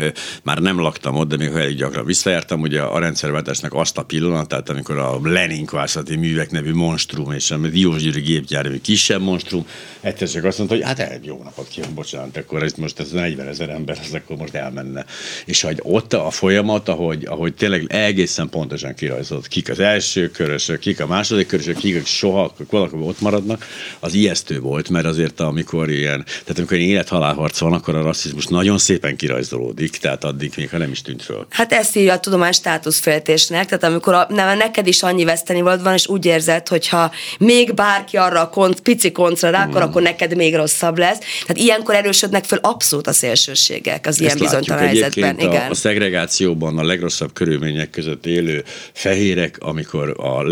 már 0.43 0.59
nem 0.59 0.81
laktam 0.81 1.17
ott, 1.17 1.29
de 1.29 1.37
még 1.37 1.49
elég 1.49 1.77
gyakran 1.77 2.05
visszajártam, 2.05 2.61
ugye 2.61 2.81
a 2.81 2.99
rendszerváltásnak 2.99 3.75
azt 3.75 3.99
a 3.99 4.03
pillanatát, 4.03 4.69
amikor 4.69 4.99
a 4.99 5.21
Lenin 5.23 5.67
kvászati 5.67 6.17
művek 6.17 6.51
nevű 6.51 6.73
monstrum 6.73 7.33
és 7.33 7.51
a 7.51 7.57
Diósgyőri 7.57 8.21
gépgyár, 8.21 8.71
kisebb 8.83 9.21
monstrum, 9.21 9.67
egyszer 10.01 10.29
csak 10.29 10.45
azt 10.45 10.59
mondta, 10.59 10.77
hogy 10.77 10.85
hát 10.85 10.99
el, 10.99 11.19
jó 11.23 11.41
napot 11.43 11.69
kívánok, 11.69 11.95
bocsánat, 11.95 12.37
akkor 12.37 12.63
ez 12.63 12.73
most 12.73 13.01
ez 13.01 13.11
40 13.11 13.49
ezer 13.49 13.69
ember, 13.69 13.99
az 14.01 14.15
akkor 14.15 14.37
most 14.37 14.55
elmenne. 14.55 15.05
És 15.45 15.61
hogy 15.61 15.79
ott 15.83 16.13
a 16.13 16.31
folyamat, 16.31 16.89
ahogy, 16.89 17.25
ahogy 17.25 17.55
tényleg 17.55 17.85
egészen 17.89 18.49
pontosan 18.49 18.95
kirajzolt, 18.95 19.49
kik 19.49 19.71
az 19.71 19.81
első 19.81 20.31
körösök, 20.31 20.79
kik 20.79 21.01
a 21.01 21.07
második 21.07 21.47
körösök, 21.47 21.60
kik 21.81 22.07
soha 22.07 22.53
valaki 22.71 22.95
ott 23.01 23.21
maradnak, 23.21 23.67
az 24.01 24.15
ijesztő 24.15 24.61
volt, 24.61 24.89
mert 24.89 25.07
azért 25.07 25.41
amikor 25.41 25.91
ilyen, 25.91 26.25
tehát 26.25 26.59
amikor 26.59 26.77
ilyen 26.77 26.91
élethalálharc 26.91 27.59
van, 27.59 27.73
akkor 27.73 27.95
a 27.95 28.03
rasszizmus 28.03 28.47
nagyon 28.47 28.79
szépen 28.79 29.17
kirajzolódik, 29.17 29.97
tehát 29.97 30.25
addig 30.25 30.53
még 30.57 30.71
ha 30.71 30.79
nem 30.79 30.91
is 30.91 31.03
tűnt 31.03 31.23
föl. 31.23 31.47
Hát 31.51 31.73
ezt 31.73 31.97
írja 31.97 32.13
a 32.13 32.21
tudomány 32.21 32.53
státuszféltésnek, 32.53 33.65
tehát 33.65 33.85
amikor 33.85 34.15
a, 34.15 34.27
nem, 34.29 34.57
neked 34.57 34.87
is 34.87 35.03
annyi 35.03 35.25
veszteni 35.25 35.61
van, 35.61 35.95
és 35.95 36.09
úgy 36.09 36.25
érzed, 36.25 36.69
hogyha 36.69 37.13
még 37.39 37.75
bárki 37.75 38.17
arra 38.17 38.41
a 38.41 38.49
kont, 38.49 38.81
pici 38.81 39.13
kontra 39.13 39.51
rá, 39.51 39.65
akkor, 39.65 39.81
mm. 39.81 39.85
akkor 39.85 40.03
neked 40.03 40.37
még 40.37 40.55
rosszabb 40.55 40.99
lesz. 40.99 41.19
Tehát 41.19 41.63
ilyenkor 41.63 41.95
erősödnek 41.95 42.45
föl 42.45 42.59
abszolút 42.63 43.07
a 43.07 43.13
szélsőségek 43.13 44.07
az 44.07 44.21
ilyen 44.21 44.39
bizonytalan 44.39 44.83
helyzetben. 44.83 45.37
A, 45.37 45.43
igen. 45.43 45.71
a 45.71 45.75
szegregációban 45.75 46.79
a 46.79 46.85
legrosszabb 46.85 47.33
körülmények 47.33 47.91
között 47.91 48.27
élő 48.27 48.65
fehérek, 48.93 49.57
amikor 49.61 50.15
a 50.17 50.43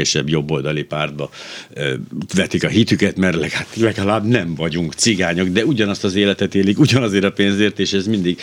legszélsőségesebb 0.00 0.28
jobboldali 0.28 0.82
pártba 0.82 1.30
vetik 2.34 2.64
a 2.64 2.68
hitüket, 2.68 3.16
mert 3.16 3.36
legalább, 3.74 4.26
nem 4.26 4.54
vagyunk 4.54 4.92
cigányok, 4.92 5.48
de 5.48 5.64
ugyanazt 5.64 6.04
az 6.04 6.14
életet 6.14 6.54
élik, 6.54 6.78
ugyanazért 6.78 7.24
a 7.24 7.32
pénzért, 7.32 7.78
és 7.78 7.92
ez 7.92 8.06
mindig, 8.06 8.40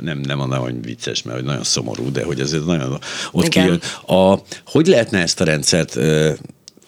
nem, 0.00 0.18
nem 0.18 0.38
mondom, 0.38 0.58
hogy 0.58 0.84
vicces, 0.84 1.22
mert 1.22 1.42
nagyon 1.42 1.64
szomorú, 1.64 2.12
de 2.12 2.24
hogy 2.24 2.40
ez 2.40 2.56
nagyon 2.66 2.98
ott 3.32 3.48
kijön. 3.48 3.80
A, 4.06 4.38
hogy 4.64 4.86
lehetne 4.86 5.20
ezt 5.20 5.40
a 5.40 5.44
rendszert 5.44 5.98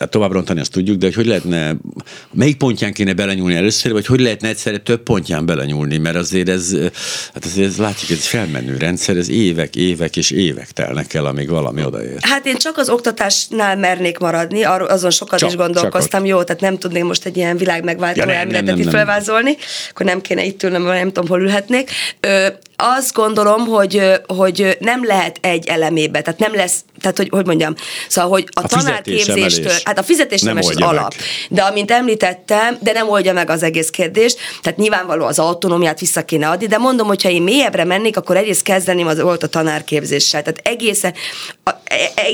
tehát 0.00 0.14
tovább 0.14 0.32
rontani 0.32 0.60
azt 0.60 0.72
tudjuk, 0.72 0.96
de 0.96 1.06
hogy 1.06 1.14
hogy 1.14 1.26
lehetne, 1.26 1.76
melyik 2.32 2.56
pontján 2.56 2.92
kéne 2.92 3.12
belenyúlni 3.12 3.54
először, 3.54 3.92
vagy 3.92 4.06
hogy 4.06 4.20
lehetne 4.20 4.48
egyszerre 4.48 4.78
több 4.78 5.02
pontján 5.02 5.46
belenyúlni, 5.46 5.98
mert 5.98 6.16
azért 6.16 6.48
ez, 6.48 6.76
hát 7.34 7.44
azért 7.44 7.68
ez 7.68 7.76
látjuk, 7.76 8.10
ez 8.10 8.16
egy 8.16 8.24
felmenő 8.24 8.76
rendszer, 8.76 9.16
ez 9.16 9.30
évek, 9.30 9.76
évek 9.76 10.16
és 10.16 10.30
évek 10.30 10.70
telnek 10.70 11.14
el, 11.14 11.26
amíg 11.26 11.48
valami 11.48 11.84
odaér. 11.84 12.16
Hát 12.20 12.46
én 12.46 12.56
csak 12.56 12.76
az 12.76 12.88
oktatásnál 12.88 13.76
mernék 13.76 14.18
maradni, 14.18 14.64
azon 14.64 15.10
sokat 15.10 15.38
csak, 15.38 15.48
is 15.48 15.56
gondolkoztam, 15.56 16.24
jó, 16.24 16.42
tehát 16.42 16.60
nem 16.60 16.78
tudnék 16.78 17.04
most 17.04 17.26
egy 17.26 17.36
ilyen 17.36 17.56
világ 17.56 17.84
megváltó 17.84 18.20
ja, 18.20 18.34
elméletet 18.34 18.78
itt 18.78 18.90
felvázolni, 18.90 19.56
akkor 19.90 20.06
nem 20.06 20.20
kéne 20.20 20.44
itt 20.44 20.62
ülnem, 20.62 20.82
nem 20.82 21.06
tudom, 21.12 21.28
hol 21.28 21.40
ülhetnék. 21.40 21.90
Ö, 22.20 22.46
azt 22.76 23.14
gondolom, 23.14 23.66
hogy, 23.66 24.02
hogy 24.26 24.76
nem 24.80 25.04
lehet 25.04 25.38
egy 25.40 25.66
elemébe, 25.66 26.20
tehát 26.20 26.40
nem 26.40 26.54
lesz, 26.54 26.84
tehát 27.00 27.16
hogy, 27.16 27.28
hogy 27.30 27.46
mondjam, 27.46 27.74
szóval, 28.08 28.30
hogy 28.30 28.48
a, 28.50 28.60
a 28.60 28.66
tanárképzéstől, 28.66 29.72
hát 29.84 29.98
a 29.98 30.02
fizetés 30.02 30.42
nem 30.42 30.56
az 30.56 30.76
alap, 30.76 31.14
meg. 31.16 31.26
de 31.48 31.62
amint 31.62 31.90
említettem, 31.90 32.78
de 32.80 32.92
nem 32.92 33.08
oldja 33.08 33.32
meg 33.32 33.50
az 33.50 33.62
egész 33.62 33.90
kérdést, 33.90 34.38
tehát 34.62 34.78
nyilvánvaló 34.78 35.24
az 35.24 35.38
autonómiát 35.38 36.00
vissza 36.00 36.24
kéne 36.24 36.48
adni, 36.48 36.66
de 36.66 36.78
mondom, 36.78 37.06
hogy 37.06 37.22
ha 37.22 37.28
én 37.28 37.42
mélyebbre 37.42 37.84
mennék, 37.84 38.16
akkor 38.16 38.36
egyrészt 38.36 38.62
kezdeném 38.62 39.06
az 39.06 39.20
volt 39.20 39.42
a 39.42 39.46
tanárképzéssel, 39.46 40.42
tehát 40.42 40.60
egészen, 40.62 41.14
a, 41.64 41.70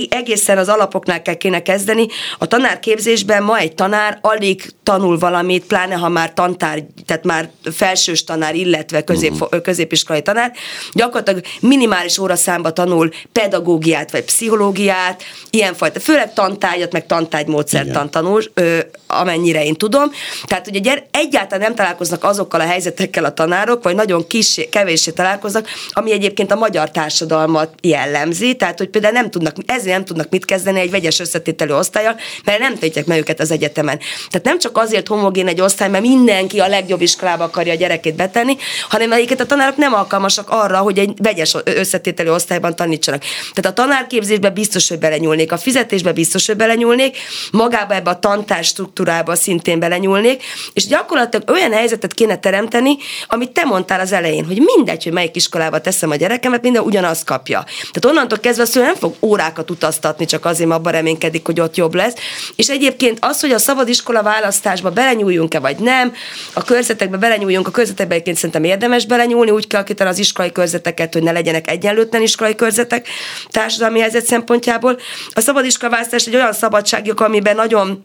egészen 0.08 0.58
az 0.58 0.68
alapoknál 0.68 1.22
kell 1.22 1.34
kéne 1.34 1.62
kezdeni. 1.62 2.06
A 2.38 2.46
tanárképzésben 2.46 3.42
ma 3.42 3.58
egy 3.58 3.74
tanár 3.74 4.18
alig 4.20 4.74
tanul 4.82 5.18
valamit, 5.18 5.64
pláne 5.64 5.94
ha 5.94 6.08
már 6.08 6.32
tantár, 6.32 6.82
tehát 7.06 7.24
már 7.24 7.50
felsős 7.72 8.24
tanár, 8.24 8.54
illetve 8.54 9.04
közép, 9.04 9.32
uh-huh. 9.32 9.60
középiskolai 9.60 10.22
tanár, 10.22 10.52
gyakorlatilag 10.92 11.44
minimális 11.60 12.18
óraszámba 12.18 12.72
tanul 12.72 13.10
pedagógiát 13.32 14.10
vagy 14.10 14.24
pszichológiát, 14.24 15.22
ilyenfajta, 15.50 16.00
főleg 16.00 16.32
tantárgyat, 16.32 16.92
meg 16.92 17.06
tantárgymódszertan 17.06 18.10
tanul, 18.10 18.42
ö, 18.54 18.78
amennyire 19.06 19.64
én 19.64 19.74
tudom. 19.74 20.10
Tehát 20.44 20.66
ugye 20.66 20.78
gyere, 20.78 21.06
egyáltalán 21.10 21.64
nem 21.64 21.74
találkoznak 21.74 22.24
azokkal 22.24 22.60
a 22.60 22.66
helyzetekkel 22.66 23.24
a 23.24 23.34
tanárok, 23.34 23.82
vagy 23.82 23.94
nagyon 23.94 24.26
kis, 24.26 24.60
kevéssé 24.70 25.10
találkoznak, 25.10 25.68
ami 25.90 26.12
egyébként 26.12 26.52
a 26.52 26.56
magyar 26.56 26.90
társadalmat 26.90 27.74
jellemzi, 27.82 28.56
tehát 28.56 28.78
hogy 28.78 28.88
például 28.88 29.14
nem 29.14 29.30
tudnak, 29.52 29.76
ezért 29.76 29.94
nem 29.94 30.04
tudnak 30.04 30.30
mit 30.30 30.44
kezdeni 30.44 30.80
egy 30.80 30.90
vegyes 30.90 31.18
összetételű 31.18 31.72
osztályal, 31.72 32.16
mert 32.44 32.58
nem 32.58 32.78
tettek 32.78 33.06
meg 33.06 33.18
őket 33.18 33.40
az 33.40 33.50
egyetemen. 33.50 33.98
Tehát 34.30 34.46
nem 34.46 34.58
csak 34.58 34.78
azért 34.78 35.08
homogén 35.08 35.48
egy 35.48 35.60
osztály, 35.60 35.88
mert 35.88 36.04
mindenki 36.04 36.60
a 36.60 36.68
legjobb 36.68 37.00
iskolába 37.00 37.44
akarja 37.44 37.72
a 37.72 37.76
gyerekét 37.76 38.14
betenni, 38.14 38.56
hanem 38.88 39.08
melyiket 39.08 39.40
a 39.40 39.46
tanárok 39.46 39.76
nem 39.76 39.94
alkalmasak 39.94 40.50
arra, 40.50 40.78
hogy 40.78 40.98
egy 40.98 41.12
vegyes 41.16 41.56
összetételű 41.64 42.30
osztályban 42.30 42.76
tanítsanak. 42.76 43.22
Tehát 43.52 43.78
a 43.78 43.82
tanárképzésbe 43.82 44.50
biztos, 44.50 44.88
hogy 44.88 44.98
belenyúlnék, 44.98 45.52
a 45.52 45.58
fizetésbe 45.58 46.12
biztos, 46.12 46.46
hogy 46.46 46.56
belenyúlnék, 46.56 47.16
magába 47.50 47.94
ebbe 47.94 48.10
a 48.10 48.18
tantár 48.18 48.64
struktúrába 48.64 49.34
szintén 49.34 49.78
belenyúlnék, 49.78 50.42
és 50.72 50.86
gyakorlatilag 50.86 51.50
olyan 51.50 51.72
helyzetet 51.72 52.14
kéne 52.14 52.38
teremteni, 52.38 52.96
amit 53.28 53.50
te 53.50 53.64
mondtál 53.64 54.00
az 54.00 54.12
elején, 54.12 54.44
hogy 54.44 54.62
mindegy, 54.76 55.04
hogy 55.04 55.12
melyik 55.12 55.36
iskolába 55.36 55.80
teszem 55.80 56.10
a 56.10 56.16
gyerekemet, 56.16 56.62
minden 56.62 56.82
ugyanazt 56.82 57.24
kapja. 57.24 57.64
Tehát 57.64 58.04
onnantól 58.04 58.38
kezdve 58.38 58.62
azt 58.62 58.74
nem 58.74 58.94
fog 58.94 59.14
órákat 59.36 59.70
utaztatni, 59.70 60.24
csak 60.24 60.44
azért, 60.44 60.70
abban 60.70 60.92
reménykedik, 60.92 61.46
hogy 61.46 61.60
ott 61.60 61.76
jobb 61.76 61.94
lesz. 61.94 62.14
És 62.56 62.68
egyébként 62.68 63.18
az, 63.20 63.40
hogy 63.40 63.50
a 63.50 63.58
szabad 63.58 63.88
iskola 63.88 64.22
választásba 64.22 64.90
belenyúljunk-e 64.90 65.58
vagy 65.58 65.78
nem, 65.78 66.12
a 66.52 66.62
körzetekbe 66.62 67.16
belenyúljunk, 67.16 67.66
a 67.66 67.70
körzetekbe 67.70 68.12
egyébként 68.14 68.36
szerintem 68.36 68.64
érdemes 68.64 69.06
belenyúlni, 69.06 69.50
úgy 69.50 69.66
kell 69.66 69.84
kitalálni 69.84 70.18
az 70.18 70.24
iskolai 70.24 70.52
körzeteket, 70.52 71.12
hogy 71.12 71.22
ne 71.22 71.32
legyenek 71.32 71.70
egyenlőtlen 71.70 72.22
iskolai 72.22 72.54
körzetek 72.54 73.08
társadalmi 73.50 74.00
helyzet 74.00 74.24
szempontjából. 74.24 74.98
A 75.32 75.40
szabadiskolaválasztás 75.40 76.26
egy 76.26 76.34
olyan 76.34 76.52
szabadságjog, 76.52 77.20
amiben 77.20 77.56
nagyon 77.56 78.04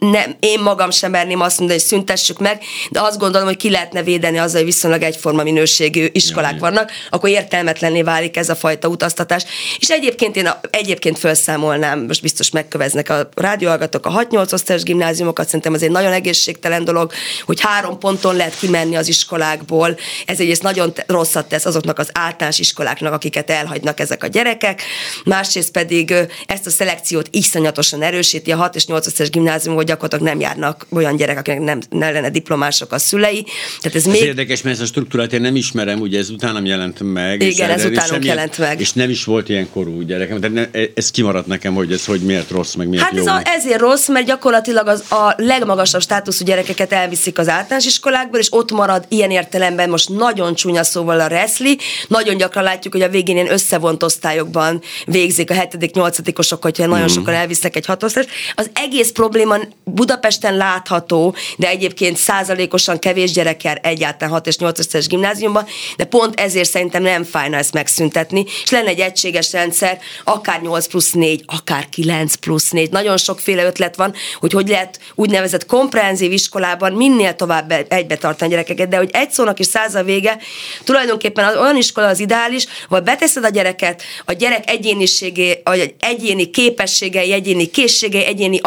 nem, 0.00 0.36
én 0.40 0.60
magam 0.60 0.90
sem 0.90 1.10
merném 1.10 1.40
azt 1.40 1.58
mondani, 1.58 1.78
hogy 1.78 1.88
szüntessük 1.88 2.38
meg, 2.38 2.62
de 2.90 3.00
azt 3.00 3.18
gondolom, 3.18 3.46
hogy 3.46 3.56
ki 3.56 3.70
lehetne 3.70 4.02
védeni 4.02 4.38
azzal, 4.38 4.56
hogy 4.56 4.64
viszonylag 4.64 5.02
egyforma 5.02 5.42
minőségű 5.42 6.06
iskolák 6.12 6.52
ja, 6.52 6.58
vannak, 6.58 6.90
akkor 7.10 7.28
értelmetlenné 7.28 8.02
válik 8.02 8.36
ez 8.36 8.48
a 8.48 8.54
fajta 8.54 8.88
utaztatás. 8.88 9.44
És 9.78 9.88
egyébként 9.88 10.36
én 10.36 10.46
a, 10.46 10.60
egyébként 10.70 11.18
felszámolnám, 11.18 12.00
most 12.00 12.22
biztos 12.22 12.50
megköveznek 12.50 13.08
a 13.08 13.28
rádióhallgatók 13.34 14.06
a 14.06 14.26
6-8 14.30 14.52
osztályos 14.52 14.82
gimnáziumokat, 14.82 15.46
szerintem 15.46 15.74
ez 15.74 15.82
egy 15.82 15.90
nagyon 15.90 16.12
egészségtelen 16.12 16.84
dolog, 16.84 17.12
hogy 17.44 17.60
három 17.60 17.98
ponton 17.98 18.36
lehet 18.36 18.58
kimenni 18.58 18.96
az 18.96 19.08
iskolákból. 19.08 19.98
Ez 20.26 20.40
egyrészt 20.40 20.62
nagyon 20.62 20.92
rosszat 21.06 21.48
tesz 21.48 21.64
azoknak 21.64 21.98
az 21.98 22.10
általános 22.12 22.58
iskoláknak, 22.58 23.12
akiket 23.12 23.50
elhagynak 23.50 24.00
ezek 24.00 24.24
a 24.24 24.26
gyerekek, 24.26 24.82
másrészt 25.24 25.70
pedig 25.70 26.14
ezt 26.46 26.66
a 26.66 26.70
szelekciót 26.70 27.28
iszonyatosan 27.30 28.02
erősíti 28.02 28.52
a 28.52 28.56
6 28.56 28.74
és 28.74 28.86
8 28.86 29.06
osztályos 29.06 29.32
gimnázium 29.32 29.57
gimnázium, 29.58 29.74
hogy 29.74 29.86
gyakorlatilag 29.86 30.24
nem 30.24 30.40
járnak 30.40 30.86
olyan 30.90 31.16
gyerek, 31.16 31.38
akinek 31.38 31.60
nem, 31.60 31.80
nem 31.90 32.12
lenne 32.12 32.30
diplomások 32.30 32.92
a 32.92 32.98
szülei. 32.98 33.44
Tehát 33.80 33.96
ez, 33.96 34.06
ez 34.06 34.12
még... 34.12 34.22
érdekes, 34.22 34.62
mert 34.62 34.74
ezt 34.74 34.84
a 34.84 34.86
struktúrát 34.86 35.32
én 35.32 35.40
nem 35.40 35.56
ismerem, 35.56 36.00
ugye 36.00 36.18
ez 36.18 36.30
utánam 36.30 36.64
jelent 36.64 37.00
meg. 37.00 37.42
Igen, 37.42 37.70
ez 37.70 37.84
utánunk 37.84 38.24
jelent 38.24 38.58
meg. 38.58 38.80
És 38.80 38.92
nem 38.92 39.10
is 39.10 39.24
volt 39.24 39.48
ilyen 39.48 39.70
korú 39.70 40.02
gyerekem, 40.02 40.40
de 40.40 40.48
ne, 40.48 40.66
ez 40.94 41.10
kimaradt 41.10 41.46
nekem, 41.46 41.74
hogy 41.74 41.92
ez 41.92 42.04
hogy 42.04 42.20
miért 42.20 42.50
rossz, 42.50 42.74
meg 42.74 42.88
miért 42.88 43.04
hát 43.04 43.14
jó. 43.14 43.26
Hát 43.26 43.46
ez 43.46 43.52
a, 43.52 43.56
ezért 43.56 43.80
rossz, 43.80 44.08
mert 44.08 44.26
gyakorlatilag 44.26 44.86
az, 44.86 45.04
a 45.10 45.34
legmagasabb 45.36 46.00
státuszú 46.00 46.44
gyerekeket 46.44 46.92
elviszik 46.92 47.38
az 47.38 47.48
általános 47.48 47.86
iskolákból, 47.86 48.40
és 48.40 48.48
ott 48.50 48.70
marad 48.70 49.04
ilyen 49.08 49.30
értelemben 49.30 49.90
most 49.90 50.08
nagyon 50.08 50.54
csúnya 50.54 50.84
szóval 50.84 51.20
a 51.20 51.26
reszli. 51.26 51.78
Nagyon 52.08 52.36
gyakran 52.36 52.64
látjuk, 52.64 52.92
hogy 52.92 53.02
a 53.02 53.08
végén 53.08 53.36
ilyen 53.36 53.52
összevont 53.52 54.02
osztályokban 54.02 54.82
végzik 55.04 55.50
a 55.50 55.54
7 55.54 56.38
osok 56.38 56.62
hogyha 56.62 56.86
nagyon 56.86 57.04
mm. 57.04 57.14
sokan 57.14 57.34
elvisznek 57.34 57.76
egy 57.76 57.86
hatosztályos. 57.86 58.30
Az 58.54 58.70
egész 58.72 59.10
probléma 59.10 59.47
Budapesten 59.84 60.56
látható, 60.56 61.34
de 61.56 61.68
egyébként 61.68 62.16
százalékosan 62.16 62.98
kevés 62.98 63.32
gyerek 63.32 63.62
jár 63.62 63.80
egyáltalán 63.82 64.34
6 64.34 64.46
és 64.46 64.56
8 64.56 64.78
osztályos 64.78 65.06
gimnáziumban, 65.06 65.66
de 65.96 66.04
pont 66.04 66.40
ezért 66.40 66.70
szerintem 66.70 67.02
nem 67.02 67.24
fájna 67.24 67.56
ezt 67.56 67.72
megszüntetni, 67.72 68.44
és 68.62 68.70
lenne 68.70 68.88
egy 68.88 69.00
egységes 69.00 69.52
rendszer, 69.52 69.98
akár 70.24 70.60
8 70.60 70.86
plusz 70.86 71.12
4, 71.12 71.42
akár 71.46 71.88
9 71.88 72.34
plusz 72.34 72.70
4. 72.70 72.90
Nagyon 72.90 73.16
sokféle 73.16 73.64
ötlet 73.64 73.96
van, 73.96 74.14
hogy 74.40 74.52
hogy 74.52 74.68
lehet 74.68 75.00
úgynevezett 75.14 75.66
komprehenzív 75.66 76.32
iskolában 76.32 76.92
minél 76.92 77.34
tovább 77.34 77.86
egybe 77.88 78.16
tartani 78.16 78.50
a 78.50 78.54
gyerekeket, 78.54 78.88
de 78.88 78.96
hogy 78.96 79.10
egy 79.12 79.30
szónak 79.30 79.58
is 79.58 79.66
száz 79.66 79.94
a 79.94 80.02
vége, 80.02 80.38
tulajdonképpen 80.84 81.44
az 81.44 81.56
olyan 81.56 81.76
iskola 81.76 82.06
az 82.06 82.20
ideális, 82.20 82.66
vagy 82.88 83.02
beteszed 83.02 83.44
a 83.44 83.48
gyereket, 83.48 84.02
a 84.24 84.32
gyerek 84.32 84.70
egyéniségé 84.70 85.62
hogy 85.64 85.94
egyéni 85.98 86.50
képességei, 86.50 87.32
egyéni 87.32 87.66
készségei, 87.66 88.24
egyéni 88.24 88.60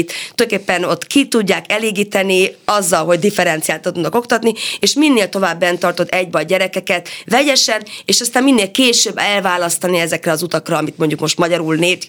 ambícióit 0.00 0.12
tulajdonképpen 0.34 0.84
ott 0.84 1.06
ki 1.06 1.28
tudják 1.28 1.72
elégíteni 1.72 2.54
azzal, 2.64 3.04
hogy 3.04 3.18
differenciált 3.18 3.82
tudnak 3.82 4.14
oktatni, 4.14 4.52
és 4.80 4.94
minél 4.94 5.28
tovább 5.28 5.60
bent 5.60 5.78
tartod 5.78 6.08
egybe 6.10 6.38
a 6.38 6.42
gyerekeket 6.42 7.08
vegyesen, 7.26 7.82
és 8.04 8.20
aztán 8.20 8.42
minél 8.42 8.70
később 8.70 9.18
elválasztani 9.18 9.98
ezekre 9.98 10.30
az 10.30 10.42
utakra, 10.42 10.76
amit 10.76 10.98
mondjuk 10.98 11.20
most 11.20 11.38
magyarul 11.38 11.76
nét, 11.76 12.08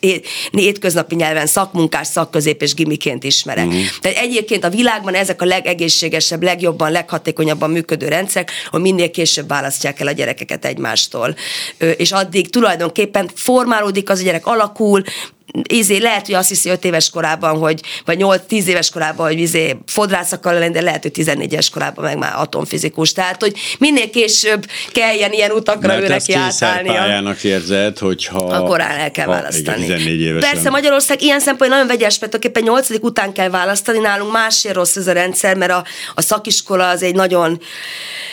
nyelven 1.09 1.47
szakmunkás, 1.47 2.07
szakközép 2.07 2.61
és 2.61 2.73
gimiként 2.73 3.23
ismerek. 3.23 3.65
Mm. 3.65 3.81
Tehát 4.01 4.17
egyébként 4.17 4.63
a 4.63 4.69
világban 4.69 5.13
ezek 5.13 5.41
a 5.41 5.45
legegészségesebb, 5.45 6.43
legjobban, 6.43 6.91
leghatékonyabban 6.91 7.69
működő 7.69 8.07
rendszerek, 8.07 8.51
hogy 8.69 8.81
minél 8.81 9.11
később 9.11 9.47
választják 9.47 9.99
el 9.99 10.07
a 10.07 10.11
gyerekeket 10.11 10.65
egymástól. 10.65 11.35
És 11.97 12.11
addig 12.11 12.49
tulajdonképpen 12.49 13.29
formálódik 13.35 14.09
az 14.09 14.19
a 14.19 14.23
gyerek, 14.23 14.45
alakul, 14.45 15.03
izé, 15.69 15.97
lehet, 15.97 16.25
hogy 16.25 16.35
azt 16.35 16.49
hiszi 16.49 16.69
5 16.69 16.85
éves 16.85 17.09
korában, 17.09 17.57
hogy, 17.57 17.81
vagy 18.05 18.17
8-10 18.21 18.65
éves 18.65 18.89
korában, 18.89 19.27
hogy 19.27 19.39
izé, 19.39 19.77
fodrász 19.85 20.31
akar 20.31 20.53
lenni, 20.53 20.73
de 20.73 20.81
lehet, 20.81 21.01
hogy 21.01 21.11
14 21.11 21.51
éves 21.51 21.69
korában 21.69 22.03
meg 22.03 22.17
már 22.17 22.33
atomfizikus. 22.35 23.11
Tehát, 23.11 23.41
hogy 23.41 23.53
minél 23.79 24.09
később 24.09 24.65
kelljen 24.91 25.31
ilyen 25.31 25.51
utakra 25.51 25.87
Mert 25.87 26.01
ő 26.01 26.07
neki 26.07 26.33
átállni. 26.33 26.87
pályának 26.87 27.43
érzed, 27.43 27.97
hogyha... 27.97 28.39
Akkor 28.39 28.79
el 28.79 29.11
kell 29.11 29.25
ha, 29.25 29.31
választani. 29.31 29.83
Igen, 29.83 29.97
14 29.97 30.21
évesen. 30.21 30.51
Persze 30.51 30.69
Magyarország 30.69 31.21
ilyen 31.21 31.39
szempontból 31.39 31.67
nagyon 31.67 31.87
vegyes, 31.87 32.19
mert 32.19 32.31
tulajdonképpen 32.31 32.97
8 32.97 33.03
után 33.03 33.33
kell 33.33 33.49
választani, 33.49 33.99
nálunk 33.99 34.31
másért 34.31 34.75
rossz 34.75 34.95
ez 34.95 35.07
a 35.07 35.11
rendszer, 35.11 35.55
mert 35.55 35.71
a, 35.71 35.83
a 36.15 36.21
szakiskola 36.21 36.87
az 36.87 37.03
egy 37.03 37.15
nagyon 37.15 37.61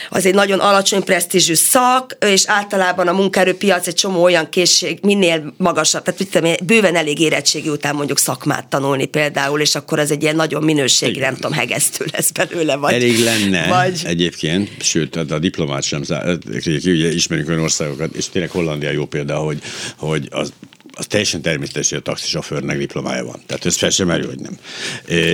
az 0.09 0.25
egy 0.25 0.33
nagyon 0.33 0.59
alacsony 0.59 1.03
presztízsű 1.03 1.53
szak, 1.53 2.17
és 2.19 2.43
általában 2.47 3.07
a 3.07 3.13
munkaerőpiac 3.13 3.87
egy 3.87 3.93
csomó 3.93 4.23
olyan 4.23 4.49
készség, 4.49 4.99
minél 5.01 5.53
magasabb, 5.57 6.03
tehát 6.03 6.19
mit 6.19 6.31
tudom, 6.31 6.51
bőven 6.63 6.95
elég 6.95 7.08
érettségi 7.17 7.69
után 7.69 7.95
mondjuk 7.95 8.17
szakmát 8.17 8.67
tanulni 8.67 9.05
például, 9.05 9.59
és 9.59 9.75
akkor 9.75 9.99
az 9.99 10.11
egy 10.11 10.21
ilyen 10.21 10.35
nagyon 10.35 10.63
minőségi, 10.63 11.19
nem 11.19 11.35
tudom, 11.35 11.51
hegesztő 11.51 12.05
lesz 12.11 12.31
belőle. 12.31 12.75
Vagy, 12.75 12.93
elég 12.93 13.23
lenne 13.23 13.67
vagy... 13.67 14.01
egyébként, 14.03 14.69
sőt, 14.83 15.15
a 15.15 15.39
diplomát 15.39 15.83
sem, 15.83 16.01
ugye 16.85 17.13
ismerünk 17.13 17.47
olyan 17.47 17.61
országokat, 17.61 18.15
és 18.15 18.29
tényleg 18.29 18.51
Hollandia 18.51 18.91
jó 18.91 19.05
példa, 19.05 19.37
hogy, 19.37 19.61
hogy 19.97 20.27
az 20.31 20.53
az 20.99 21.05
teljesen 21.07 21.41
természetes, 21.41 21.89
hogy 21.89 21.97
a 21.97 22.01
taxisofőrnek 22.01 22.77
diplomája 22.77 23.25
van. 23.25 23.41
Tehát 23.45 23.65
ez 23.65 23.75
fel 23.75 23.89
sem 23.89 24.07
merül, 24.07 24.27
hogy 24.27 24.39
nem. 24.39 24.57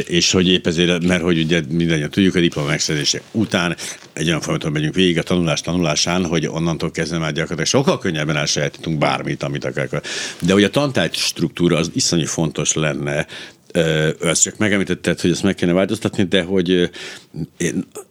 És 0.08 0.32
hogy 0.32 0.48
épp 0.48 0.68
ezért, 0.68 1.06
mert 1.06 1.22
hogy 1.22 1.40
ugye 1.40 1.62
mindannyian 1.70 2.10
tudjuk, 2.10 2.36
a 2.36 2.40
diploma 2.40 2.68
megszerzése 2.68 3.22
után 3.32 3.76
egy 4.14 4.28
olyan 4.28 4.42
folyamaton 4.42 4.72
megyünk 4.72 4.96
végig 4.96 5.18
a 5.18 5.24
tanulás 5.24 5.62
tanulásán, 5.62 6.26
hogy 6.26 6.48
onnantól 6.48 6.92
kezdve 6.92 7.18
már 7.18 7.32
gyakorlatilag 7.32 7.66
sokkal 7.68 8.00
könnyebben 8.00 8.36
elsajátítunk 8.36 8.98
bármit, 8.98 9.44
amit 9.44 9.66
akar. 9.66 10.02
De 10.40 10.54
hogy 10.54 10.64
a 10.64 10.70
tantárgy 10.70 11.16
struktúra 11.16 11.78
az 11.78 11.92
iszonyú 11.94 12.26
fontos 12.26 12.74
lenne, 12.74 13.28
ezt 14.22 14.42
csak 14.42 14.58
megemlítetted, 14.58 15.20
hogy 15.20 15.32
ezt 15.32 15.44
meg 15.44 15.56
kéne 15.56 15.74
változtatni, 15.74 16.24
de 16.24 16.42
hogy 16.42 16.90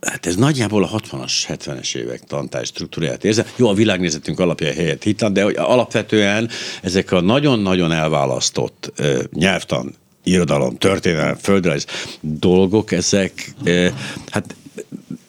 hát 0.00 0.26
ez 0.26 0.36
nagyjából 0.36 0.84
a 0.84 1.00
60-as, 1.00 1.32
70-es 1.48 1.94
évek 1.94 2.20
tantárgy 2.20 2.66
struktúráját 2.66 3.24
érze. 3.24 3.46
Jó, 3.56 3.68
a 3.68 3.74
világnézetünk 3.74 4.40
alapja 4.40 4.72
helyett 4.72 5.02
hittan, 5.02 5.32
de 5.32 5.42
hogy 5.42 5.56
alapvetően 5.56 6.48
ezek 6.82 7.12
a 7.12 7.20
nagyon-nagyon 7.20 7.92
elválasztott 7.92 8.92
nyelvtan, 9.32 9.94
irodalom, 10.22 10.76
történelem, 10.76 11.36
földrajz 11.36 11.86
dolgok, 12.20 12.92
ezek 12.92 13.54
hát 14.30 14.54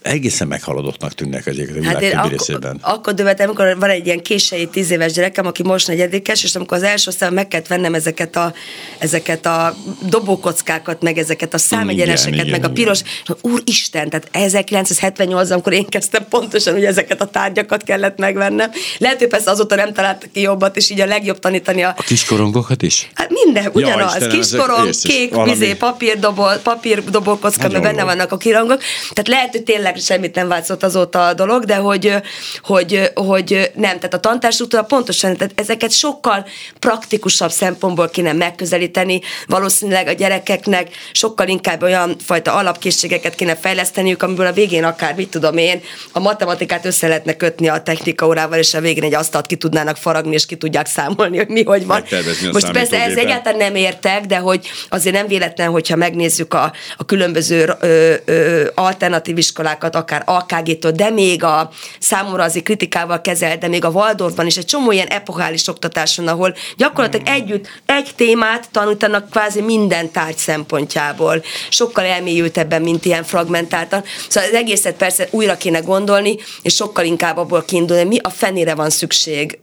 egészen 0.06 0.48
meghaladottnak 0.48 1.14
tűnnek 1.14 1.46
egyébként 1.46 1.86
a 1.86 1.88
hát 1.88 2.00
világ 2.00 2.22
többi 2.22 2.36
részében. 2.36 2.78
Akkor 2.82 3.14
dövetem, 3.14 3.46
amikor 3.48 3.78
van 3.80 3.90
egy 3.90 4.06
ilyen 4.06 4.22
késői 4.22 4.68
tíz 4.68 4.92
éves 4.92 5.12
gyerekem, 5.12 5.46
aki 5.46 5.64
most 5.64 5.88
negyedikes, 5.88 6.44
és 6.44 6.56
amikor 6.56 6.78
az 6.78 6.84
első 6.84 7.10
osztály 7.10 7.30
meg 7.30 7.48
kellett 7.48 7.68
vennem 7.68 7.94
ezeket 7.94 8.36
a, 8.36 8.54
ezeket 8.98 9.46
a 9.46 9.76
dobókockákat, 10.10 11.02
meg 11.02 11.18
ezeket 11.18 11.54
a 11.54 11.58
számegyeneseket, 11.58 12.50
meg 12.50 12.64
a 12.64 12.70
piros, 12.70 13.00
igen. 13.02 13.38
úristen, 13.42 14.10
tehát 14.10 14.28
1978 14.32 15.50
amikor 15.50 15.74
én 15.74 15.86
kezdtem 15.86 16.26
pontosan, 16.30 16.74
hogy 16.74 16.86
ezeket 16.86 17.22
a 17.22 17.26
tárgyakat 17.26 17.84
kellett 17.84 18.18
megvennem. 18.18 18.72
Lehet, 18.98 19.20
hogy 19.20 19.28
persze 19.28 19.50
azóta 19.50 19.76
nem 19.76 19.94
találtak 19.94 20.32
ki 20.32 20.42
jobbat, 20.42 20.78
és 20.78 20.90
így 20.90 21.00
a 21.00 21.06
legjobb 21.06 21.40
tanítani 21.40 21.84
a... 21.84 21.94
A 21.98 22.04
kiskorongokat 22.04 22.82
is? 22.82 23.10
Hát 23.14 23.30
minden, 23.30 23.70
ugyanaz. 23.74 24.18
Ja, 24.20 24.28
kiskorong, 24.28 24.90
kék, 25.02 25.44
vizé, 25.44 25.74
papírdobol, 25.74 26.56
papírdobókocka, 26.64 27.70
mert 27.70 27.84
benne 27.84 28.04
vannak 28.04 28.32
a 28.32 28.38
kirangok. 28.38 28.82
Tehát 29.10 29.28
lehet, 29.28 29.52
hogy 29.52 29.64
tényleg 29.64 29.95
semmit 29.98 30.36
nem 30.36 30.48
változott 30.48 30.84
azóta 30.84 31.28
a 31.28 31.34
dolog, 31.34 31.64
de 31.64 31.76
hogy, 31.76 32.16
hogy, 32.62 33.12
hogy 33.14 33.72
nem, 33.76 33.96
tehát 33.96 34.14
a 34.14 34.20
tantárstruktúra 34.20 34.84
pontosan, 34.84 35.38
tehát 35.38 35.54
ezeket 35.56 35.92
sokkal 35.92 36.46
praktikusabb 36.80 37.52
szempontból 37.52 38.10
kéne 38.10 38.34
megközelíteni, 38.34 39.22
valószínűleg 39.48 40.08
a 40.08 40.12
gyerekeknek 40.12 40.88
sokkal 41.12 41.48
inkább 41.48 41.84
olyan 41.84 42.16
fajta 42.26 42.54
alapkészségeket 42.54 43.36
kéne 43.36 43.56
fejleszteniük, 43.56 44.24
amiből 44.24 44.46
a 44.46 44.52
végén 44.52 44.84
akár, 44.84 45.16
mit 45.16 45.30
tudom 45.30 45.58
én, 45.58 45.82
a 46.12 46.20
matematikát 46.20 46.86
össze 46.86 47.08
lehetne 47.08 47.36
kötni 47.36 47.68
a 47.68 47.82
technika 47.82 48.28
órával, 48.28 48.60
és 48.60 48.74
a 48.74 48.80
végén 48.80 49.04
egy 49.04 49.14
asztalt 49.14 49.46
ki 49.46 49.56
tudnának 49.56 49.98
faragni, 49.98 50.34
és 50.34 50.46
ki 50.46 50.56
tudják 50.56 50.88
számolni, 50.88 51.38
hogy 51.38 51.48
mi 51.48 51.64
hogy 51.64 51.86
van. 51.86 52.04
Most 52.52 52.72
persze 52.72 53.04
ez 53.04 53.18
egyáltalán 53.18 53.58
nem 53.58 53.76
értek, 53.76 54.26
de 54.26 54.38
hogy 54.38 54.68
azért 54.90 55.16
nem 55.16 55.28
véletlen, 55.28 55.70
hogyha 55.70 55.96
megnézzük 55.96 56.54
a, 56.54 56.74
a 56.98 57.06
különböző 57.06 57.74
ö, 57.80 58.14
ö, 58.26 58.68
alternatív 58.74 59.38
iskolákat, 59.38 59.85
példákat, 59.90 59.96
akár 59.96 60.24
AKG-től, 60.26 60.92
de 60.92 61.10
még 61.10 61.44
a 61.44 61.70
számomra 62.00 62.44
azért 62.44 62.66
kritikával 62.66 63.22
kezelt, 63.22 63.60
de 63.60 63.68
még 63.68 63.86
a 63.86 63.90
Waldorfban 63.90 64.46
is 64.46 64.58
egy 64.58 64.66
csomó 64.66 64.92
ilyen 64.92 65.08
epohális 65.08 65.68
oktatáson, 65.68 66.28
ahol 66.28 66.56
gyakorlatilag 66.78 67.28
együtt 67.28 67.68
egy 67.86 68.10
témát 68.16 68.70
tanítanak 68.72 69.30
kvázi 69.30 69.62
minden 69.62 70.12
tárgy 70.12 70.38
szempontjából. 70.38 71.44
Sokkal 71.70 72.06
elmélyültebben, 72.06 72.82
mint 72.82 73.06
ilyen 73.06 73.24
fragmentáltan. 73.24 74.04
Szóval 74.28 74.50
az 74.50 74.56
egészet 74.56 74.96
persze 74.96 75.28
újra 75.32 75.58
kéne 75.58 75.80
gondolni, 75.80 76.36
és 76.62 76.76
sokkal 76.76 77.06
inkább 77.06 77.38
abból 77.38 77.64
kiindulni, 77.64 78.04
mi 78.04 78.18
a 78.22 78.30
fenére 78.30 78.76
van 78.76 78.90
szükség 78.90 79.60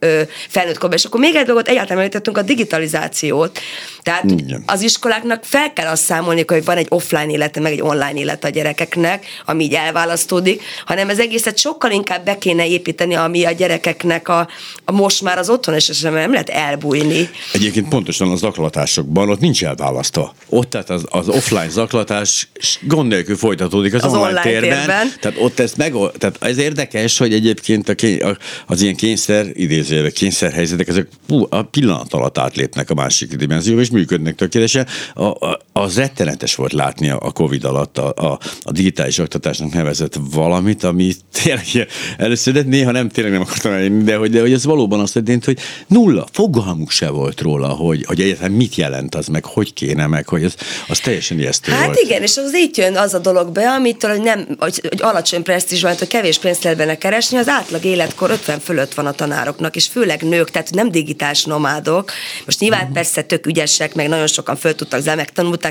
felnőtt 0.48 0.78
korban. 0.78 0.98
És 0.98 1.04
akkor 1.04 1.20
még 1.20 1.34
egy 1.34 1.46
dolgot 1.46 1.68
egyáltalán 1.68 1.98
említettünk, 1.98 2.38
a 2.38 2.42
digitalizációt. 2.42 3.58
Tehát 4.02 4.24
Igen. 4.24 4.62
az 4.66 4.82
iskoláknak 4.82 5.44
fel 5.44 5.72
kell 5.72 5.86
azt 5.86 6.02
számolni, 6.02 6.44
hogy 6.46 6.64
van 6.64 6.76
egy 6.76 6.86
offline 6.88 7.30
élete, 7.30 7.60
meg 7.60 7.72
egy 7.72 7.82
online 7.82 8.14
élet 8.14 8.44
a 8.44 8.48
gyerekeknek, 8.48 9.26
ami 9.44 9.64
így 9.64 9.74
elválasztódik, 10.12 10.62
hanem 10.84 11.08
ez 11.08 11.18
egészet 11.18 11.58
sokkal 11.58 11.90
inkább 11.90 12.24
be 12.24 12.38
kéne 12.38 12.66
építeni, 12.66 13.14
ami 13.14 13.44
a 13.44 13.50
gyerekeknek 13.50 14.28
a, 14.28 14.48
a 14.84 14.92
most 14.92 15.22
már 15.22 15.38
az 15.38 15.48
otthon 15.48 15.74
és 15.74 16.00
nem 16.00 16.32
lehet 16.32 16.48
elbújni. 16.48 17.28
Egyébként 17.52 17.88
pontosan 17.88 18.30
az 18.30 18.38
zaklatásokban 18.38 19.28
ott 19.28 19.40
nincs 19.40 19.64
elválasztva. 19.64 20.34
Ott 20.48 20.70
tehát 20.70 20.90
az, 20.90 21.04
az 21.10 21.28
offline 21.28 21.68
zaklatás 21.68 22.48
gond 22.80 23.08
nélkül 23.08 23.36
folytatódik 23.36 23.94
az, 23.94 24.04
az 24.04 24.12
online, 24.12 24.28
online 24.28 24.42
térben, 24.42 24.78
térben. 24.78 25.12
Tehát 25.20 25.38
ott 25.40 25.58
ez 25.58 25.72
meg, 25.76 25.94
tehát 26.18 26.36
ez 26.40 26.58
érdekes, 26.58 27.18
hogy 27.18 27.32
egyébként 27.32 27.88
a, 27.88 27.94
kény, 27.94 28.20
az 28.66 28.82
ilyen 28.82 28.96
kényszer, 28.96 29.46
idézőjelve 29.52 30.10
kényszerhelyzetek, 30.10 30.88
ezek 30.88 31.08
a 31.48 31.62
pillanat 31.62 32.12
alatt 32.12 32.38
átlépnek 32.38 32.90
a 32.90 32.94
másik 32.94 33.34
dimenzióba, 33.34 33.80
és 33.80 33.90
működnek 33.90 34.34
tökéletesen. 34.34 34.86
A, 35.14 35.24
a, 35.24 35.58
az 35.72 35.96
rettenetes 35.96 36.54
volt 36.54 36.72
látni 36.72 37.10
a 37.10 37.30
Covid 37.34 37.64
alatt 37.64 37.98
a, 37.98 38.12
a, 38.16 38.38
a 38.62 38.72
digitális 38.72 39.18
oktatásnak 39.18 39.72
nevezett 39.72 40.01
valamit, 40.30 40.84
ami 40.84 41.12
tényleg 41.42 41.88
először, 42.16 42.52
de 42.52 42.62
néha 42.62 42.90
nem 42.90 43.08
tényleg 43.08 43.32
nem 43.32 43.40
akartam 43.40 43.72
elérni, 43.72 44.02
de 44.02 44.16
hogy, 44.16 44.30
de 44.30 44.40
hogy 44.40 44.52
ez 44.52 44.64
valóban 44.64 45.00
azt 45.00 45.14
jelenti, 45.14 45.44
hogy 45.44 45.58
nulla, 45.86 46.26
fogalmuk 46.32 46.90
se 46.90 47.08
volt 47.08 47.40
róla, 47.40 47.68
hogy, 47.68 48.04
hogy 48.04 48.20
egyáltalán 48.20 48.50
mit 48.50 48.74
jelent 48.74 49.14
az, 49.14 49.26
meg 49.26 49.44
hogy 49.44 49.72
kéne, 49.72 50.06
meg 50.06 50.28
hogy 50.28 50.44
ez, 50.44 50.54
az 50.88 50.98
teljesen 50.98 51.38
ijesztő 51.38 51.72
hát 51.72 51.84
volt. 51.84 52.00
igen, 52.00 52.22
és 52.22 52.36
az 52.36 52.56
így 52.56 52.76
jön 52.76 52.96
az 52.96 53.14
a 53.14 53.18
dolog 53.18 53.50
be, 53.50 53.68
amitől, 53.68 54.10
hogy 54.10 54.22
nem, 54.22 54.46
hogy, 54.58 54.80
hogy 54.88 55.02
alacsony 55.02 55.42
presztízs 55.42 55.82
van, 55.82 55.94
hogy 55.98 56.08
kevés 56.08 56.38
pénzt 56.38 56.62
lehet 56.62 56.78
benne 56.78 56.98
keresni, 56.98 57.36
az 57.36 57.48
átlag 57.48 57.84
életkor 57.84 58.30
50 58.30 58.60
fölött 58.60 58.94
van 58.94 59.06
a 59.06 59.12
tanároknak, 59.12 59.76
és 59.76 59.86
főleg 59.86 60.22
nők, 60.22 60.50
tehát 60.50 60.70
nem 60.70 60.90
digitális 60.90 61.44
nomádok. 61.44 62.12
Most 62.44 62.60
nyilván 62.60 62.80
uh-huh. 62.80 62.94
persze 62.94 63.22
tök 63.22 63.46
ügyesek, 63.46 63.94
meg 63.94 64.08
nagyon 64.08 64.26
sokan 64.26 64.56
föl 64.56 64.74
tudtak, 64.74 65.00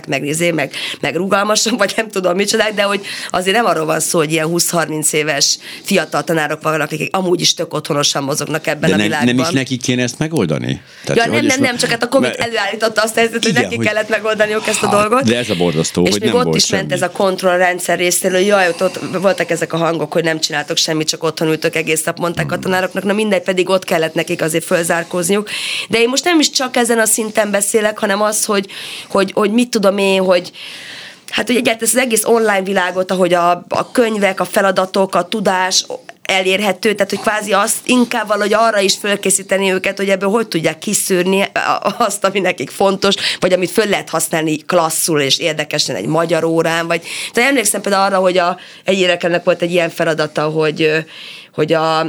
meg, 0.08 0.26
izé, 0.26 0.52
meg, 0.52 0.74
meg 1.00 1.16
rugalmasan, 1.16 1.78
vagy 1.78 1.94
nem 1.96 2.10
tudom 2.10 2.36
micsodák, 2.36 2.74
de 2.74 2.82
hogy 2.82 3.02
azért 3.30 3.56
nem 3.56 3.66
arról 3.66 3.86
van 3.86 4.00
szó, 4.00 4.11
hogy 4.20 4.32
ilyen 4.32 4.48
20-30 4.50 5.14
éves 5.14 5.58
fiatal 5.84 6.24
tanárok 6.24 6.62
vannak, 6.62 6.82
akik 6.82 7.16
amúgy 7.16 7.42
is 7.42 7.54
tök 7.54 7.74
otthonosan 7.74 8.24
mozognak 8.24 8.68
ebben 8.68 8.90
de 8.90 8.96
a 8.96 9.00
világban. 9.00 9.36
Nem 9.36 9.46
is 9.46 9.52
nekik 9.52 9.82
kéne 9.82 10.04
ezt 10.04 10.20
megoldani? 10.20 10.82
Tehát, 11.06 11.26
ja, 11.26 11.32
nem, 11.32 11.46
nem, 11.46 11.62
nem, 11.62 11.78
csak 11.78 11.90
hát 11.90 12.04
a 12.04 12.08
Covid 12.08 12.30
mert... 12.30 12.40
előállította 12.40 13.02
azt 13.02 13.16
helyzetet, 13.16 13.44
hogy 13.44 13.54
neki 13.54 13.76
hogy... 13.76 13.86
kellett 13.86 14.10
megoldaniuk 14.10 14.68
ezt 14.68 14.84
a 14.84 14.88
hát, 14.88 15.00
dolgot. 15.00 15.24
De 15.24 15.38
ez 15.38 15.50
a 15.50 15.56
borzasztó, 15.56 16.04
és 16.04 16.12
hogy 16.12 16.22
még 16.22 16.30
nem 16.30 16.38
ott 16.38 16.44
volt 16.44 16.56
is 16.56 16.66
semmi. 16.66 16.82
ment 16.82 16.94
ez 16.94 17.02
a 17.02 17.10
kontrollrendszer 17.10 17.98
részéről, 17.98 18.38
hogy 18.38 18.48
jaj, 18.48 18.68
ott, 18.68 18.82
ott 18.82 19.00
voltak 19.22 19.50
ezek 19.50 19.74
a 19.74 19.78
hangok, 19.78 20.14
hogy 20.14 20.24
nem 20.24 20.40
csináltok 20.40 20.78
semmit, 20.78 21.08
csak 21.08 21.24
otthon 21.24 21.48
ültök 21.48 21.76
egész 21.76 22.04
nap, 22.04 22.20
mondták 22.20 22.46
hmm. 22.46 22.58
a 22.58 22.60
tanároknak, 22.60 23.04
na 23.04 23.14
mindegy, 23.14 23.42
pedig 23.42 23.70
ott 23.70 23.84
kellett 23.84 24.14
nekik 24.14 24.42
azért 24.42 24.64
fölzárkózniuk. 24.64 25.50
De 25.90 26.02
én 26.02 26.10
most 26.10 26.24
nem 26.24 26.40
is 26.40 26.50
csak 26.50 26.76
ezen 26.76 27.00
a 27.00 27.06
szinten 27.06 27.52
beszélek, 27.52 28.00
hanem 28.00 28.22
az, 28.22 28.46
hogy, 28.46 28.68
hogy, 29.10 29.32
hogy 29.34 29.52
mit 29.52 29.70
tudom 29.70 29.98
én, 29.98 30.22
hogy 30.22 30.52
hát 31.32 31.48
hogy 31.48 31.56
egyáltalán 31.56 31.94
az 31.94 31.98
egész 31.98 32.26
online 32.26 32.62
világot, 32.64 33.12
ahogy 33.12 33.34
a, 33.34 33.52
a 33.70 33.92
könyvek, 33.92 34.40
a 34.40 34.46
feladatok, 34.46 35.16
a 35.16 35.28
tudás, 35.28 35.86
elérhető, 36.32 36.94
tehát 36.94 37.10
hogy 37.10 37.20
kvázi 37.20 37.54
azt 37.54 37.78
inkább 37.84 38.28
valahogy 38.28 38.54
arra 38.54 38.80
is 38.80 38.98
fölkészíteni 38.98 39.72
őket, 39.72 39.98
hogy 39.98 40.10
ebből 40.10 40.30
hogy 40.30 40.48
tudják 40.48 40.80
kiszűrni 40.80 41.52
azt, 41.98 42.24
ami 42.24 42.40
nekik 42.40 42.70
fontos, 42.70 43.16
vagy 43.40 43.54
amit 43.54 43.72
föl 43.72 43.86
lehet 43.86 44.10
használni 44.10 44.58
klasszul 44.58 45.22
és 45.22 45.40
érdekesen 45.40 45.96
egy 45.96 46.06
magyar 46.06 46.44
órán, 46.44 46.88
vagy 46.88 47.02
tehát 47.32 47.50
emlékszem 47.50 47.82
például 47.82 48.04
arra, 48.04 48.18
hogy 48.18 48.38
a, 48.38 48.58
egy 48.84 49.00
érekelnek 49.00 49.44
volt 49.44 49.62
egy 49.62 49.72
ilyen 49.72 49.90
feladata, 49.90 50.44
hogy, 50.44 51.06
hogy 51.54 51.74
a, 51.74 52.00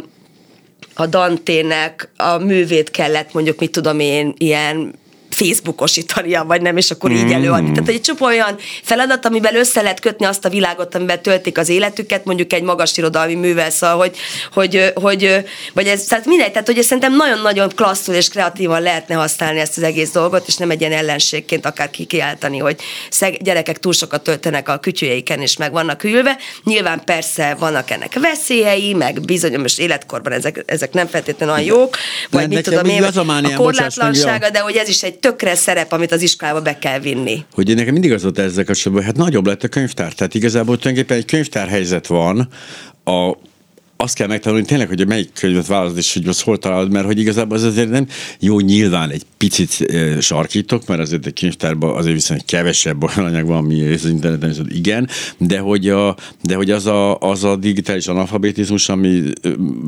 a 0.94 1.06
Dantének 1.08 2.10
a 2.16 2.38
művét 2.38 2.90
kellett 2.90 3.32
mondjuk, 3.32 3.58
mit 3.58 3.70
tudom 3.70 4.00
én, 4.00 4.34
ilyen 4.38 5.00
Facebookosítania, 5.34 6.44
vagy 6.44 6.62
nem, 6.62 6.76
és 6.76 6.90
akkor 6.90 7.10
így 7.10 7.24
mm. 7.24 7.32
előadni. 7.32 7.72
Tehát 7.72 7.88
egy 7.88 8.00
csupa 8.00 8.26
olyan 8.26 8.56
feladat, 8.82 9.26
amivel 9.26 9.54
össze 9.54 9.82
lehet 9.82 10.00
kötni 10.00 10.26
azt 10.26 10.44
a 10.44 10.48
világot, 10.48 10.94
amiben 10.94 11.22
töltik 11.22 11.58
az 11.58 11.68
életüket, 11.68 12.24
mondjuk 12.24 12.52
egy 12.52 12.62
magas 12.62 12.96
irodalmi 12.96 13.34
művel, 13.34 13.70
szóval, 13.70 13.96
hogy, 13.96 14.16
hogy, 14.52 14.92
hogy 14.94 15.44
vagy 15.72 15.86
ez, 15.86 16.04
tehát 16.04 16.26
mindegy, 16.26 16.52
tehát 16.52 16.66
hogy 16.66 16.82
szerintem 16.82 17.16
nagyon-nagyon 17.16 17.68
klasszul 17.74 18.14
és 18.14 18.28
kreatívan 18.28 18.82
lehetne 18.82 19.14
használni 19.14 19.60
ezt 19.60 19.76
az 19.76 19.82
egész 19.82 20.10
dolgot, 20.10 20.46
és 20.46 20.56
nem 20.56 20.70
egy 20.70 20.80
ilyen 20.80 20.92
ellenségként 20.92 21.66
akár 21.66 21.90
kikiáltani, 21.90 22.58
hogy 22.58 22.80
szeg, 23.10 23.42
gyerekek 23.42 23.78
túl 23.78 23.92
sokat 23.92 24.22
töltenek 24.22 24.68
a 24.68 24.78
kütyüjeiken, 24.78 25.40
és 25.40 25.56
meg 25.56 25.72
vannak 25.72 26.04
ülve. 26.04 26.36
Nyilván 26.64 27.04
persze 27.04 27.56
vannak 27.58 27.90
ennek 27.90 28.18
veszélyei, 28.20 28.94
meg 28.94 29.20
bizonyos 29.20 29.78
életkorban 29.78 30.32
ezek, 30.32 30.62
ezek 30.66 30.92
nem 30.92 31.06
feltétlenül 31.06 31.54
olyan 31.54 31.66
jók, 31.66 31.96
vagy 32.30 32.48
mit 32.48 32.62
tudom 32.62 32.84
én, 32.84 33.02
a 33.02 33.56
korlátlansága, 33.56 34.50
de 34.50 34.58
hogy 34.58 34.76
ez 34.76 34.88
is 34.88 35.02
egy 35.02 35.18
tökre 35.22 35.54
szerep, 35.54 35.92
amit 35.92 36.12
az 36.12 36.22
iskolába 36.22 36.60
be 36.60 36.78
kell 36.78 36.98
vinni. 36.98 37.44
Hogy 37.52 37.74
nekem 37.74 37.92
mindig 37.92 38.12
az 38.12 38.22
volt 38.22 38.38
ezzel 38.38 38.64
kapcsolatban, 38.64 39.06
hát 39.06 39.16
nagyobb 39.16 39.46
lett 39.46 39.62
a 39.62 39.68
könyvtár. 39.68 40.12
Tehát 40.12 40.34
igazából 40.34 40.78
tulajdonképpen 40.78 41.16
egy 41.16 41.24
könyvtárhelyzet 41.24 42.06
van, 42.06 42.48
a 43.04 43.36
azt 44.02 44.14
kell 44.14 44.26
megtanulni 44.26 44.64
tényleg, 44.64 44.88
hogy 44.88 45.06
melyik 45.06 45.30
könyvet 45.32 45.66
választod, 45.66 45.98
és 45.98 46.12
hogy 46.12 46.26
most 46.26 46.40
hol 46.40 46.58
találod, 46.58 46.90
mert 46.90 47.06
hogy 47.06 47.18
igazából 47.18 47.56
az 47.56 47.62
azért 47.62 47.90
nem 47.90 48.06
jó, 48.38 48.60
nyilván 48.60 49.10
egy 49.10 49.22
picit 49.36 49.80
e, 49.80 50.20
sarkítok, 50.20 50.86
mert 50.86 51.00
azért 51.00 51.26
egy 51.26 51.40
könyvtárban 51.40 51.96
azért 51.96 52.14
viszonylag 52.14 52.44
kevesebb 52.44 53.02
olyan 53.06 53.24
anyag 53.24 53.46
van, 53.46 53.56
ami 53.56 53.92
az 53.92 54.04
interneten 54.04 54.50
is, 54.50 54.56
igen, 54.68 55.08
de 55.38 55.58
hogy, 55.58 55.88
a, 55.88 56.16
de 56.42 56.54
hogy 56.54 56.70
az, 56.70 56.86
a, 56.86 57.18
az 57.18 57.44
a 57.44 57.56
digitális 57.56 58.06
analfabetizmus, 58.06 58.88
ami 58.88 59.22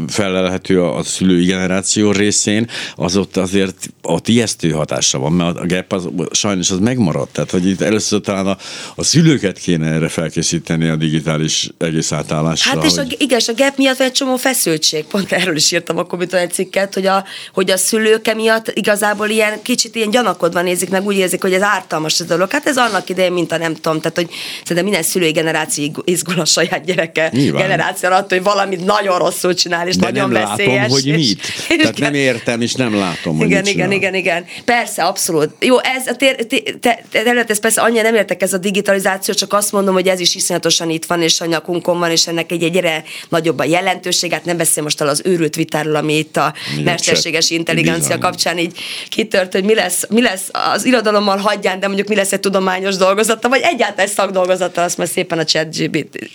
felelhető 0.07 0.83
a, 0.83 0.97
a 0.97 1.03
szülői 1.03 1.45
generáció 1.45 2.11
részén, 2.11 2.69
az 2.97 3.17
ott 3.17 3.37
azért 3.37 3.89
ott 4.03 4.29
ijesztő 4.29 4.71
hatása 4.71 5.19
van, 5.19 5.33
mert 5.33 5.59
a 5.59 5.67
gap 5.67 5.93
az, 5.93 6.09
sajnos 6.31 6.71
az 6.71 6.79
megmaradt. 6.79 7.33
Tehát, 7.33 7.51
hogy 7.51 7.69
itt 7.69 7.81
először 7.81 8.21
talán 8.21 8.47
a, 8.47 8.57
a 8.95 9.05
szülőket 9.05 9.59
kéne 9.59 9.87
erre 9.87 10.09
felkészíteni 10.09 10.89
a 10.89 10.97
digitális 10.97 11.71
egész 11.79 12.13
átállásra. 12.13 12.71
Hát 12.71 12.85
és 12.85 12.95
hogy... 12.95 13.17
a, 13.19 13.23
igen, 13.23 13.41
a 13.47 13.53
gap 13.57 13.77
miatt 13.77 14.01
egy 14.05 14.13
csomó 14.13 14.37
feszültség. 14.37 15.05
Pont 15.05 15.33
erről 15.33 15.57
is 15.57 15.73
írtam 15.73 15.99
akkor, 15.99 16.19
mint 16.19 16.35
egy 16.35 16.53
cikket, 16.53 16.95
hogy 16.95 17.07
a, 17.07 17.25
hogy 17.53 17.71
a 17.71 17.77
szülők 17.77 18.29
emiatt 18.29 18.69
igazából 18.69 19.29
ilyen 19.29 19.63
kicsit 19.63 19.95
ilyen 19.95 20.11
gyanakodva 20.11 20.63
nézik 20.63 20.91
meg, 20.91 21.05
úgy 21.05 21.17
érzik, 21.17 21.43
hogy 21.43 21.53
ez 21.53 21.63
ártalmas 21.63 22.21
a 22.21 22.25
dolog. 22.25 22.51
Hát 22.51 22.67
ez 22.67 22.77
annak 22.77 23.09
idején, 23.09 23.33
mint 23.33 23.53
a 23.53 23.59
nem 23.59 23.75
tudom, 23.75 24.01
tehát 24.01 24.17
hogy 24.17 24.29
szerintem 24.59 24.85
minden 24.85 25.03
szülői 25.03 25.31
generáció 25.31 26.03
izgul 26.05 26.41
a 26.41 26.45
saját 26.45 26.85
gyereke 26.85 27.31
Nyilván. 27.33 27.63
generáció 27.63 28.09
alatt, 28.09 28.31
hogy 28.31 28.43
valamit 28.43 28.85
nagyon 28.85 29.19
rosszul 29.19 29.55
csinál, 29.55 29.89
és 29.89 29.97
De 29.97 30.11
nagyon 30.11 30.31
nem 30.31 30.47
veszélyes. 30.47 30.77
Látom, 30.77 30.91
hogy 30.91 31.05
mit. 31.05 31.41
És, 31.69 31.77
Tehát 31.81 31.99
nem 31.99 32.15
értem, 32.15 32.61
és 32.61 32.75
nem 32.75 32.95
látom, 32.95 33.37
hogy 33.37 33.47
igen, 33.47 33.63
mit 33.63 33.73
igen, 33.73 33.93
igen, 33.93 34.15
igen. 34.15 34.45
Persze, 34.65 35.05
abszolút. 35.05 35.51
Jó, 35.61 35.79
ez 35.79 36.07
a 36.07 36.17
tér, 36.17 36.47
te, 36.47 36.63
te, 36.81 37.23
te, 37.23 37.45
ez 37.49 37.61
persze 37.61 37.81
annyira 37.81 38.03
nem 38.03 38.15
értek 38.15 38.43
ez 38.43 38.53
a 38.53 38.59
digitalizáció, 38.59 39.35
csak 39.35 39.53
azt 39.53 39.73
mondom, 39.73 39.95
hogy 39.95 40.09
ez 40.09 40.21
is 40.21 40.35
iszonyatosan 40.35 40.91
itt 40.91 41.05
van, 41.05 41.23
és 41.23 41.41
a 41.41 41.47
nyakunkon 41.47 41.99
van, 41.99 42.11
és 42.11 42.27
ennek 42.27 42.53
egy 42.53 42.63
egyre 42.63 43.05
nagyobb 43.29 43.59
a 43.59 43.65
jelentőséget, 43.95 44.45
nem 44.45 44.57
beszél 44.57 44.83
most 44.83 45.01
el 45.01 45.09
az 45.09 45.21
őrült 45.25 45.55
vitáról, 45.57 45.97
ami 45.97 46.17
itt 46.17 46.37
a 46.37 46.55
mesterséges 46.85 47.51
intelligencia 47.51 48.03
bizony. 48.03 48.21
kapcsán 48.21 48.59
így 48.59 48.79
kitört, 49.09 49.53
hogy 49.53 49.65
mi 49.65 49.75
lesz, 49.75 50.07
mi 50.09 50.23
lesz 50.23 50.49
az 50.53 50.85
irodalommal 50.85 51.37
hagyján, 51.37 51.81
de 51.81 51.87
mondjuk 51.87 52.09
mi 52.09 52.15
lesz 52.15 52.33
egy 52.33 52.41
tudományos 52.41 52.97
dolgozata, 52.97 53.49
vagy 53.49 53.61
egyáltalán 53.63 54.07
egy 54.07 54.13
szakdolgozata, 54.13 54.83
azt 54.83 54.99
már 54.99 55.09
szépen 55.09 55.39
a 55.39 55.45
chat 55.45 55.77
GBT. 55.77 56.29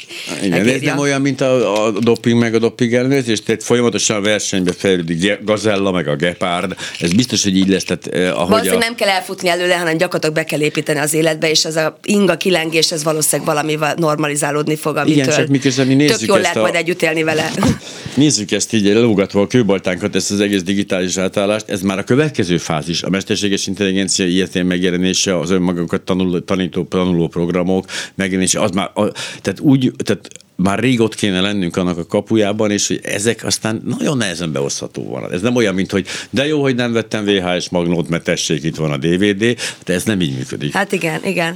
Igen, 0.44 0.68
ez 0.68 0.82
nem 0.82 0.98
olyan, 0.98 1.22
mint 1.22 1.42
a, 1.42 1.86
a 1.86 1.92
doping 1.92 2.40
meg 2.40 2.54
a 2.56 2.60
doping 2.60 2.94
ellenőrzés, 2.94 3.44
tehát 3.44 3.64
folyamatosan 3.64 4.22
versenybe 4.22 4.72
fejlődik 4.78 5.44
Gazella 5.44 5.92
meg 5.92 6.08
a 6.08 6.16
Gepard, 6.16 6.76
ez 7.00 7.14
biztos, 7.14 7.44
hogy 7.44 7.58
így 7.58 7.68
lesz. 7.68 7.84
Tehát, 7.84 8.08
eh, 8.08 8.40
ahogy 8.40 8.68
a... 8.68 8.78
nem 8.78 8.96
kell 8.96 9.10
elfutni 9.10 9.50
előle, 9.50 9.76
hanem 9.76 9.98
gyakorlatilag 9.98 10.36
be 10.36 10.44
kell 10.44 10.62
építeni 10.62 11.00
az 11.00 11.14
életbe, 11.14 11.50
és 11.50 11.66
ez 11.66 11.76
a 11.76 12.00
inga 12.04 12.38
kilengés, 12.38 12.92
ez 12.92 13.04
valószínűleg 13.04 13.54
valamivel 13.54 13.94
normalizálódni 13.98 14.76
fog, 14.76 14.96
amitől 14.96 15.24
Igen, 15.24 15.36
csak 15.36 15.48
miközben 15.48 15.88
mi 15.88 15.94
nézzük 15.94 16.18
Tök 16.18 16.28
jól 16.28 16.40
lehet 16.40 16.56
a... 16.56 16.62
majd 16.62 16.76
együtt 16.76 17.02
élni 17.02 17.24
vele. 17.24 17.39
voilà. 17.40 17.52
Nézzük 18.20 18.52
ezt 18.52 18.74
így 18.74 18.94
lógatva 18.94 19.42
a 19.42 19.48
kőbaltánkat, 19.48 20.16
ezt 20.16 20.32
az 20.32 20.40
egész 20.40 20.64
digitális 20.64 21.18
átállást, 21.18 21.70
ez 21.70 21.82
már 21.82 21.98
a 21.98 22.04
következő 22.04 22.58
fázis, 22.58 23.04
a 23.04 23.10
mesterséges 23.10 23.68
intelligencia 23.68 24.26
ilyetén 24.26 24.66
megjelenése, 24.66 25.40
az 25.40 25.50
önmagunkat 25.50 26.02
tanuló, 26.02 26.40
tanító, 26.40 26.84
tanuló 26.84 27.28
programok 27.28 27.86
megjelenése, 28.16 28.62
az 28.62 28.72
már, 28.72 28.92
a, 28.94 29.12
tehát 29.42 29.60
úgy, 29.60 29.92
tehát 30.04 30.30
már 30.60 30.80
rég 30.80 31.00
ott 31.00 31.16
kéne 31.16 31.42
lennünk 31.42 31.78
annak 31.78 31.98
a 31.98 32.06
kapujában, 32.06 32.72
és 32.72 32.88
hogy 32.88 33.00
ezek 33.04 33.44
aztán 33.46 33.82
nagyon 33.86 34.18
nehezen 34.18 34.52
beosztható 34.52 35.10
van. 35.10 35.32
Ez 35.32 35.42
nem 35.42 35.56
olyan, 35.56 35.74
mint 35.74 35.92
hogy 35.92 36.08
de 36.30 36.48
jó, 36.48 36.62
hogy 36.62 36.76
nem 36.76 36.94
vettem 36.94 37.26
VHS 37.26 37.70
magnót, 37.70 38.10
mert 38.10 38.24
tessék, 38.24 38.64
itt 38.64 38.76
van 38.76 38.92
a 38.92 38.98
DVD, 38.98 39.58
de 39.86 39.94
ez 39.94 40.04
nem 40.04 40.22
így 40.22 40.36
működik. 40.36 40.74
Hát 40.74 40.92
igen, 40.92 41.20
igen. 41.24 41.56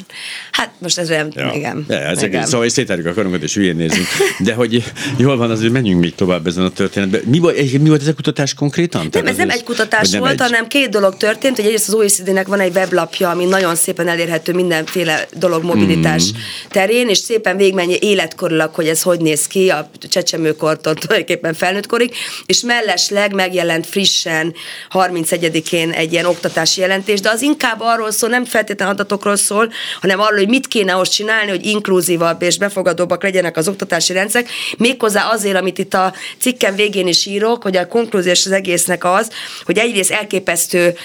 Hát 0.51 0.74
most 0.78 0.97
ez 0.97 1.09
olyan, 1.09 1.32
ja. 1.36 1.51
igen. 1.55 1.86
Ja, 1.89 1.95
ezek, 1.95 2.28
igen. 2.28 2.45
Szóval 2.45 2.70
szétárjuk 2.70 3.07
a 3.07 3.14
karunkat, 3.14 3.43
és 3.43 3.53
hülyén 3.53 3.76
nézünk. 3.76 4.07
De 4.39 4.53
hogy 4.53 4.84
jól 5.18 5.38
van, 5.38 5.51
azért 5.51 5.72
menjünk 5.72 6.01
még 6.01 6.16
tovább 6.16 6.47
ezen 6.54 6.66
a 6.66 6.70
történetben. 6.70 7.22
Mi, 7.26 7.39
volt, 7.39 7.72
mi 7.72 7.89
volt 7.89 8.01
ez 8.01 8.08
a 8.08 8.14
kutatás 8.14 8.54
konkrétan? 8.54 9.08
Nem, 9.12 9.28
ez 9.28 9.36
nem 9.36 9.49
egy 9.49 9.64
kutatás 9.64 10.10
nem 10.10 10.20
volt, 10.20 10.32
egy... 10.32 10.39
hanem 10.39 10.68
két 10.68 10.89
dolog 10.89 11.18
történt, 11.18 11.56
hogy 11.56 11.66
egyrészt 11.66 11.88
az 11.88 11.93
OECD-nek 11.93 12.47
van 12.47 12.60
egy 12.60 12.76
weblapja, 12.76 13.30
ami 13.30 13.45
nagyon 13.45 13.76
szépen 13.76 14.08
elérhető 14.08 14.54
mindenféle 14.54 15.28
dolog 15.34 15.64
mobilitás 15.64 16.24
mm. 16.24 16.36
terén, 16.70 17.10
és 17.10 17.18
szépen 17.18 17.58
végigmenje 17.58 17.97
életkorilag, 17.99 18.74
hogy 18.74 18.88
ez 18.88 19.01
hogy 19.01 19.20
néz 19.20 19.47
ki 19.47 19.70
a 19.70 19.89
csecsemőkortól 20.10 20.93
tulajdonképpen 20.93 21.54
felnőtt 21.54 21.88
korig, 21.88 22.14
és 22.45 22.62
mellesleg 22.62 23.34
megjelent 23.34 23.86
frissen 23.86 24.54
31-én 24.91 25.91
egy 25.91 26.12
ilyen 26.12 26.26
oktatási 26.26 26.82
jelentés, 26.82 27.20
de 27.20 27.30
az 27.30 27.41
inkább 27.41 27.78
arról 27.80 28.12
szól, 28.12 28.30
nem 28.30 28.45
feltétlenül 28.45 28.93
adatokról 28.93 29.36
szól, 29.36 29.72
hanem 30.01 30.20
arról, 30.20 30.38
hogy 30.38 30.49
mit 30.49 30.68
kéne 30.68 30.93
ahhoz 30.93 31.10
csinálni, 31.10 31.49
hogy 31.49 31.66
inkluzívabb 31.66 32.41
és 32.41 32.58
befogadóbbak 32.58 33.24
legyenek 33.24 33.58
az 33.58 33.68
oktatási 33.68 34.14
rendszerek, 34.14 34.49
méghozzá 34.78 35.30
azért, 35.30 35.58
amit 35.58 35.78
itt 35.78 35.93
a 35.93 36.14
cikken 36.43 36.75
végén 36.75 37.07
is 37.07 37.25
írok, 37.25 37.63
hogy 37.63 37.77
a 37.77 37.87
konklúziós 37.87 38.45
az 38.45 38.51
egésznek 38.51 39.03
az, 39.03 39.29
hogy 39.63 39.77
egyrészt 39.77 40.11
elképesztő 40.11 40.95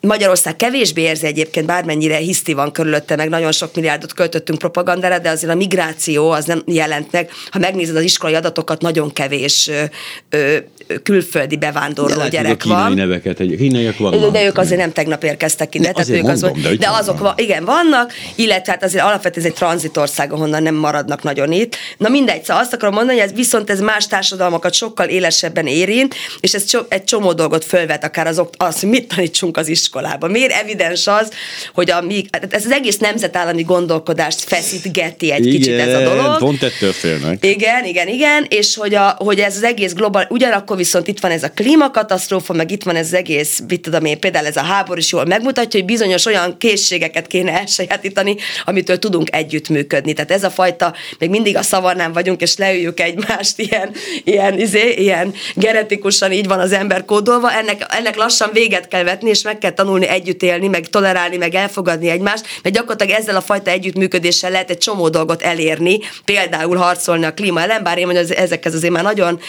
Magyarország 0.00 0.56
kevésbé 0.56 1.02
érzi 1.02 1.26
egyébként, 1.26 1.66
bármennyire 1.66 2.16
hiszti 2.16 2.52
van 2.52 2.72
körülötte, 2.72 3.16
meg 3.16 3.28
nagyon 3.28 3.52
sok 3.52 3.74
milliárdot 3.74 4.12
költöttünk 4.12 4.58
propagandára, 4.58 5.18
de 5.18 5.30
azért 5.30 5.52
a 5.52 5.56
migráció 5.56 6.30
az 6.30 6.44
nem 6.44 6.62
jelent 6.66 7.12
meg. 7.12 7.30
Ha 7.50 7.58
megnézed 7.58 7.96
az 7.96 8.02
iskolai 8.02 8.34
adatokat, 8.34 8.82
nagyon 8.82 9.12
kevés 9.12 9.68
ö, 9.68 9.82
ö, 10.30 10.56
külföldi 11.02 11.56
bevándorló 11.56 12.18
de 12.18 12.28
gyerek 12.28 12.62
a 12.64 12.68
van. 12.68 12.92
neveket, 12.92 13.40
egy 13.40 13.56
kínaiak 13.56 13.98
vannak. 13.98 14.32
De 14.32 14.44
ők 14.44 14.58
azért 14.58 14.80
nem 14.80 14.92
tegnap 14.92 15.24
érkeztek 15.24 15.74
ide. 15.74 15.92
tehát 15.92 16.08
ők 16.08 16.22
mondom, 16.22 16.52
az, 16.54 16.62
de, 16.62 16.76
de 16.76 16.88
azok 16.88 17.18
van, 17.18 17.32
igen, 17.36 17.64
vannak, 17.64 18.12
illetve 18.34 18.72
hát 18.72 18.82
azért 18.82 19.04
alapvetően 19.04 19.46
ez 19.46 19.52
egy 19.52 19.56
tranzitország, 19.56 20.32
ahonnan 20.32 20.62
nem 20.62 20.74
maradnak 20.74 21.22
nagyon 21.22 21.52
itt. 21.52 21.76
Na 21.96 22.08
mindegy, 22.08 22.44
szóval 22.44 22.62
azt 22.62 22.72
akarom 22.72 22.94
mondani, 22.94 23.18
hogy 23.18 23.28
ez 23.28 23.34
viszont 23.34 23.70
ez 23.70 23.80
más 23.80 24.06
társadalmakat 24.06 24.72
sokkal 24.72 25.08
élesebben 25.08 25.66
érint, 25.66 26.14
és 26.40 26.54
ez 26.54 26.64
egy 26.88 27.04
csomó 27.04 27.32
dolgot 27.32 27.64
fölvet, 27.64 28.04
akár 28.04 28.26
az, 28.26 28.80
hogy 28.80 28.88
mit 28.88 29.08
tanítsunk 29.08 29.56
az 29.56 29.68
iskolában. 29.68 29.86
Miért 30.28 30.52
evidens 30.52 31.06
az, 31.06 31.30
hogy 31.74 31.90
a, 31.90 32.04
ez 32.50 32.64
az 32.64 32.70
egész 32.70 32.98
nemzetállami 32.98 33.62
gondolkodást 33.62 34.40
feszítgeti 34.40 35.32
egy 35.32 35.46
igen, 35.46 35.58
kicsit 35.58 35.78
ez 35.78 35.94
a 35.94 36.02
dolog. 36.02 36.38
pont 36.38 36.62
ettől 36.62 36.92
félnek. 36.92 37.44
Igen, 37.44 37.84
igen, 37.84 38.08
igen, 38.08 38.46
és 38.48 38.76
hogy, 38.76 38.94
a, 38.94 39.14
hogy 39.18 39.38
ez 39.38 39.56
az 39.56 39.62
egész 39.62 39.92
global, 39.92 40.26
ugyanakkor 40.28 40.76
viszont 40.76 41.08
itt 41.08 41.20
van 41.20 41.30
ez 41.30 41.42
a 41.42 41.50
klímakatasztrófa, 41.50 42.52
meg 42.52 42.70
itt 42.70 42.82
van 42.82 42.96
ez 42.96 43.06
az 43.06 43.14
egész, 43.14 43.62
mit 43.68 43.80
tudom 43.80 44.04
én, 44.04 44.20
például 44.20 44.46
ez 44.46 44.56
a 44.56 44.62
háború 44.62 44.98
is 44.98 45.12
jól 45.12 45.24
megmutatja, 45.24 45.80
hogy 45.80 45.88
bizonyos 45.88 46.26
olyan 46.26 46.56
készségeket 46.58 47.26
kéne 47.26 47.58
elsajátítani, 47.58 48.36
amitől 48.64 48.98
tudunk 48.98 49.34
együttműködni. 49.34 50.12
Tehát 50.12 50.30
ez 50.30 50.44
a 50.44 50.50
fajta, 50.50 50.94
még 51.18 51.30
mindig 51.30 51.56
a 51.56 51.62
szavarnán 51.62 52.12
vagyunk, 52.12 52.40
és 52.40 52.56
leüljük 52.56 53.00
egymást, 53.00 53.58
ilyen, 53.68 53.90
ilyen, 54.24 54.58
izé, 54.58 54.94
ilyen 54.96 55.34
genetikusan 55.54 56.32
így 56.32 56.46
van 56.46 56.60
az 56.60 56.72
ember 56.72 57.04
kódolva, 57.04 57.52
ennek, 57.52 57.86
ennek 57.88 58.16
lassan 58.16 58.50
véget 58.52 58.88
kell 58.88 59.02
vetni, 59.02 59.28
és 59.28 59.42
meg 59.42 59.58
kell 59.58 59.70
tanulni 59.78 60.08
együtt 60.08 60.42
élni, 60.42 60.68
meg 60.68 60.88
tolerálni, 60.88 61.36
meg 61.36 61.54
elfogadni 61.54 62.08
egymást, 62.08 62.44
mert 62.62 62.74
gyakorlatilag 62.74 63.20
ezzel 63.20 63.36
a 63.36 63.40
fajta 63.40 63.70
együttműködéssel 63.70 64.50
lehet 64.50 64.70
egy 64.70 64.78
csomó 64.78 65.08
dolgot 65.08 65.42
elérni, 65.42 65.98
például 66.24 66.76
harcolni 66.76 67.24
a 67.24 67.34
klíma 67.34 67.60
ellen, 67.60 67.82
bár 67.82 67.98
én 67.98 68.06
mondom, 68.06 68.26
hogy 68.26 68.36
ezekhez 68.36 68.74
azért 68.74 68.92
már 68.92 69.02
nagyon, 69.02 69.40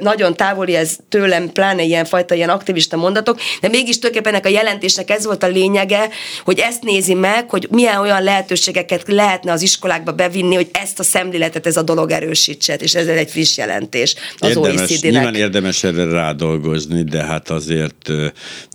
nagyon 0.00 0.36
távoli 0.36 0.74
ez 0.74 0.96
tőlem, 1.08 1.52
pláne 1.52 1.82
ilyen 1.82 2.04
fajta 2.04 2.34
ilyen 2.34 2.48
aktivista 2.48 2.96
mondatok, 2.96 3.38
de 3.60 3.68
mégis 3.68 3.98
tulajdonképpen 3.98 4.32
ennek 4.32 4.46
a 4.46 4.58
jelentésnek 4.58 5.10
ez 5.10 5.24
volt 5.24 5.42
a 5.42 5.46
lényege, 5.46 6.08
hogy 6.44 6.58
ezt 6.58 6.82
nézi 6.82 7.14
meg, 7.14 7.50
hogy 7.50 7.66
milyen 7.70 8.00
olyan 8.00 8.22
lehetőségeket 8.22 9.02
lehetne 9.06 9.52
az 9.52 9.62
iskolákba 9.62 10.12
bevinni, 10.12 10.54
hogy 10.54 10.68
ezt 10.72 10.98
a 10.98 11.02
szemléletet 11.02 11.66
ez 11.66 11.76
a 11.76 11.82
dolog 11.82 12.10
erősítse, 12.10 12.74
és 12.74 12.94
ez 12.94 13.06
egy 13.06 13.30
friss 13.30 13.56
jelentés 13.56 14.14
az 14.38 14.56
érdemes, 14.56 15.00
Nyilván 15.00 15.34
érdemes 15.34 15.84
erre 15.84 16.04
rádolgozni, 16.04 17.02
de 17.02 17.24
hát 17.24 17.50
azért, 17.50 18.10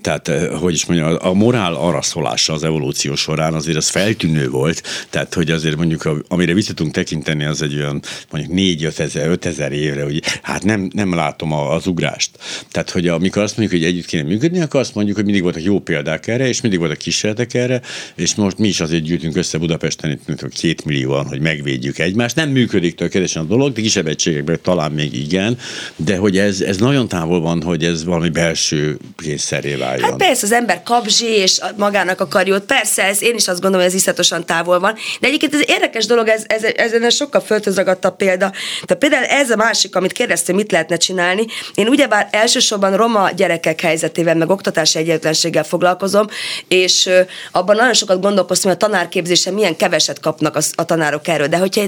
tehát 0.01 0.31
hogy 0.59 0.82
is 0.83 0.89
mondjam, 0.89 1.17
a 1.21 1.33
morál 1.33 1.73
araszolása 1.73 2.53
az 2.53 2.63
evolúció 2.63 3.15
során 3.15 3.53
azért 3.53 3.77
az 3.77 3.89
feltűnő 3.89 4.49
volt, 4.49 4.83
tehát 5.09 5.33
hogy 5.33 5.51
azért 5.51 5.75
mondjuk, 5.75 6.09
amire 6.27 6.53
vissza 6.53 6.73
tudunk 6.73 6.95
tekinteni, 6.95 7.45
az 7.45 7.61
egy 7.61 7.75
olyan 7.75 8.01
mondjuk 8.31 8.53
4 8.53 8.83
5 8.83 8.99
ezer, 8.99 9.27
5 9.29 9.45
ezer 9.45 9.71
évre, 9.71 10.03
hogy 10.03 10.21
hát 10.41 10.63
nem, 10.63 10.89
nem 10.93 11.13
látom 11.13 11.51
az 11.51 11.87
ugrást. 11.87 12.29
Tehát, 12.71 12.89
hogy 12.89 13.07
amikor 13.07 13.41
azt 13.41 13.57
mondjuk, 13.57 13.81
hogy 13.81 13.89
együtt 13.89 14.05
kéne 14.05 14.23
működni, 14.23 14.61
akkor 14.61 14.79
azt 14.79 14.95
mondjuk, 14.95 15.15
hogy 15.15 15.25
mindig 15.25 15.43
voltak 15.43 15.63
jó 15.63 15.79
példák 15.79 16.27
erre, 16.27 16.47
és 16.47 16.61
mindig 16.61 16.79
voltak 16.79 16.97
kísérletek 16.97 17.53
erre, 17.53 17.81
és 18.15 18.35
most 18.35 18.57
mi 18.57 18.67
is 18.67 18.79
azért 18.79 19.03
gyűjtünk 19.03 19.35
össze 19.35 19.57
Budapesten, 19.57 20.11
itt 20.11 20.27
mint 20.27 20.47
két 20.49 20.85
millióan, 20.85 21.25
hogy 21.25 21.39
megvédjük 21.39 21.99
egymást. 21.99 22.35
Nem 22.35 22.49
működik 22.49 22.95
tökéletesen 22.95 23.43
a 23.43 23.45
dolog, 23.45 23.73
de 23.73 23.81
kisebb 23.81 24.07
egységekben 24.07 24.59
talán 24.61 24.91
még 24.91 25.13
igen, 25.13 25.57
de 25.95 26.17
hogy 26.17 26.37
ez, 26.37 26.61
ez 26.61 26.77
nagyon 26.77 27.07
távol 27.07 27.41
van, 27.41 27.61
hogy 27.61 27.83
ez 27.83 28.03
valami 28.03 28.29
belső 28.29 28.97
kényszeré 29.17 29.75
váljon. 29.75 30.09
Hát 30.09 30.17
persze, 30.17 30.45
az 30.45 30.51
ember 30.51 30.72
kapzsi, 30.83 31.25
és 31.25 31.59
magának 31.75 32.19
akar 32.19 32.47
jót. 32.47 32.63
Persze, 32.63 33.03
ez, 33.03 33.21
én 33.21 33.35
is 33.35 33.47
azt 33.47 33.61
gondolom, 33.61 33.85
hogy 33.85 33.95
ez 33.95 33.99
iszatosan 33.99 34.45
távol 34.45 34.79
van. 34.79 34.95
De 35.19 35.27
egyébként 35.27 35.53
ez 35.53 35.61
érdekes 35.65 36.05
dolog, 36.05 36.27
ez, 36.27 36.43
ez, 36.47 36.63
ez, 36.63 36.91
ez 36.91 37.15
sokkal 37.15 37.41
föltözragadtabb 37.41 38.15
példa. 38.15 38.51
Tehát 38.85 38.97
például 38.97 39.25
ez 39.25 39.49
a 39.49 39.55
másik, 39.55 39.95
amit 39.95 40.11
kérdeztem, 40.11 40.55
mit 40.55 40.71
lehetne 40.71 40.97
csinálni. 40.97 41.45
Én 41.75 41.87
ugyebár 41.87 42.27
elsősorban 42.31 42.95
roma 42.97 43.29
gyerekek 43.29 43.81
helyzetével, 43.81 44.35
meg 44.35 44.49
oktatási 44.49 44.97
egyenlőtlenséggel 44.97 45.63
foglalkozom, 45.63 46.27
és 46.67 47.09
abban 47.51 47.75
nagyon 47.75 47.93
sokat 47.93 48.21
gondolkoztam, 48.21 48.71
hogy 48.71 48.79
a 48.81 48.85
tanárképzése 48.85 49.51
milyen 49.51 49.75
keveset 49.75 50.19
kapnak 50.19 50.57
a 50.75 50.85
tanárok 50.85 51.27
erről. 51.27 51.47
De 51.47 51.57
hogyha 51.57 51.81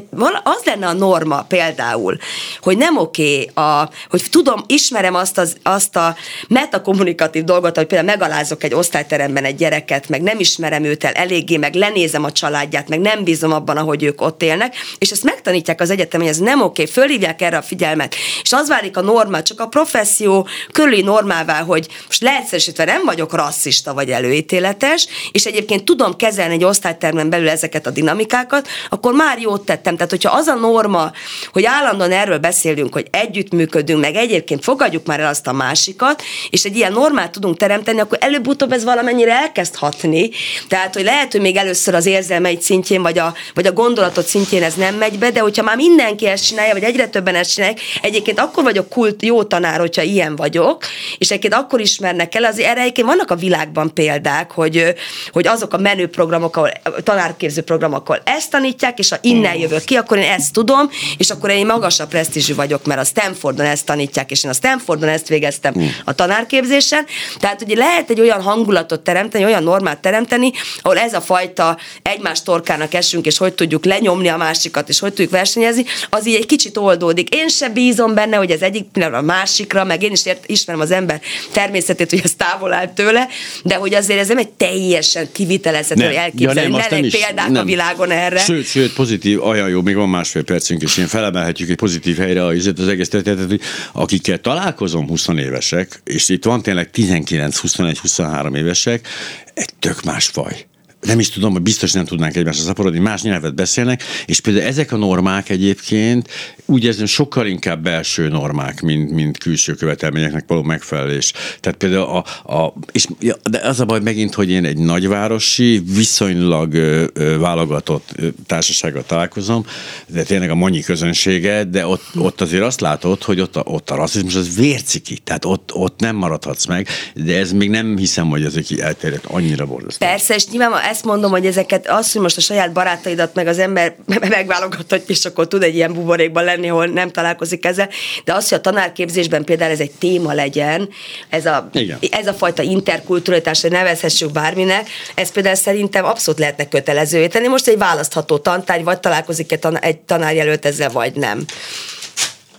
az 0.43 0.61
lenne 0.65 0.87
a 0.87 0.93
norma 0.93 1.43
például, 1.43 2.17
hogy 2.61 2.77
nem 2.77 2.97
oké, 2.97 3.49
okay, 3.55 3.87
hogy 4.09 4.23
tudom, 4.31 4.63
ismerem 4.67 5.15
azt, 5.15 5.37
az, 5.37 5.55
azt 5.63 5.95
a 5.95 6.15
metakommunikatív 6.47 7.43
dolgot, 7.43 7.75
hogy 7.75 7.85
például 7.85 8.09
megalázok 8.09 8.63
egy 8.63 8.73
osztályteremben 8.75 9.43
egy 9.43 9.55
gyereket, 9.55 10.09
meg 10.09 10.21
nem 10.21 10.39
ismerem 10.39 10.83
őt 10.83 11.03
el 11.03 11.13
eléggé, 11.13 11.57
meg 11.57 11.73
lenézem 11.73 12.23
a 12.23 12.31
családját, 12.31 12.89
meg 12.89 12.99
nem 12.99 13.23
bízom 13.23 13.51
abban, 13.51 13.77
ahogy 13.77 14.03
ők 14.03 14.21
ott 14.21 14.43
élnek, 14.43 14.75
és 14.97 15.11
ezt 15.11 15.23
megtanítják 15.23 15.81
az 15.81 15.89
egyetem, 15.89 16.19
hogy 16.19 16.29
ez 16.29 16.37
nem 16.37 16.61
oké, 16.61 16.85
fölhívják 16.85 17.41
erre 17.41 17.57
a 17.57 17.61
figyelmet, 17.61 18.15
és 18.41 18.53
az 18.53 18.67
válik 18.67 18.97
a 18.97 19.01
norma, 19.01 19.41
csak 19.41 19.59
a 19.59 19.67
professzió 19.67 20.47
körüli 20.71 21.01
normává, 21.01 21.61
hogy 21.61 21.87
most 22.05 22.21
leegyszerűsítve 22.21 22.85
nem 22.85 23.01
vagyok 23.05 23.33
rasszista 23.33 23.93
vagy 23.93 24.09
előítéletes, 24.09 25.07
és 25.31 25.45
egyébként 25.45 25.83
tudom 25.83 26.15
kezelni 26.15 26.53
egy 26.53 26.63
osztálytermen 26.63 27.29
belül 27.29 27.49
ezeket 27.49 27.87
a 27.87 27.91
dinamikákat, 27.91 28.67
akkor 28.89 29.13
már 29.13 29.39
jót 29.39 29.65
tettem. 29.65 29.95
Tehát, 29.95 30.09
hogyha 30.09 30.35
az 30.37 30.47
a 30.47 30.55
norma, 30.55 31.11
hogy 31.51 31.65
állandóan 31.65 32.11
erről 32.11 32.37
beszélünk, 32.37 32.93
hogy 32.93 33.07
együttműködünk, 33.11 34.01
meg 34.01 34.15
egyébként 34.15 34.63
fogadjuk 34.63 35.05
már 35.05 35.19
el 35.19 35.27
azt 35.27 35.47
a 35.47 35.51
másikat, 35.51 36.23
és 36.49 36.63
egy 36.63 36.75
ilyen 36.75 36.91
normát 36.91 37.31
tudunk 37.31 37.57
teremteni, 37.57 37.99
akkor 37.99 38.17
előbb-utóbb 38.21 38.64
ez 38.71 38.83
valamennyire 38.83 39.31
elkezd 39.31 39.75
hatni. 39.75 40.29
Tehát, 40.67 40.93
hogy 40.93 41.03
lehet, 41.03 41.31
hogy 41.31 41.41
még 41.41 41.55
először 41.55 41.95
az 41.95 42.05
érzelmeid 42.05 42.61
szintjén, 42.61 43.01
vagy 43.01 43.19
a, 43.19 43.33
vagy 43.53 43.67
a 43.67 43.71
gondolatot 43.71 44.25
szintjén 44.25 44.63
ez 44.63 44.73
nem 44.73 44.95
megy 44.95 45.17
be, 45.17 45.31
de 45.31 45.39
hogyha 45.39 45.63
már 45.63 45.75
mindenki 45.75 46.27
ezt 46.27 46.45
csinálja, 46.45 46.73
vagy 46.73 46.83
egyre 46.83 47.07
többen 47.07 47.35
ezt 47.35 47.53
csinálják, 47.53 47.79
egyébként 48.01 48.39
akkor 48.39 48.63
vagyok 48.63 48.89
kult 48.89 49.23
jó 49.23 49.43
tanár, 49.43 49.79
hogyha 49.79 50.01
ilyen 50.01 50.35
vagyok, 50.35 50.83
és 51.17 51.29
egyébként 51.29 51.53
akkor 51.53 51.79
ismernek 51.79 52.35
el, 52.35 52.43
az 52.43 52.59
erre 52.59 52.81
egyébként 52.81 53.07
vannak 53.07 53.31
a 53.31 53.35
világban 53.35 53.93
példák, 53.93 54.51
hogy, 54.51 54.95
hogy 55.31 55.47
azok 55.47 55.73
a 55.73 55.77
menő 55.77 56.07
programok, 56.07 56.57
ahol 56.57 56.71
tanárképző 57.03 57.61
programok, 57.61 58.09
ahol 58.09 58.21
ezt 58.25 58.49
tanítják, 58.49 58.99
és 58.99 59.09
ha 59.09 59.17
innen 59.21 59.55
jövök 59.55 59.83
ki, 59.83 59.95
akkor 59.95 60.17
én 60.17 60.29
ezt 60.29 60.53
tudom, 60.53 60.89
és 61.17 61.29
akkor 61.29 61.49
én 61.49 61.65
magasabb 61.65 62.09
presztízsű 62.09 62.55
vagyok, 62.55 62.85
mert 62.85 62.99
a 62.99 63.03
Stanfordon 63.03 63.65
ezt 63.65 63.85
tanítják, 63.85 64.31
és 64.31 64.43
én 64.43 64.49
a 64.49 64.53
Stanfordon 64.53 65.09
ezt 65.09 65.27
végeztem 65.27 65.73
a 66.05 66.13
tanárképzésen. 66.13 67.05
Tehát 67.39 67.61
ugye 67.61 67.75
lehet 67.75 68.09
egy 68.09 68.19
olyan 68.19 68.41
hangulatot 68.55 68.99
teremteni, 68.99 69.43
olyan 69.43 69.63
normát 69.63 69.99
teremteni, 69.99 70.51
ahol 70.81 70.97
ez 70.97 71.13
a 71.13 71.21
fajta 71.21 71.77
egymás 72.01 72.43
torkának 72.43 72.93
esünk, 72.93 73.25
és 73.25 73.37
hogy 73.37 73.53
tudjuk 73.53 73.85
lenyomni 73.85 74.27
a 74.27 74.37
másikat, 74.37 74.89
és 74.89 74.99
hogy 74.99 75.09
tudjuk 75.09 75.31
versenyezni, 75.31 75.85
az 76.09 76.27
így 76.27 76.35
egy 76.35 76.45
kicsit 76.45 76.77
oldódik. 76.77 77.35
Én 77.35 77.47
se 77.47 77.69
bízom 77.69 78.13
benne, 78.13 78.35
hogy 78.35 78.51
az 78.51 78.61
egyik 78.61 78.83
pillanat 78.83 79.21
a 79.21 79.25
másikra, 79.25 79.83
meg 79.83 80.03
én 80.03 80.11
is 80.11 80.25
ért, 80.25 80.43
ismerem 80.45 80.81
az 80.81 80.91
ember 80.91 81.21
természetét, 81.51 82.09
hogy 82.09 82.21
ez 82.23 82.33
távol 82.37 82.73
áll 82.73 82.93
tőle, 82.93 83.27
de 83.63 83.75
hogy 83.75 83.93
azért 83.93 84.19
ez 84.19 84.27
nem 84.27 84.37
egy 84.37 84.49
teljesen 84.49 85.27
kivitelezhető, 85.31 86.05
hogy 86.05 86.13
elképzelni. 86.13 86.71
Ja, 86.71 86.85
nem, 86.89 87.01
példák 87.01 87.49
nem. 87.49 87.61
a 87.61 87.65
világon 87.65 88.11
erre. 88.11 88.39
Sőt, 88.39 88.65
sőt, 88.65 88.93
pozitív, 88.93 89.43
olyan 89.43 89.69
jó, 89.69 89.81
még 89.81 89.95
van 89.95 90.09
másfél 90.09 90.43
percünk, 90.43 90.81
és 90.81 90.97
ilyen 90.97 91.09
felemelhetjük 91.09 91.69
egy 91.69 91.75
pozitív 91.75 92.17
helyre 92.17 92.45
az 92.45 92.87
egész 92.87 93.09
történetet, 93.09 93.61
akikkel 93.93 94.39
találkozom 94.39 95.07
20 95.07 95.27
évesek, 95.27 96.01
és 96.03 96.29
itt 96.29 96.45
van 96.45 96.61
tényleg 96.61 96.89
19, 96.89 97.57
21, 97.57 97.97
23 97.97 98.34
évesek, 98.55 99.07
egy 99.53 99.69
tök 99.79 100.03
más 100.03 100.27
faj 100.27 100.65
nem 101.05 101.19
is 101.19 101.29
tudom, 101.29 101.51
hogy 101.51 101.61
biztos 101.61 101.91
nem 101.91 102.05
tudnánk 102.05 102.35
egymásra 102.35 102.63
szaporodni, 102.63 102.99
más 102.99 103.21
nyelvet 103.21 103.55
beszélnek, 103.55 104.03
és 104.25 104.39
például 104.39 104.65
ezek 104.65 104.91
a 104.91 104.97
normák 104.97 105.49
egyébként 105.49 106.29
úgy 106.65 106.83
érzem 106.83 107.05
sokkal 107.05 107.47
inkább 107.47 107.83
belső 107.83 108.27
normák, 108.27 108.81
mint, 108.81 109.11
mint 109.11 109.37
külső 109.37 109.73
követelményeknek 109.73 110.43
való 110.47 110.61
megfelelés. 110.61 111.33
Tehát 111.59 111.77
például 111.77 112.03
a, 112.03 112.53
a 112.55 112.73
és, 112.91 113.07
de 113.43 113.59
az 113.59 113.79
a 113.79 113.85
baj 113.85 113.99
megint, 113.99 114.33
hogy 114.33 114.49
én 114.49 114.65
egy 114.65 114.77
nagyvárosi, 114.77 115.83
viszonylag 115.95 116.73
ö, 116.73 117.05
ö, 117.13 117.37
válogatott 117.37 118.09
ö, 118.15 118.27
társasággal 118.47 119.03
találkozom, 119.03 119.65
de 120.07 120.23
tényleg 120.23 120.49
a 120.49 120.55
monyi 120.55 120.81
közönsége, 120.81 121.63
de 121.63 121.87
ott, 121.87 122.03
ott 122.15 122.41
azért 122.41 122.63
azt 122.63 122.81
látod, 122.81 123.23
hogy 123.23 123.39
ott 123.39 123.55
a, 123.55 123.63
ott 123.65 123.89
a 123.89 123.95
rasszizmus 123.95 124.35
az 124.35 124.55
vérciki, 124.55 125.17
tehát 125.17 125.45
ott, 125.45 125.73
ott 125.73 125.99
nem 125.99 126.15
maradhatsz 126.15 126.65
meg, 126.65 126.87
de 127.15 127.37
ez 127.37 127.51
még 127.51 127.69
nem 127.69 127.97
hiszem, 127.97 128.29
hogy 128.29 128.43
ez 128.43 128.55
egy 128.55 128.79
elterjedt 128.79 129.25
annyira 129.25 129.65
borzasztó. 129.65 130.05
Persze, 130.05 130.35
és 130.35 130.47
nyilván 130.47 130.71
ezt 130.95 131.05
mondom, 131.05 131.31
hogy 131.31 131.45
ezeket, 131.45 131.87
azt, 131.87 132.13
hogy 132.13 132.21
most 132.21 132.37
a 132.37 132.41
saját 132.41 132.71
barátaidat 132.71 133.33
meg 133.33 133.47
az 133.47 133.59
ember 133.59 133.95
megválogathatja, 134.29 135.05
és 135.07 135.25
akkor 135.25 135.47
tud 135.47 135.63
egy 135.63 135.75
ilyen 135.75 135.93
buborékban 135.93 136.43
lenni, 136.43 136.67
hol 136.67 136.85
nem 136.85 137.11
találkozik 137.11 137.65
ezzel, 137.65 137.89
de 138.23 138.33
az, 138.33 138.49
hogy 138.49 138.57
a 138.57 138.61
tanárképzésben 138.61 139.43
például 139.43 139.71
ez 139.71 139.79
egy 139.79 139.91
téma 139.91 140.33
legyen, 140.33 140.89
ez 141.29 141.45
a, 141.45 141.69
ez 142.09 142.27
a 142.27 142.33
fajta 142.33 142.61
interkulturalitás, 142.61 143.61
hogy 143.61 143.71
nevezhessük 143.71 144.31
bárminek, 144.31 144.89
ez 145.15 145.31
például 145.31 145.55
szerintem 145.55 146.05
abszolút 146.05 146.39
lehetne 146.39 146.67
kötelezővé 146.67 147.27
tenni. 147.27 147.47
Most 147.47 147.67
egy 147.67 147.77
választható 147.77 148.37
tantárgy, 148.37 148.83
vagy 148.83 148.99
találkozik 148.99 149.51
egy 149.79 149.97
tanárjelölt 149.97 150.65
ezzel, 150.65 150.89
vagy 150.89 151.13
nem. 151.15 151.45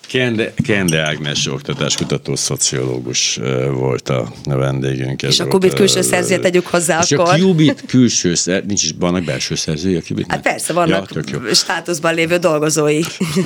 Kende, 0.07 0.54
Kende 0.54 1.00
Ágnes 1.00 1.46
oktatáskutató 1.46 2.36
szociológus 2.36 3.40
volt 3.72 4.09
a 4.09 4.32
vendégünk. 4.44 5.22
Ez 5.22 5.30
és 5.30 5.40
a 5.40 5.46
Kubit 5.46 5.72
külső 5.72 6.02
szerzője 6.02 6.38
tegyük 6.38 6.66
hozzá 6.66 7.00
és 7.02 7.12
akkor. 7.12 7.34
a 7.34 7.38
Kubit 7.38 7.84
külső 7.86 8.34
szerzője, 8.34 8.66
nincs 8.66 8.82
is, 8.82 8.94
vannak 8.98 9.24
belső 9.24 9.54
szerzői 9.54 9.96
a 9.96 10.00
Kubit? 10.09 10.26
Hát 10.28 10.40
persze, 10.40 10.72
vannak 10.72 11.11
ja, 11.30 11.54
státuszban 11.54 12.14
lévő 12.14 12.36
dolgozói. 12.36 13.00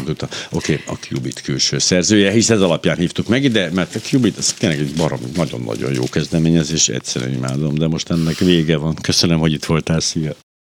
Oké, 0.08 0.26
okay, 0.50 0.80
a 0.86 0.98
Kubit 1.08 1.40
külső 1.40 1.78
szerzője, 1.78 2.30
hisz 2.30 2.50
ez 2.50 2.60
alapján 2.60 2.96
hívtuk 2.96 3.28
meg 3.28 3.44
ide, 3.44 3.70
mert 3.70 3.94
a 3.94 3.98
Kubit 4.10 4.38
az 4.38 4.52
tényleg 4.52 4.78
egy 4.78 4.94
barom, 4.94 5.20
nagyon-nagyon 5.34 5.92
jó 5.92 6.04
kezdeményezés, 6.04 6.88
egyszerűen 6.88 7.32
imádom, 7.32 7.74
de 7.74 7.88
most 7.88 8.10
ennek 8.10 8.38
vége 8.38 8.76
van. 8.76 8.94
Köszönöm, 8.94 9.38
hogy 9.38 9.52
itt 9.52 9.64
voltál, 9.64 10.00
szia! 10.00 10.32